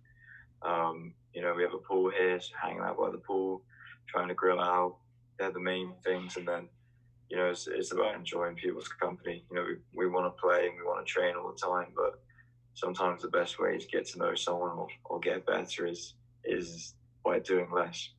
Um, 0.63 1.15
you 1.35 1.43
know, 1.43 1.55
we 1.55 1.63
have 1.63 1.75
a 1.75 1.79
pool 1.79 2.11
here, 2.11 2.41
so 2.41 2.53
hanging 2.61 2.81
out 2.81 2.99
by 2.99 3.11
the 3.11 3.19
pool, 3.19 3.63
trying 4.09 4.29
to 4.29 4.35
grill 4.35 4.61
out. 4.61 4.97
They're 5.39 5.53
the 5.53 5.61
main 5.61 5.93
things, 6.05 6.37
and 6.37 6.47
then 6.47 6.69
you 7.31 7.37
know, 7.37 7.49
it's, 7.49 7.69
it's 7.69 7.93
about 7.93 8.17
enjoying 8.17 8.57
people's 8.57 8.89
company. 8.89 9.45
You 9.51 9.57
know, 9.57 9.65
we, 9.65 10.07
we 10.07 10.11
want 10.11 10.27
to 10.27 10.41
play 10.41 10.67
and 10.67 10.77
we 10.77 10.83
want 10.83 11.07
to 11.07 11.11
train 11.11 11.37
all 11.37 11.53
the 11.53 11.59
time, 11.59 11.93
but 11.95 12.21
sometimes 12.75 13.23
the 13.23 13.29
best 13.29 13.61
way 13.61 13.79
to 13.79 13.87
get 13.87 14.07
to 14.09 14.19
know 14.19 14.35
someone 14.35 14.77
or, 14.77 14.89
or 15.05 15.21
get 15.21 15.47
better 15.47 15.87
is 15.87 16.15
is 16.45 16.95
by 17.25 17.39
doing 17.39 17.69
less 17.71 18.11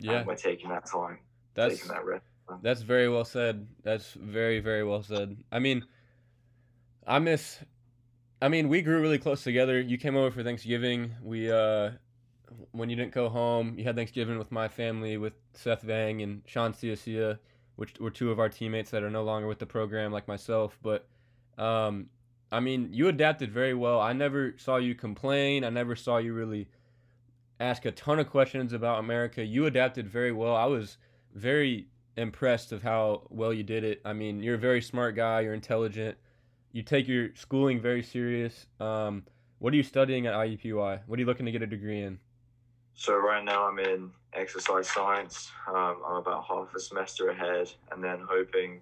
yeah. 0.00 0.22
by 0.22 0.34
taking 0.34 0.70
that 0.70 0.86
time, 0.86 1.18
that's, 1.54 1.76
taking 1.76 1.88
that 1.88 2.04
risk. 2.04 2.24
That's 2.62 2.82
very 2.82 3.08
well 3.08 3.24
said. 3.24 3.66
That's 3.82 4.12
very 4.12 4.60
very 4.60 4.84
well 4.84 5.02
said. 5.02 5.36
I 5.52 5.58
mean, 5.58 5.84
I 7.06 7.18
miss. 7.18 7.58
I 8.42 8.48
mean, 8.48 8.68
we 8.68 8.82
grew 8.82 9.00
really 9.00 9.18
close 9.18 9.42
together. 9.44 9.80
You 9.80 9.98
came 9.98 10.16
over 10.16 10.30
for 10.30 10.42
Thanksgiving. 10.42 11.12
We 11.22 11.50
uh, 11.50 11.90
when 12.72 12.88
you 12.88 12.96
didn't 12.96 13.12
go 13.12 13.28
home, 13.28 13.74
you 13.78 13.84
had 13.84 13.96
Thanksgiving 13.96 14.38
with 14.38 14.50
my 14.50 14.68
family, 14.68 15.16
with 15.16 15.34
Seth 15.54 15.82
Vang 15.82 16.22
and 16.22 16.42
Sean 16.46 16.72
Ciacia, 16.72 17.38
which 17.76 17.98
were 18.00 18.10
two 18.10 18.30
of 18.30 18.38
our 18.38 18.48
teammates 18.48 18.90
that 18.90 19.02
are 19.02 19.10
no 19.10 19.22
longer 19.22 19.46
with 19.46 19.58
the 19.58 19.66
program, 19.66 20.12
like 20.12 20.26
myself. 20.28 20.78
But 20.82 21.06
um, 21.58 22.06
I 22.52 22.60
mean, 22.60 22.88
you 22.92 23.08
adapted 23.08 23.52
very 23.52 23.74
well. 23.74 24.00
I 24.00 24.12
never 24.12 24.54
saw 24.58 24.76
you 24.76 24.94
complain. 24.94 25.64
I 25.64 25.70
never 25.70 25.94
saw 25.94 26.18
you 26.18 26.34
really 26.34 26.68
ask 27.60 27.84
a 27.84 27.92
ton 27.92 28.18
of 28.18 28.28
questions 28.28 28.72
about 28.72 28.98
America. 28.98 29.44
You 29.44 29.66
adapted 29.66 30.08
very 30.08 30.32
well. 30.32 30.56
I 30.56 30.64
was 30.64 30.96
very 31.34 31.86
impressed 32.16 32.72
of 32.72 32.82
how 32.82 33.26
well 33.28 33.52
you 33.52 33.62
did 33.62 33.84
it. 33.84 34.00
I 34.04 34.14
mean, 34.14 34.42
you're 34.42 34.56
a 34.56 34.58
very 34.58 34.80
smart 34.80 35.14
guy. 35.14 35.42
You're 35.42 35.54
intelligent. 35.54 36.16
You 36.72 36.82
take 36.82 37.06
your 37.06 37.28
schooling 37.34 37.80
very 37.80 38.02
serious. 38.02 38.66
Um, 38.80 39.24
what 39.58 39.74
are 39.74 39.76
you 39.76 39.82
studying 39.82 40.26
at 40.26 40.34
IUPUI? 40.34 41.00
What 41.06 41.18
are 41.18 41.20
you 41.20 41.26
looking 41.26 41.46
to 41.46 41.52
get 41.52 41.62
a 41.62 41.66
degree 41.66 42.02
in? 42.02 42.18
So 42.94 43.16
right 43.16 43.44
now 43.44 43.68
I'm 43.68 43.78
in 43.78 44.10
exercise 44.32 44.88
science. 44.88 45.50
Um, 45.68 46.02
I'm 46.06 46.16
about 46.16 46.44
half 46.44 46.74
a 46.74 46.80
semester 46.80 47.28
ahead, 47.28 47.70
and 47.92 48.02
then 48.02 48.20
hoping 48.28 48.80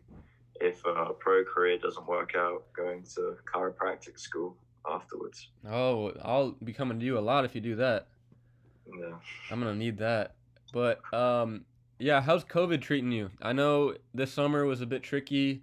if 0.61 0.85
a 0.85 1.13
pro 1.19 1.45
career 1.45 1.79
doesn't 1.79 2.07
work 2.07 2.35
out, 2.37 2.65
going 2.75 3.03
to 3.15 3.37
chiropractic 3.53 4.19
school 4.19 4.57
afterwards. 4.89 5.49
Oh, 5.69 6.13
I'll 6.23 6.53
be 6.65 6.73
coming 6.73 6.99
to 6.99 7.07
you 7.07 7.19
a 7.19 7.21
lot 7.21 7.45
if 7.45 7.55
you 7.55 7.61
do 7.61 7.77
that. 7.77 8.09
Yeah. 8.89 9.15
I'm 9.51 9.61
gonna 9.61 9.75
need 9.75 9.99
that. 9.99 10.35
But 10.73 11.01
um, 11.13 11.65
yeah, 11.99 12.21
how's 12.21 12.45
COVID 12.45 12.81
treating 12.81 13.13
you? 13.13 13.31
I 13.43 13.53
know 13.53 13.95
this 14.15 14.33
summer 14.33 14.65
was 14.65 14.81
a 14.81 14.87
bit 14.87 15.03
tricky. 15.03 15.63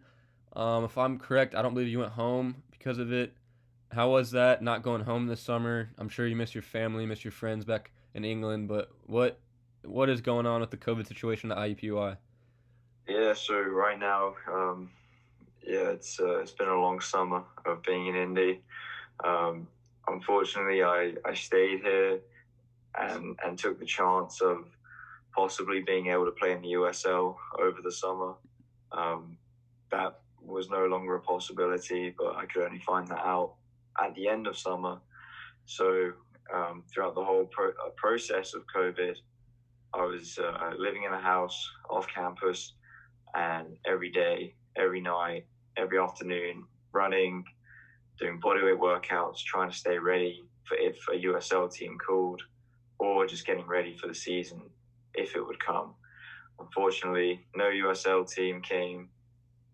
Um, 0.56 0.86
if 0.86 0.98
I'm 0.98 1.20
correct, 1.20 1.56
I 1.56 1.62
don't 1.62 1.74
believe 1.74 1.90
you 1.90 2.00
went 2.00 2.14
home 2.14 2.64
because 2.72 2.98
of 2.98 3.12
it. 3.12 3.34
How 3.92 4.10
was 4.10 4.32
that 4.32 4.62
not 4.62 4.84
going 4.84 5.02
home 5.02 5.28
this 5.28 5.40
summer? 5.40 5.90
I'm 5.98 6.10
sure 6.10 6.28
you 6.28 6.36
miss 6.36 6.54
your 6.54 6.64
family, 6.64 7.06
miss 7.06 7.24
your 7.24 7.32
friends 7.32 7.66
back 7.66 7.92
in 8.14 8.26
England. 8.26 8.68
But 8.68 8.92
what 9.06 9.40
what 9.84 10.10
is 10.10 10.22
going 10.22 10.46
on 10.46 10.62
with 10.62 10.72
the 10.72 10.78
COVID 10.78 11.08
situation 11.08 11.52
at 11.52 11.58
IUPUI? 11.58 12.18
Yeah, 13.08 13.34
so 13.34 13.62
right 13.62 14.00
now, 14.00 14.34
um, 14.52 14.90
yeah, 15.62 15.90
it's 15.90 16.20
uh, 16.20 16.40
it's 16.40 16.52
been 16.52 16.70
a 16.70 16.80
long 16.80 17.00
summer 17.00 17.44
of 17.66 17.84
being 17.84 18.08
in 18.08 18.16
Indy. 18.16 18.62
Um, 19.24 19.68
unfortunately, 20.08 20.84
I 20.84 21.14
I 21.24 21.34
stayed 21.34 21.82
here 21.82 22.20
and 23.00 23.38
and 23.44 23.58
took 23.58 23.80
the 23.80 23.86
chance 23.86 24.42
of 24.42 24.66
possibly 25.36 25.82
being 25.82 26.08
able 26.08 26.26
to 26.26 26.32
play 26.32 26.54
in 26.54 26.62
the 26.62 26.74
USL 26.74 27.36
over 27.60 27.80
the 27.84 27.92
summer. 27.92 28.34
Um, 28.92 29.38
that 29.92 30.20
was 30.42 30.70
no 30.70 30.86
longer 30.86 31.16
a 31.16 31.22
possibility, 31.22 32.14
but 32.18 32.36
I 32.36 32.46
could 32.46 32.64
only 32.64 32.80
find 32.80 33.08
that 33.08 33.20
out 33.20 33.56
at 34.02 34.16
the 34.16 34.28
end 34.28 34.48
of 34.48 34.58
summer. 34.58 35.00
So 35.66 36.12
um, 36.54 36.84
throughout 36.92 37.16
the 37.16 37.24
whole 37.24 37.46
pro- 37.46 37.70
uh, 37.70 37.90
process 37.98 38.54
of 38.54 38.64
COVID, 38.74 39.16
I 39.94 40.06
was 40.06 40.38
uh, 40.38 40.72
living 40.78 41.04
in 41.04 41.14
a 41.14 41.22
house 41.22 41.70
off 41.90 42.08
campus, 42.08 42.74
and 43.34 43.78
every 43.86 44.12
day, 44.12 44.56
every 44.78 45.02
night, 45.02 45.46
every 45.78 46.00
afternoon, 46.00 46.66
running, 46.92 47.44
doing 48.20 48.40
bodyweight 48.40 48.80
workouts, 48.80 49.40
trying 49.40 49.70
to 49.70 49.76
stay 49.76 49.98
ready 49.98 50.44
for 50.66 50.78
if 50.78 50.98
a 51.10 51.18
USL 51.26 51.72
team 51.72 51.98
called 51.98 52.42
or 53.00 53.26
just 53.26 53.46
getting 53.46 53.66
ready 53.66 53.96
for 53.96 54.08
the 54.08 54.16
season 54.16 54.62
if 55.14 55.36
it 55.36 55.46
would 55.46 55.64
come. 55.64 55.94
Unfortunately, 56.60 57.46
no 57.56 57.66
USL 57.66 58.30
team 58.30 58.62
came 58.62 59.10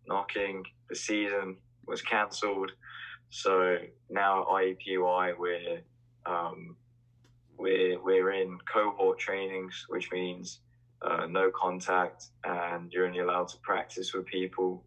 knocking. 0.07 0.63
The 0.89 0.95
season 0.95 1.57
was 1.85 2.01
cancelled. 2.01 2.71
So 3.29 3.77
now 4.09 4.45
IUPUI, 4.51 5.33
we're, 5.37 5.81
um, 6.25 6.75
we're, 7.57 8.01
we're 8.03 8.31
in 8.31 8.57
cohort 8.71 9.19
trainings, 9.19 9.85
which 9.89 10.11
means 10.11 10.59
uh, 11.01 11.25
no 11.27 11.51
contact 11.51 12.27
and 12.43 12.91
you're 12.91 13.07
only 13.07 13.19
allowed 13.19 13.47
to 13.49 13.57
practice 13.59 14.13
with 14.13 14.25
people 14.25 14.83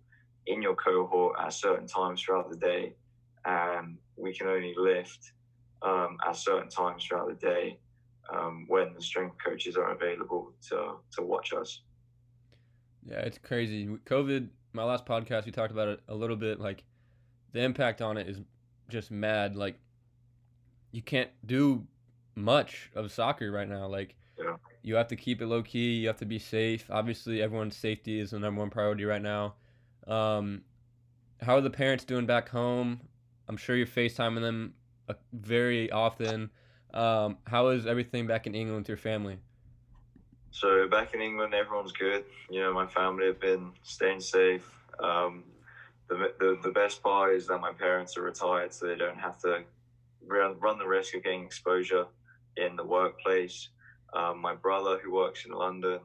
in 0.46 0.62
your 0.62 0.76
cohort 0.76 1.36
at 1.40 1.52
certain 1.52 1.86
times 1.86 2.22
throughout 2.22 2.50
the 2.50 2.56
day. 2.56 2.94
And 3.44 3.98
we 4.16 4.34
can 4.34 4.46
only 4.46 4.74
lift 4.76 5.32
um, 5.82 6.18
at 6.26 6.36
certain 6.36 6.68
times 6.68 7.04
throughout 7.04 7.28
the 7.28 7.34
day 7.34 7.78
um, 8.32 8.64
when 8.68 8.94
the 8.94 9.02
strength 9.02 9.36
coaches 9.44 9.76
are 9.76 9.92
available 9.92 10.52
to 10.68 10.96
to 11.12 11.22
watch 11.22 11.52
us. 11.52 11.82
Yeah, 13.06 13.20
it's 13.20 13.38
crazy. 13.38 13.86
COVID. 13.86 14.48
My 14.72 14.82
last 14.82 15.06
podcast, 15.06 15.46
we 15.46 15.52
talked 15.52 15.72
about 15.72 15.88
it 15.88 16.00
a 16.08 16.14
little 16.14 16.36
bit. 16.36 16.58
Like 16.60 16.84
the 17.52 17.60
impact 17.60 18.02
on 18.02 18.16
it 18.16 18.28
is 18.28 18.38
just 18.88 19.10
mad. 19.10 19.56
Like 19.56 19.78
you 20.90 21.02
can't 21.02 21.30
do 21.46 21.86
much 22.34 22.90
of 22.94 23.10
soccer 23.12 23.50
right 23.50 23.68
now. 23.68 23.86
Like 23.86 24.16
yeah. 24.38 24.56
you 24.82 24.94
have 24.96 25.08
to 25.08 25.16
keep 25.16 25.42
it 25.42 25.46
low 25.46 25.62
key. 25.62 25.94
You 25.94 26.08
have 26.08 26.18
to 26.18 26.26
be 26.26 26.38
safe. 26.38 26.86
Obviously, 26.90 27.42
everyone's 27.42 27.76
safety 27.76 28.20
is 28.20 28.30
the 28.30 28.38
number 28.38 28.60
one 28.60 28.70
priority 28.70 29.04
right 29.04 29.22
now. 29.22 29.54
Um, 30.06 30.62
how 31.40 31.56
are 31.56 31.60
the 31.60 31.70
parents 31.70 32.04
doing 32.04 32.26
back 32.26 32.48
home? 32.48 33.00
I'm 33.48 33.56
sure 33.56 33.76
you're 33.76 33.86
FaceTiming 33.86 34.40
them 34.40 34.74
uh, 35.08 35.14
very 35.32 35.90
often. 35.90 36.50
Um, 36.94 37.38
how 37.44 37.68
is 37.68 37.86
everything 37.86 38.26
back 38.26 38.46
in 38.46 38.54
England 38.54 38.82
with 38.82 38.88
your 38.88 38.96
family? 38.96 39.38
So 40.52 40.88
back 40.88 41.12
in 41.12 41.20
England, 41.20 41.52
everyone's 41.52 41.90
good. 41.90 42.24
You 42.48 42.60
know, 42.60 42.72
my 42.72 42.86
family 42.86 43.26
have 43.26 43.40
been 43.40 43.72
staying 43.82 44.20
safe. 44.20 44.64
Um, 45.02 45.42
the, 46.08 46.32
the 46.38 46.58
the 46.62 46.70
best 46.70 47.02
part 47.02 47.34
is 47.34 47.48
that 47.48 47.58
my 47.58 47.72
parents 47.72 48.16
are 48.16 48.22
retired, 48.22 48.72
so 48.72 48.86
they 48.86 48.94
don't 48.94 49.18
have 49.18 49.40
to 49.40 49.64
run, 50.24 50.58
run 50.60 50.78
the 50.78 50.86
risk 50.86 51.14
of 51.16 51.24
getting 51.24 51.44
exposure 51.44 52.06
in 52.56 52.76
the 52.76 52.84
workplace. 52.84 53.70
Um, 54.14 54.40
my 54.40 54.54
brother, 54.54 55.00
who 55.02 55.12
works 55.12 55.44
in 55.44 55.52
London, 55.52 55.98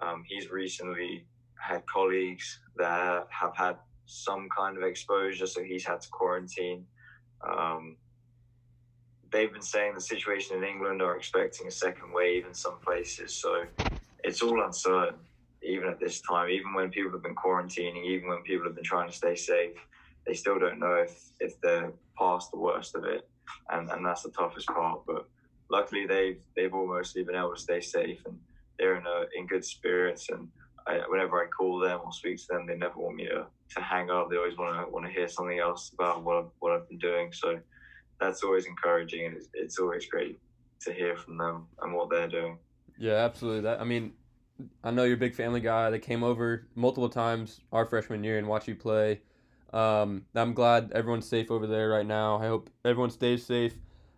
um, 0.00 0.24
he's 0.26 0.50
recently 0.50 1.26
had 1.56 1.84
colleagues 1.86 2.60
that 2.76 3.26
have 3.28 3.54
had 3.54 3.76
some 4.06 4.48
kind 4.56 4.78
of 4.78 4.82
exposure, 4.84 5.46
so 5.46 5.62
he's 5.62 5.84
had 5.84 6.00
to 6.00 6.08
quarantine. 6.08 6.86
Um, 7.46 7.96
they've 9.32 9.52
been 9.52 9.62
saying 9.62 9.94
the 9.94 10.00
situation 10.00 10.56
in 10.58 10.64
England 10.64 11.02
are 11.02 11.16
expecting 11.16 11.66
a 11.66 11.70
second 11.70 12.12
wave 12.12 12.46
in 12.46 12.54
some 12.54 12.78
places, 12.84 13.34
so 13.40 13.64
it's 14.24 14.42
all 14.42 14.62
uncertain 14.64 15.18
even 15.62 15.88
at 15.88 16.00
this 16.00 16.20
time. 16.20 16.50
Even 16.50 16.74
when 16.74 16.90
people 16.90 17.12
have 17.12 17.22
been 17.22 17.34
quarantining, 17.34 18.04
even 18.04 18.28
when 18.28 18.42
people 18.42 18.66
have 18.66 18.74
been 18.74 18.84
trying 18.84 19.08
to 19.08 19.16
stay 19.16 19.34
safe, 19.34 19.76
they 20.26 20.34
still 20.34 20.58
don't 20.58 20.78
know 20.78 20.94
if 20.94 21.32
if 21.40 21.60
they're 21.62 21.92
past 22.18 22.50
the 22.50 22.58
worst 22.58 22.94
of 22.94 23.04
it, 23.04 23.28
and 23.70 23.90
and 23.90 24.04
that's 24.04 24.22
the 24.22 24.30
toughest 24.30 24.68
part. 24.68 25.00
But 25.06 25.26
luckily, 25.70 26.06
they've 26.06 26.40
they've 26.56 26.74
all 26.74 26.86
mostly 26.86 27.22
been 27.24 27.36
able 27.36 27.54
to 27.54 27.60
stay 27.60 27.80
safe, 27.80 28.20
and 28.26 28.38
they're 28.78 28.96
in 28.96 29.06
a, 29.06 29.24
in 29.38 29.46
good 29.46 29.64
spirits. 29.64 30.28
And 30.30 30.48
I, 30.86 31.00
whenever 31.08 31.42
I 31.42 31.46
call 31.46 31.78
them 31.78 32.00
or 32.04 32.12
speak 32.12 32.38
to 32.38 32.44
them, 32.50 32.66
they 32.66 32.76
never 32.76 32.98
want 32.98 33.16
me 33.16 33.26
to, 33.26 33.46
to 33.76 33.80
hang 33.80 34.10
up. 34.10 34.30
They 34.30 34.36
always 34.36 34.58
want 34.58 34.84
to 34.84 34.90
want 34.92 35.06
to 35.06 35.12
hear 35.12 35.28
something 35.28 35.58
else 35.58 35.92
about 35.94 36.24
what 36.24 36.48
what 36.60 36.72
I've 36.72 36.88
been 36.88 36.98
doing. 36.98 37.32
So 37.32 37.60
that's 38.20 38.42
always 38.42 38.66
encouraging, 38.66 39.26
and 39.26 39.36
it's, 39.36 39.48
it's 39.54 39.78
always 39.78 40.06
great 40.06 40.38
to 40.80 40.92
hear 40.92 41.16
from 41.16 41.38
them 41.38 41.66
and 41.82 41.94
what 41.94 42.10
they're 42.10 42.28
doing. 42.28 42.58
Yeah, 42.98 43.14
absolutely. 43.14 43.62
That 43.62 43.80
I 43.80 43.84
mean, 43.84 44.12
I 44.84 44.90
know 44.90 45.04
you're 45.04 45.14
a 45.14 45.20
big 45.20 45.34
family 45.34 45.60
guy. 45.60 45.90
They 45.90 45.98
came 45.98 46.22
over 46.22 46.66
multiple 46.74 47.08
times 47.08 47.60
our 47.72 47.86
freshman 47.86 48.22
year 48.24 48.38
and 48.38 48.46
watch 48.46 48.68
you 48.68 48.74
play. 48.74 49.20
Um, 49.72 50.26
I'm 50.34 50.52
glad 50.52 50.92
everyone's 50.94 51.26
safe 51.26 51.50
over 51.50 51.66
there 51.66 51.88
right 51.88 52.06
now. 52.06 52.38
I 52.38 52.46
hope 52.46 52.70
everyone 52.84 53.10
stays 53.10 53.44
safe. 53.46 53.74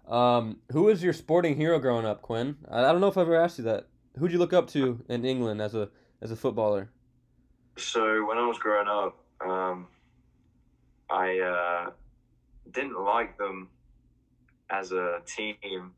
Um, 0.08 0.58
who 0.72 0.84
was 0.84 1.02
your 1.02 1.12
sporting 1.12 1.56
hero 1.56 1.78
growing 1.78 2.04
up, 2.04 2.22
Quinn? 2.22 2.56
I, 2.70 2.80
I 2.80 2.92
don't 2.92 3.00
know 3.00 3.08
if 3.08 3.16
I've 3.16 3.22
ever 3.22 3.40
asked 3.40 3.58
you 3.58 3.64
that. 3.64 3.86
Who'd 4.18 4.32
you 4.32 4.38
look 4.38 4.52
up 4.52 4.68
to 4.70 5.02
in 5.08 5.24
England 5.24 5.60
as 5.60 5.74
a 5.74 5.88
as 6.20 6.30
a 6.30 6.36
footballer? 6.36 6.90
So 7.76 8.24
when 8.24 8.38
I 8.38 8.46
was 8.46 8.58
growing 8.58 8.88
up, 8.88 9.18
um, 9.44 9.88
I 11.10 11.38
uh, 11.38 11.90
didn't 12.70 13.00
like 13.00 13.36
them 13.38 13.68
as 14.70 14.92
a 14.92 15.20
team, 15.26 15.92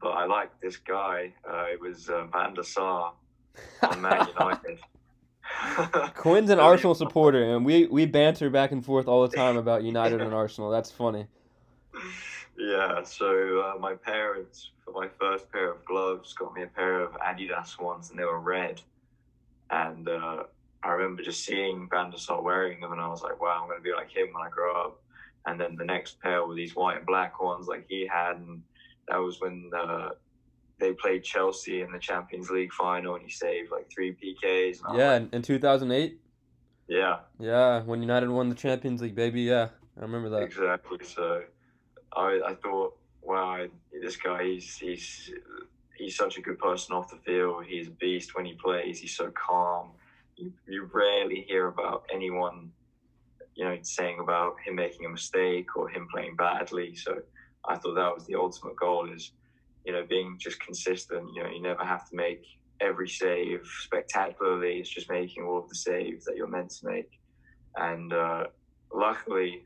but 0.00 0.10
I 0.10 0.26
liked 0.26 0.60
this 0.60 0.76
guy. 0.76 1.32
Uh, 1.48 1.64
it 1.72 1.80
was 1.80 2.08
uh, 2.08 2.26
Van 2.32 2.54
der 2.54 2.62
Sar 2.62 3.12
on 3.82 4.00
Man 4.00 4.26
United. 4.38 4.78
Quinn's 6.14 6.50
an 6.50 6.58
Arsenal 6.58 6.94
supporter, 6.94 7.54
and 7.54 7.64
we, 7.64 7.86
we 7.86 8.06
banter 8.06 8.50
back 8.50 8.72
and 8.72 8.84
forth 8.84 9.06
all 9.08 9.26
the 9.26 9.34
time 9.34 9.56
about 9.56 9.84
United 9.84 10.20
and 10.20 10.34
Arsenal. 10.42 10.70
That's 10.70 10.90
funny. 10.90 11.26
Yeah, 12.58 13.02
so 13.04 13.60
uh, 13.60 13.78
my 13.78 13.94
parents, 13.94 14.70
for 14.84 14.92
my 14.92 15.08
first 15.20 15.50
pair 15.52 15.70
of 15.70 15.84
gloves, 15.84 16.32
got 16.32 16.54
me 16.54 16.62
a 16.62 16.66
pair 16.66 17.00
of 17.00 17.12
Adidas 17.14 17.80
ones, 17.80 18.10
and 18.10 18.18
they 18.18 18.24
were 18.24 18.40
red. 18.40 18.80
And 19.70 20.08
uh, 20.08 20.44
I 20.82 20.88
remember 20.90 21.22
just 21.22 21.44
seeing 21.44 21.88
Van 21.90 22.10
der 22.10 22.16
Sar 22.16 22.42
wearing 22.42 22.80
them, 22.80 22.92
and 22.92 23.00
I 23.00 23.08
was 23.08 23.22
like, 23.22 23.40
wow, 23.40 23.58
I'm 23.60 23.68
going 23.68 23.78
to 23.78 23.82
be 23.82 23.92
like 23.92 24.10
him 24.10 24.28
when 24.32 24.46
I 24.46 24.50
grow 24.50 24.74
up. 24.74 25.00
And 25.46 25.60
then 25.60 25.76
the 25.76 25.84
next 25.84 26.20
pair 26.20 26.44
were 26.44 26.54
these 26.54 26.74
white 26.74 26.98
and 26.98 27.06
black 27.06 27.40
ones 27.40 27.68
like 27.68 27.86
he 27.88 28.06
had, 28.06 28.36
and 28.36 28.62
that 29.08 29.18
was 29.18 29.40
when 29.40 29.70
uh, 29.76 30.10
they 30.78 30.92
played 30.92 31.22
Chelsea 31.22 31.82
in 31.82 31.92
the 31.92 31.98
Champions 31.98 32.50
League 32.50 32.72
final, 32.72 33.14
and 33.14 33.24
he 33.24 33.30
saved 33.30 33.70
like 33.70 33.90
three 33.90 34.12
PKs. 34.12 34.80
Yeah, 34.96 35.12
like, 35.14 35.32
in 35.32 35.42
2008. 35.42 36.20
Yeah. 36.88 37.18
Yeah, 37.38 37.82
when 37.82 38.00
United 38.00 38.28
won 38.30 38.48
the 38.48 38.54
Champions 38.54 39.02
League, 39.02 39.14
baby. 39.14 39.42
Yeah, 39.42 39.68
I 39.96 40.02
remember 40.02 40.28
that. 40.30 40.42
Exactly. 40.42 40.98
So, 41.04 41.42
I 42.14 42.40
I 42.46 42.54
thought, 42.54 42.96
wow, 43.22 43.66
this 44.02 44.16
guy, 44.16 44.44
he's 44.44 44.76
he's 44.76 45.32
he's 45.96 46.16
such 46.16 46.38
a 46.38 46.40
good 46.40 46.58
person 46.58 46.94
off 46.94 47.10
the 47.10 47.18
field. 47.24 47.64
He's 47.66 47.88
a 47.88 47.92
beast 47.92 48.34
when 48.34 48.44
he 48.44 48.54
plays. 48.54 49.00
He's 49.00 49.16
so 49.16 49.30
calm. 49.30 49.90
You, 50.36 50.52
you 50.68 50.88
rarely 50.92 51.46
hear 51.48 51.68
about 51.68 52.04
anyone, 52.12 52.70
you 53.56 53.64
know, 53.64 53.76
saying 53.82 54.18
about 54.20 54.54
him 54.64 54.76
making 54.76 55.06
a 55.06 55.08
mistake 55.08 55.76
or 55.76 55.88
him 55.88 56.06
playing 56.12 56.36
badly. 56.36 56.94
So 56.94 57.18
I 57.64 57.76
thought 57.76 57.94
that 57.94 58.14
was 58.14 58.26
the 58.26 58.36
ultimate 58.36 58.76
goal 58.76 59.10
is 59.12 59.32
you 59.86 59.92
know, 59.92 60.04
being 60.06 60.36
just 60.38 60.60
consistent. 60.60 61.30
You 61.34 61.44
know, 61.44 61.48
you 61.48 61.62
never 61.62 61.84
have 61.84 62.08
to 62.10 62.16
make 62.16 62.42
every 62.80 63.08
save 63.08 63.60
spectacularly. 63.84 64.78
It's 64.78 64.90
just 64.90 65.08
making 65.08 65.44
all 65.44 65.58
of 65.58 65.68
the 65.68 65.76
saves 65.76 66.24
that 66.24 66.36
you're 66.36 66.48
meant 66.48 66.70
to 66.70 66.88
make. 66.88 67.10
And 67.76 68.12
uh, 68.12 68.44
luckily, 68.92 69.64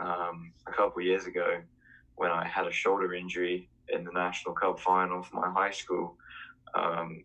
um, 0.00 0.52
a 0.68 0.72
couple 0.72 1.02
years 1.02 1.26
ago, 1.26 1.60
when 2.14 2.30
I 2.30 2.46
had 2.46 2.66
a 2.66 2.72
shoulder 2.72 3.12
injury 3.14 3.68
in 3.88 4.04
the 4.04 4.12
National 4.12 4.54
Cup 4.54 4.78
final 4.78 5.22
for 5.24 5.40
my 5.40 5.50
high 5.50 5.72
school, 5.72 6.16
um, 6.74 7.24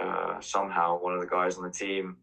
uh, 0.00 0.40
somehow 0.40 0.98
one 0.98 1.14
of 1.14 1.20
the 1.20 1.26
guys 1.26 1.58
on 1.58 1.64
the 1.64 1.70
team 1.70 2.16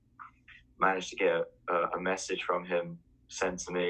managed 0.88 1.10
to 1.14 1.18
get 1.26 1.36
a, 1.76 1.98
a 1.98 2.00
message 2.00 2.42
from 2.44 2.62
him 2.66 2.98
sent 3.28 3.60
to 3.66 3.72
me 3.72 3.90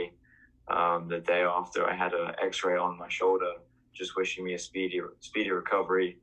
um, 0.78 1.08
the 1.14 1.20
day 1.20 1.42
after 1.60 1.80
I 1.92 1.96
had 2.04 2.14
an 2.14 2.32
X-ray 2.50 2.78
on 2.78 2.98
my 2.98 3.10
shoulder 3.10 3.54
just 3.94 4.16
wishing 4.16 4.44
me 4.44 4.54
a 4.54 4.60
speedy 4.60 5.00
speedy 5.20 5.52
recovery 5.52 6.18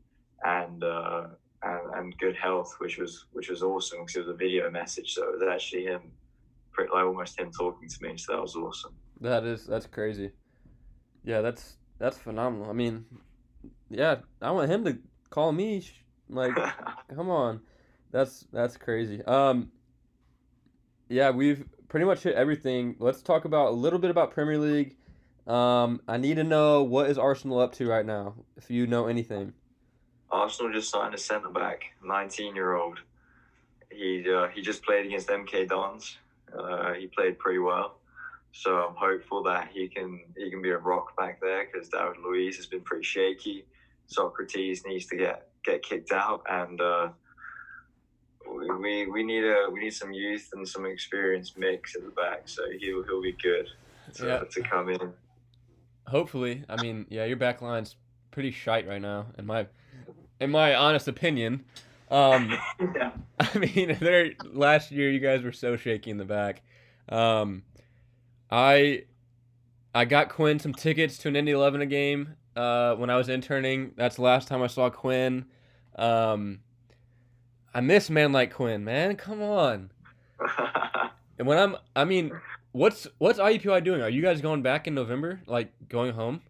and 0.45 0.83
uh, 0.83 1.23
and, 1.63 1.95
and 1.95 2.19
good 2.19 2.37
health, 2.37 2.75
which 2.79 2.99
was 2.99 3.27
which 3.33 3.49
was 3.49 3.63
awesome 3.63 4.01
because 4.01 4.17
it 4.17 4.27
was 4.27 4.29
a 4.29 4.35
video 4.35 4.71
message. 4.71 5.15
So 5.15 5.23
it 5.29 5.39
was 5.39 5.49
actually 5.49 5.85
him, 5.85 6.03
like 6.79 6.91
almost 6.93 7.39
him 7.39 7.51
talking 7.53 7.89
to 7.89 8.03
me. 8.03 8.17
So 8.17 8.33
that 8.33 8.43
was 8.43 8.57
awesome. 8.57 8.95
That 9.21 9.45
is 9.45 9.67
that's 9.67 9.87
crazy. 9.87 10.33
Yeah, 11.25 11.41
that's 11.43 11.77
that's 11.99 12.19
phenomenal. 12.19 12.71
I 12.71 12.73
mean, 12.73 13.05
yeah, 13.89 14.17
I 14.41 14.51
want 14.51 14.71
him 14.71 14.85
to 14.85 14.99
call 15.29 15.53
me. 15.53 15.87
Like, 16.29 16.55
come 17.15 17.31
on, 17.31 17.61
that's 18.11 18.47
that's 18.53 18.77
crazy. 18.77 19.23
Um, 19.25 19.71
yeah, 21.11 21.31
we've 21.31 21.65
pretty 21.89 22.07
much 22.07 22.23
hit 22.23 22.35
everything. 22.35 22.97
Let's 22.99 23.21
talk 23.21 23.45
about 23.45 23.69
a 23.69 23.77
little 23.77 23.99
bit 23.99 24.11
about 24.11 24.31
Premier 24.31 24.59
League 24.59 24.97
um, 25.51 26.01
I 26.07 26.17
need 26.17 26.37
to 26.37 26.45
know 26.45 26.85
what 26.85 27.11
is 27.11 27.19
Arsenal 27.19 27.59
up 27.59 27.73
to 27.75 27.89
right 27.89 28.07
now, 28.07 28.35
if 28.57 28.71
you 28.71 28.87
know 28.87 29.07
anything. 29.07 29.53
Arsenal 30.31 30.73
just 30.73 30.91
signed 30.91 31.13
a 31.13 31.19
centre 31.19 31.49
back, 31.49 31.93
19 32.05 32.55
year 32.55 32.75
old. 32.75 33.01
He 33.91 34.25
uh, 34.33 34.47
he 34.49 34.63
just 34.63 34.85
played 34.85 35.07
against 35.07 35.29
MK 35.29 35.69
Dons. 35.69 36.19
Uh, 36.57 36.93
he 36.93 37.09
played 37.09 37.39
pretty 37.39 37.59
well, 37.59 37.99
so 38.53 38.77
I'm 38.77 38.95
hopeful 38.95 39.43
that 39.45 39.71
he 39.73 39.89
can 39.89 40.21
he 40.37 40.51
can 40.51 40.63
be 40.63 40.71
a 40.71 40.79
rock 40.79 41.17
back 41.17 41.41
there 41.41 41.67
because 41.67 41.89
David 41.89 42.19
Luiz 42.25 42.57
has 42.57 42.67
been 42.67 42.83
pretty 42.83 43.05
shaky. 43.05 43.65
Sokratis 44.09 44.87
needs 44.87 45.07
to 45.07 45.17
get 45.17 45.49
get 45.65 45.83
kicked 45.83 46.13
out, 46.13 46.43
and 46.49 46.81
uh, 46.81 47.09
we, 48.57 49.07
we 49.07 49.23
need 49.23 49.45
a 49.45 49.69
we 49.73 49.81
need 49.81 49.95
some 49.95 50.13
youth 50.13 50.51
and 50.55 50.67
some 50.67 50.87
experience 50.87 51.55
mix 51.57 51.95
at 51.97 52.05
the 52.05 52.11
back. 52.11 52.43
So 52.47 52.63
he'll 52.79 53.03
he'll 53.05 53.23
be 53.23 53.33
good 53.33 53.69
to, 54.15 54.27
yeah. 54.27 54.39
to 54.51 54.63
come 54.63 54.89
in. 54.89 55.13
Hopefully, 56.07 56.65
I 56.69 56.81
mean, 56.83 57.07
yeah, 57.09 57.25
your 57.25 57.37
back 57.37 57.63
line's 57.63 57.97
pretty 58.31 58.51
shite 58.51 58.87
right 58.89 59.01
now, 59.01 59.27
in 59.39 59.47
my 59.47 59.67
in 60.41 60.51
my 60.51 60.75
honest 60.75 61.09
opinion. 61.09 61.65
Um, 62.11 62.59
yeah. 62.95 63.13
I 63.39 63.59
mean, 63.59 63.97
there 64.01 64.33
last 64.45 64.91
year 64.91 65.11
you 65.11 65.21
guys 65.21 65.43
were 65.43 65.53
so 65.53 65.77
shaky 65.77 66.11
in 66.11 66.17
the 66.17 66.25
back. 66.25 66.63
Um, 67.09 67.63
I 68.51 69.05
I 69.95 70.05
got 70.05 70.29
Quinn 70.29 70.59
some 70.59 70.75
tickets 70.75 71.19
to 71.19 71.29
an 71.29 71.37
Indy 71.37 71.53
11 71.53 71.89
game 71.89 72.37
uh, 72.57 72.95
when 72.95 73.11
I 73.11 73.17
was 73.17 73.29
interning. 73.29 73.93
That's 73.97 74.17
the 74.17 74.23
last 74.23 74.49
time 74.49 74.63
I 74.63 74.67
saw 74.67 74.91
Quinn. 74.91 75.47
Um, 75.97 76.61
I 77.73 77.81
miss 77.81 78.11
man 78.11 78.33
like 78.33 78.53
Quinn, 78.53 78.85
man. 78.85 79.17
Come 79.17 79.43
on. 79.43 79.91
and 81.39 81.47
when 81.47 81.59
I'm, 81.59 81.77
I 81.95 82.05
mean, 82.05 82.33
What's 82.73 83.09
what's 83.19 83.39
IUPUI 83.39 83.83
doing? 83.83 84.01
Are 84.01 84.09
you 84.09 84.23
guys 84.23 84.41
going 84.41 84.63
back 84.63 84.87
in 84.87 84.95
November? 84.95 85.41
Like 85.47 85.73
going 85.89 86.13
home? 86.13 86.41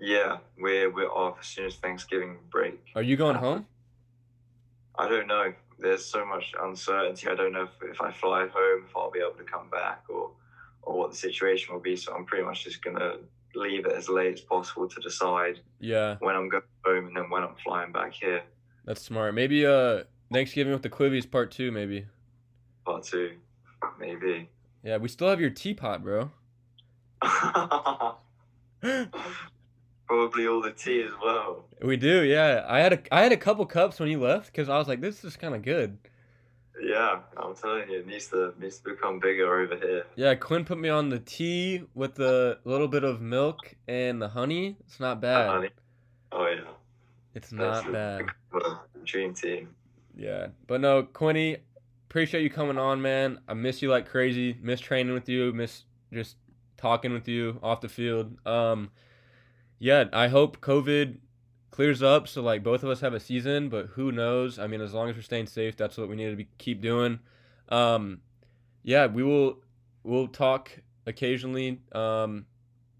Yeah, 0.00 0.38
we're 0.58 0.90
we're 0.90 1.10
off 1.10 1.38
as 1.40 1.46
soon 1.46 1.66
as 1.66 1.76
Thanksgiving 1.76 2.38
break. 2.50 2.80
Are 2.94 3.02
you 3.02 3.16
going 3.16 3.36
home? 3.36 3.66
I 4.98 5.08
don't 5.08 5.26
know. 5.26 5.52
There's 5.78 6.04
so 6.04 6.24
much 6.24 6.54
uncertainty. 6.60 7.28
I 7.28 7.34
don't 7.34 7.52
know 7.52 7.64
if, 7.64 7.90
if 7.90 8.00
I 8.00 8.10
fly 8.12 8.46
home, 8.46 8.84
if 8.88 8.96
I'll 8.96 9.10
be 9.10 9.18
able 9.18 9.36
to 9.36 9.44
come 9.44 9.68
back, 9.68 10.04
or 10.08 10.30
or 10.82 10.98
what 10.98 11.10
the 11.10 11.16
situation 11.16 11.74
will 11.74 11.80
be. 11.80 11.94
So 11.94 12.14
I'm 12.14 12.24
pretty 12.24 12.44
much 12.44 12.64
just 12.64 12.82
gonna 12.82 13.16
leave 13.54 13.84
it 13.84 13.92
as 13.92 14.08
late 14.08 14.32
as 14.32 14.40
possible 14.40 14.88
to 14.88 15.00
decide. 15.02 15.60
Yeah. 15.78 16.16
When 16.20 16.36
I'm 16.36 16.48
going 16.48 16.62
home 16.86 17.08
and 17.08 17.16
then 17.16 17.28
when 17.28 17.42
I'm 17.42 17.54
flying 17.62 17.92
back 17.92 18.14
here. 18.14 18.42
That's 18.86 19.02
smart. 19.02 19.34
Maybe 19.34 19.66
uh 19.66 20.04
Thanksgiving 20.32 20.72
with 20.72 20.82
the 20.82 20.90
Quivies 20.90 21.30
part 21.30 21.50
two, 21.50 21.70
maybe. 21.70 22.06
Part 22.84 23.04
two, 23.04 23.32
maybe. 23.98 24.48
Yeah, 24.82 24.96
we 24.98 25.08
still 25.08 25.28
have 25.28 25.40
your 25.40 25.50
teapot, 25.50 26.02
bro. 26.02 26.30
Probably 30.06 30.46
all 30.46 30.60
the 30.60 30.72
tea 30.76 31.02
as 31.02 31.12
well. 31.22 31.64
We 31.82 31.96
do, 31.96 32.22
yeah. 32.24 32.64
I 32.68 32.80
had 32.80 32.92
a 32.92 33.14
I 33.14 33.22
had 33.22 33.32
a 33.32 33.36
couple 33.36 33.64
cups 33.66 33.98
when 33.98 34.10
you 34.10 34.20
left 34.20 34.46
because 34.46 34.68
I 34.68 34.76
was 34.78 34.86
like, 34.88 35.00
this 35.00 35.24
is 35.24 35.36
kind 35.36 35.54
of 35.54 35.62
good. 35.62 35.96
Yeah, 36.82 37.20
I'm 37.36 37.54
telling 37.54 37.88
you, 37.88 38.00
it 38.00 38.06
needs 38.06 38.28
to 38.28 38.52
needs 38.60 38.78
to 38.78 38.90
become 38.90 39.20
bigger 39.20 39.60
over 39.60 39.76
here. 39.76 40.04
Yeah, 40.16 40.34
Quinn 40.34 40.64
put 40.64 40.78
me 40.78 40.88
on 40.88 41.08
the 41.08 41.20
tea 41.20 41.84
with 41.94 42.16
the 42.16 42.58
little 42.64 42.88
bit 42.88 43.04
of 43.04 43.20
milk 43.20 43.74
and 43.88 44.20
the 44.20 44.28
honey. 44.28 44.76
It's 44.80 45.00
not 45.00 45.20
bad. 45.20 45.70
Oh 46.32 46.46
yeah, 46.46 46.60
It's 47.34 47.50
that's 47.50 47.84
not 47.84 47.92
bad. 47.92 48.26
the 48.52 48.78
dream 49.04 49.32
team. 49.32 49.74
Yeah, 50.16 50.48
but 50.66 50.80
no, 50.80 51.02
Quinny, 51.02 51.58
appreciate 52.08 52.42
you 52.42 52.50
coming 52.50 52.78
on, 52.78 53.02
man. 53.02 53.40
I 53.48 53.54
miss 53.54 53.82
you 53.82 53.90
like 53.90 54.08
crazy. 54.08 54.56
Miss 54.62 54.80
training 54.80 55.14
with 55.14 55.28
you. 55.28 55.52
Miss 55.52 55.84
just 56.12 56.36
talking 56.76 57.12
with 57.12 57.26
you 57.28 57.58
off 57.62 57.80
the 57.80 57.88
field. 57.88 58.36
Um, 58.46 58.90
yeah, 59.78 60.04
I 60.12 60.28
hope 60.28 60.60
COVID 60.60 61.18
clears 61.70 62.04
up 62.04 62.28
so 62.28 62.40
like 62.40 62.62
both 62.62 62.84
of 62.84 62.88
us 62.88 63.00
have 63.00 63.14
a 63.14 63.20
season. 63.20 63.68
But 63.68 63.86
who 63.86 64.12
knows? 64.12 64.58
I 64.58 64.68
mean, 64.68 64.80
as 64.80 64.94
long 64.94 65.10
as 65.10 65.16
we're 65.16 65.22
staying 65.22 65.48
safe, 65.48 65.76
that's 65.76 65.96
what 65.96 66.08
we 66.08 66.16
need 66.16 66.30
to 66.30 66.36
be, 66.36 66.48
keep 66.58 66.80
doing. 66.80 67.18
Um, 67.68 68.20
yeah, 68.82 69.06
we 69.06 69.22
will. 69.22 69.58
We'll 70.04 70.28
talk 70.28 70.70
occasionally. 71.06 71.80
Um, 71.92 72.46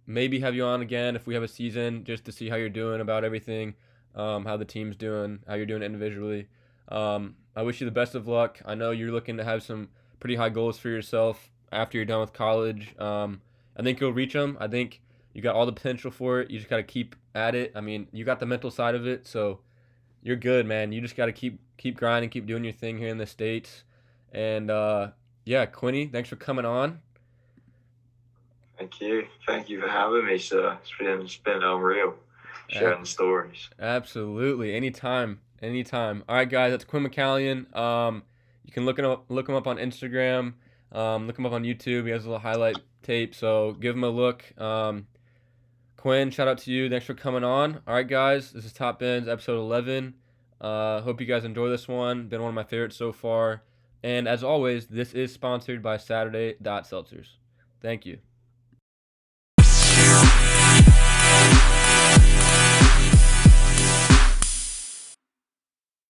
maybe 0.07 0.41
have 0.41 0.55
you 0.55 0.65
on 0.65 0.81
again 0.81 1.17
if 1.17 1.27
we 1.27 1.35
have 1.35 1.43
a 1.43 1.49
season 1.49 2.05
just 2.05 2.25
to 2.25 2.33
see 2.33 2.49
how 2.49 2.57
you're 2.57 2.69
doing 2.69 3.01
about 3.01 3.25
everything. 3.25 3.75
Um, 4.15 4.45
how 4.45 4.57
the 4.57 4.65
team's 4.65 4.97
doing, 4.97 5.41
how 5.47 5.55
you're 5.55 5.67
doing 5.67 5.83
individually. 5.83 6.47
Um, 6.89 7.37
I 7.57 7.63
wish 7.63 7.81
you 7.81 7.85
the 7.85 7.93
best 7.93 8.15
of 8.15 8.27
luck. 8.27 8.61
I 8.65 8.75
know 8.75 8.91
you're 8.91 9.13
looking 9.13 9.37
to 9.37 9.45
have 9.45 9.63
some 9.63 9.89
pretty 10.21 10.37
high 10.37 10.49
goals 10.49 10.79
for 10.79 10.89
yourself 10.89 11.51
after 11.71 11.99
you're 11.99 12.05
done 12.05 12.21
with 12.21 12.33
college. 12.33 12.95
Um, 12.99 13.41
I 13.77 13.83
think 13.83 14.01
you'll 14.01 14.13
reach 14.13 14.33
them. 14.33 14.57
I 14.61 14.69
think 14.69 15.01
you 15.33 15.43
got 15.43 15.55
all 15.55 15.67
the 15.67 15.73
potential 15.73 16.11
for 16.11 16.41
it. 16.41 16.51
You 16.51 16.59
just 16.59 16.71
got 16.71 16.77
to 16.77 16.83
keep 16.83 17.17
at 17.35 17.55
it. 17.55 17.73
I 17.75 17.81
mean, 17.81 18.09
you 18.13 18.25
got 18.25 18.41
the 18.41 18.47
mental 18.47 18.71
side 18.71 18.95
of 18.95 19.07
it, 19.07 19.27
so 19.27 19.61
you're 20.23 20.37
good, 20.37 20.67
man. 20.67 20.93
You 20.93 21.01
just 21.01 21.17
got 21.17 21.27
to 21.27 21.33
keep 21.33 21.61
keep 21.77 21.97
grinding, 21.97 22.31
keep 22.31 22.47
doing 22.47 22.65
your 22.65 22.73
thing 22.73 22.99
here 22.99 23.09
in 23.09 23.19
the 23.19 23.27
states. 23.27 23.85
And 24.33 24.71
uh, 24.71 25.11
yeah, 25.45 25.67
Quinny, 25.67 26.07
thanks 26.07 26.29
for 26.29 26.37
coming 26.37 26.65
on. 26.65 27.01
Thank 28.79 29.01
you, 29.01 29.27
thank 29.47 29.69
you 29.69 29.81
for 29.81 29.89
having 29.89 30.27
me, 30.27 30.39
sir. 30.39 30.77
It's 30.83 30.93
been 30.99 31.21
it's 31.21 31.37
been 31.37 31.63
unreal 31.63 32.15
sharing 32.69 33.01
the 33.01 33.07
stories. 33.07 33.69
Absolutely, 33.79 34.75
anytime, 34.75 35.41
anytime. 35.63 36.25
All 36.29 36.37
right, 36.37 36.49
guys, 36.49 36.73
that's 36.73 36.85
Quinn 36.85 37.07
McCallion. 37.07 37.75
Um, 37.77 38.23
you 38.65 38.73
can 38.73 38.85
look 38.85 38.99
him 38.99 39.07
up, 39.07 39.27
look 39.29 39.49
him 39.49 39.55
up 39.55 39.67
on 39.67 39.77
Instagram. 39.79 40.55
Um, 40.93 41.27
look 41.27 41.39
him 41.39 41.47
up 41.47 41.53
on 41.53 41.65
YouTube. 41.65 42.05
He 42.05 42.11
has 42.11 42.25
a 42.25 42.29
little 42.29 42.41
highlight 42.41 42.79
tape, 43.03 43.35
so 43.35 43.73
give 43.73 43.97
him 43.97 44.05
a 44.05 44.11
look. 44.11 44.45
Um, 44.61 45.07
Quinn, 45.97 46.31
shout 46.31 46.49
out 46.49 46.59
to 46.59 46.71
you. 46.71 46.89
Thanks 46.89 47.07
for 47.07 47.15
coming 47.15 47.45
on. 47.45 47.81
All 47.87 47.95
right, 47.95 48.07
guys, 48.07 48.53
this 48.53 48.65
is 48.65 48.73
Top 48.73 48.99
Bins, 48.99 49.27
episode 49.27 49.59
11. 49.59 50.15
Uh, 50.61 51.01
hope 51.01 51.21
you 51.21 51.27
guys 51.27 51.45
enjoy 51.45 51.69
this 51.69 51.89
one. 51.89 52.29
Been 52.29 52.41
one 52.41 52.51
of 52.51 52.55
my 52.55 52.65
favorites 52.65 52.97
so 52.97 53.13
far. 53.13 53.63
And 54.03 54.29
as 54.29 54.45
always, 54.45 54.87
this 54.87 55.15
is 55.15 55.33
sponsored 55.33 55.83
by 55.83 55.97
Saturday 55.97 56.57
Dot 56.61 56.85
Seltzers. 56.85 57.39
Thank 57.81 58.05
you. 58.05 58.19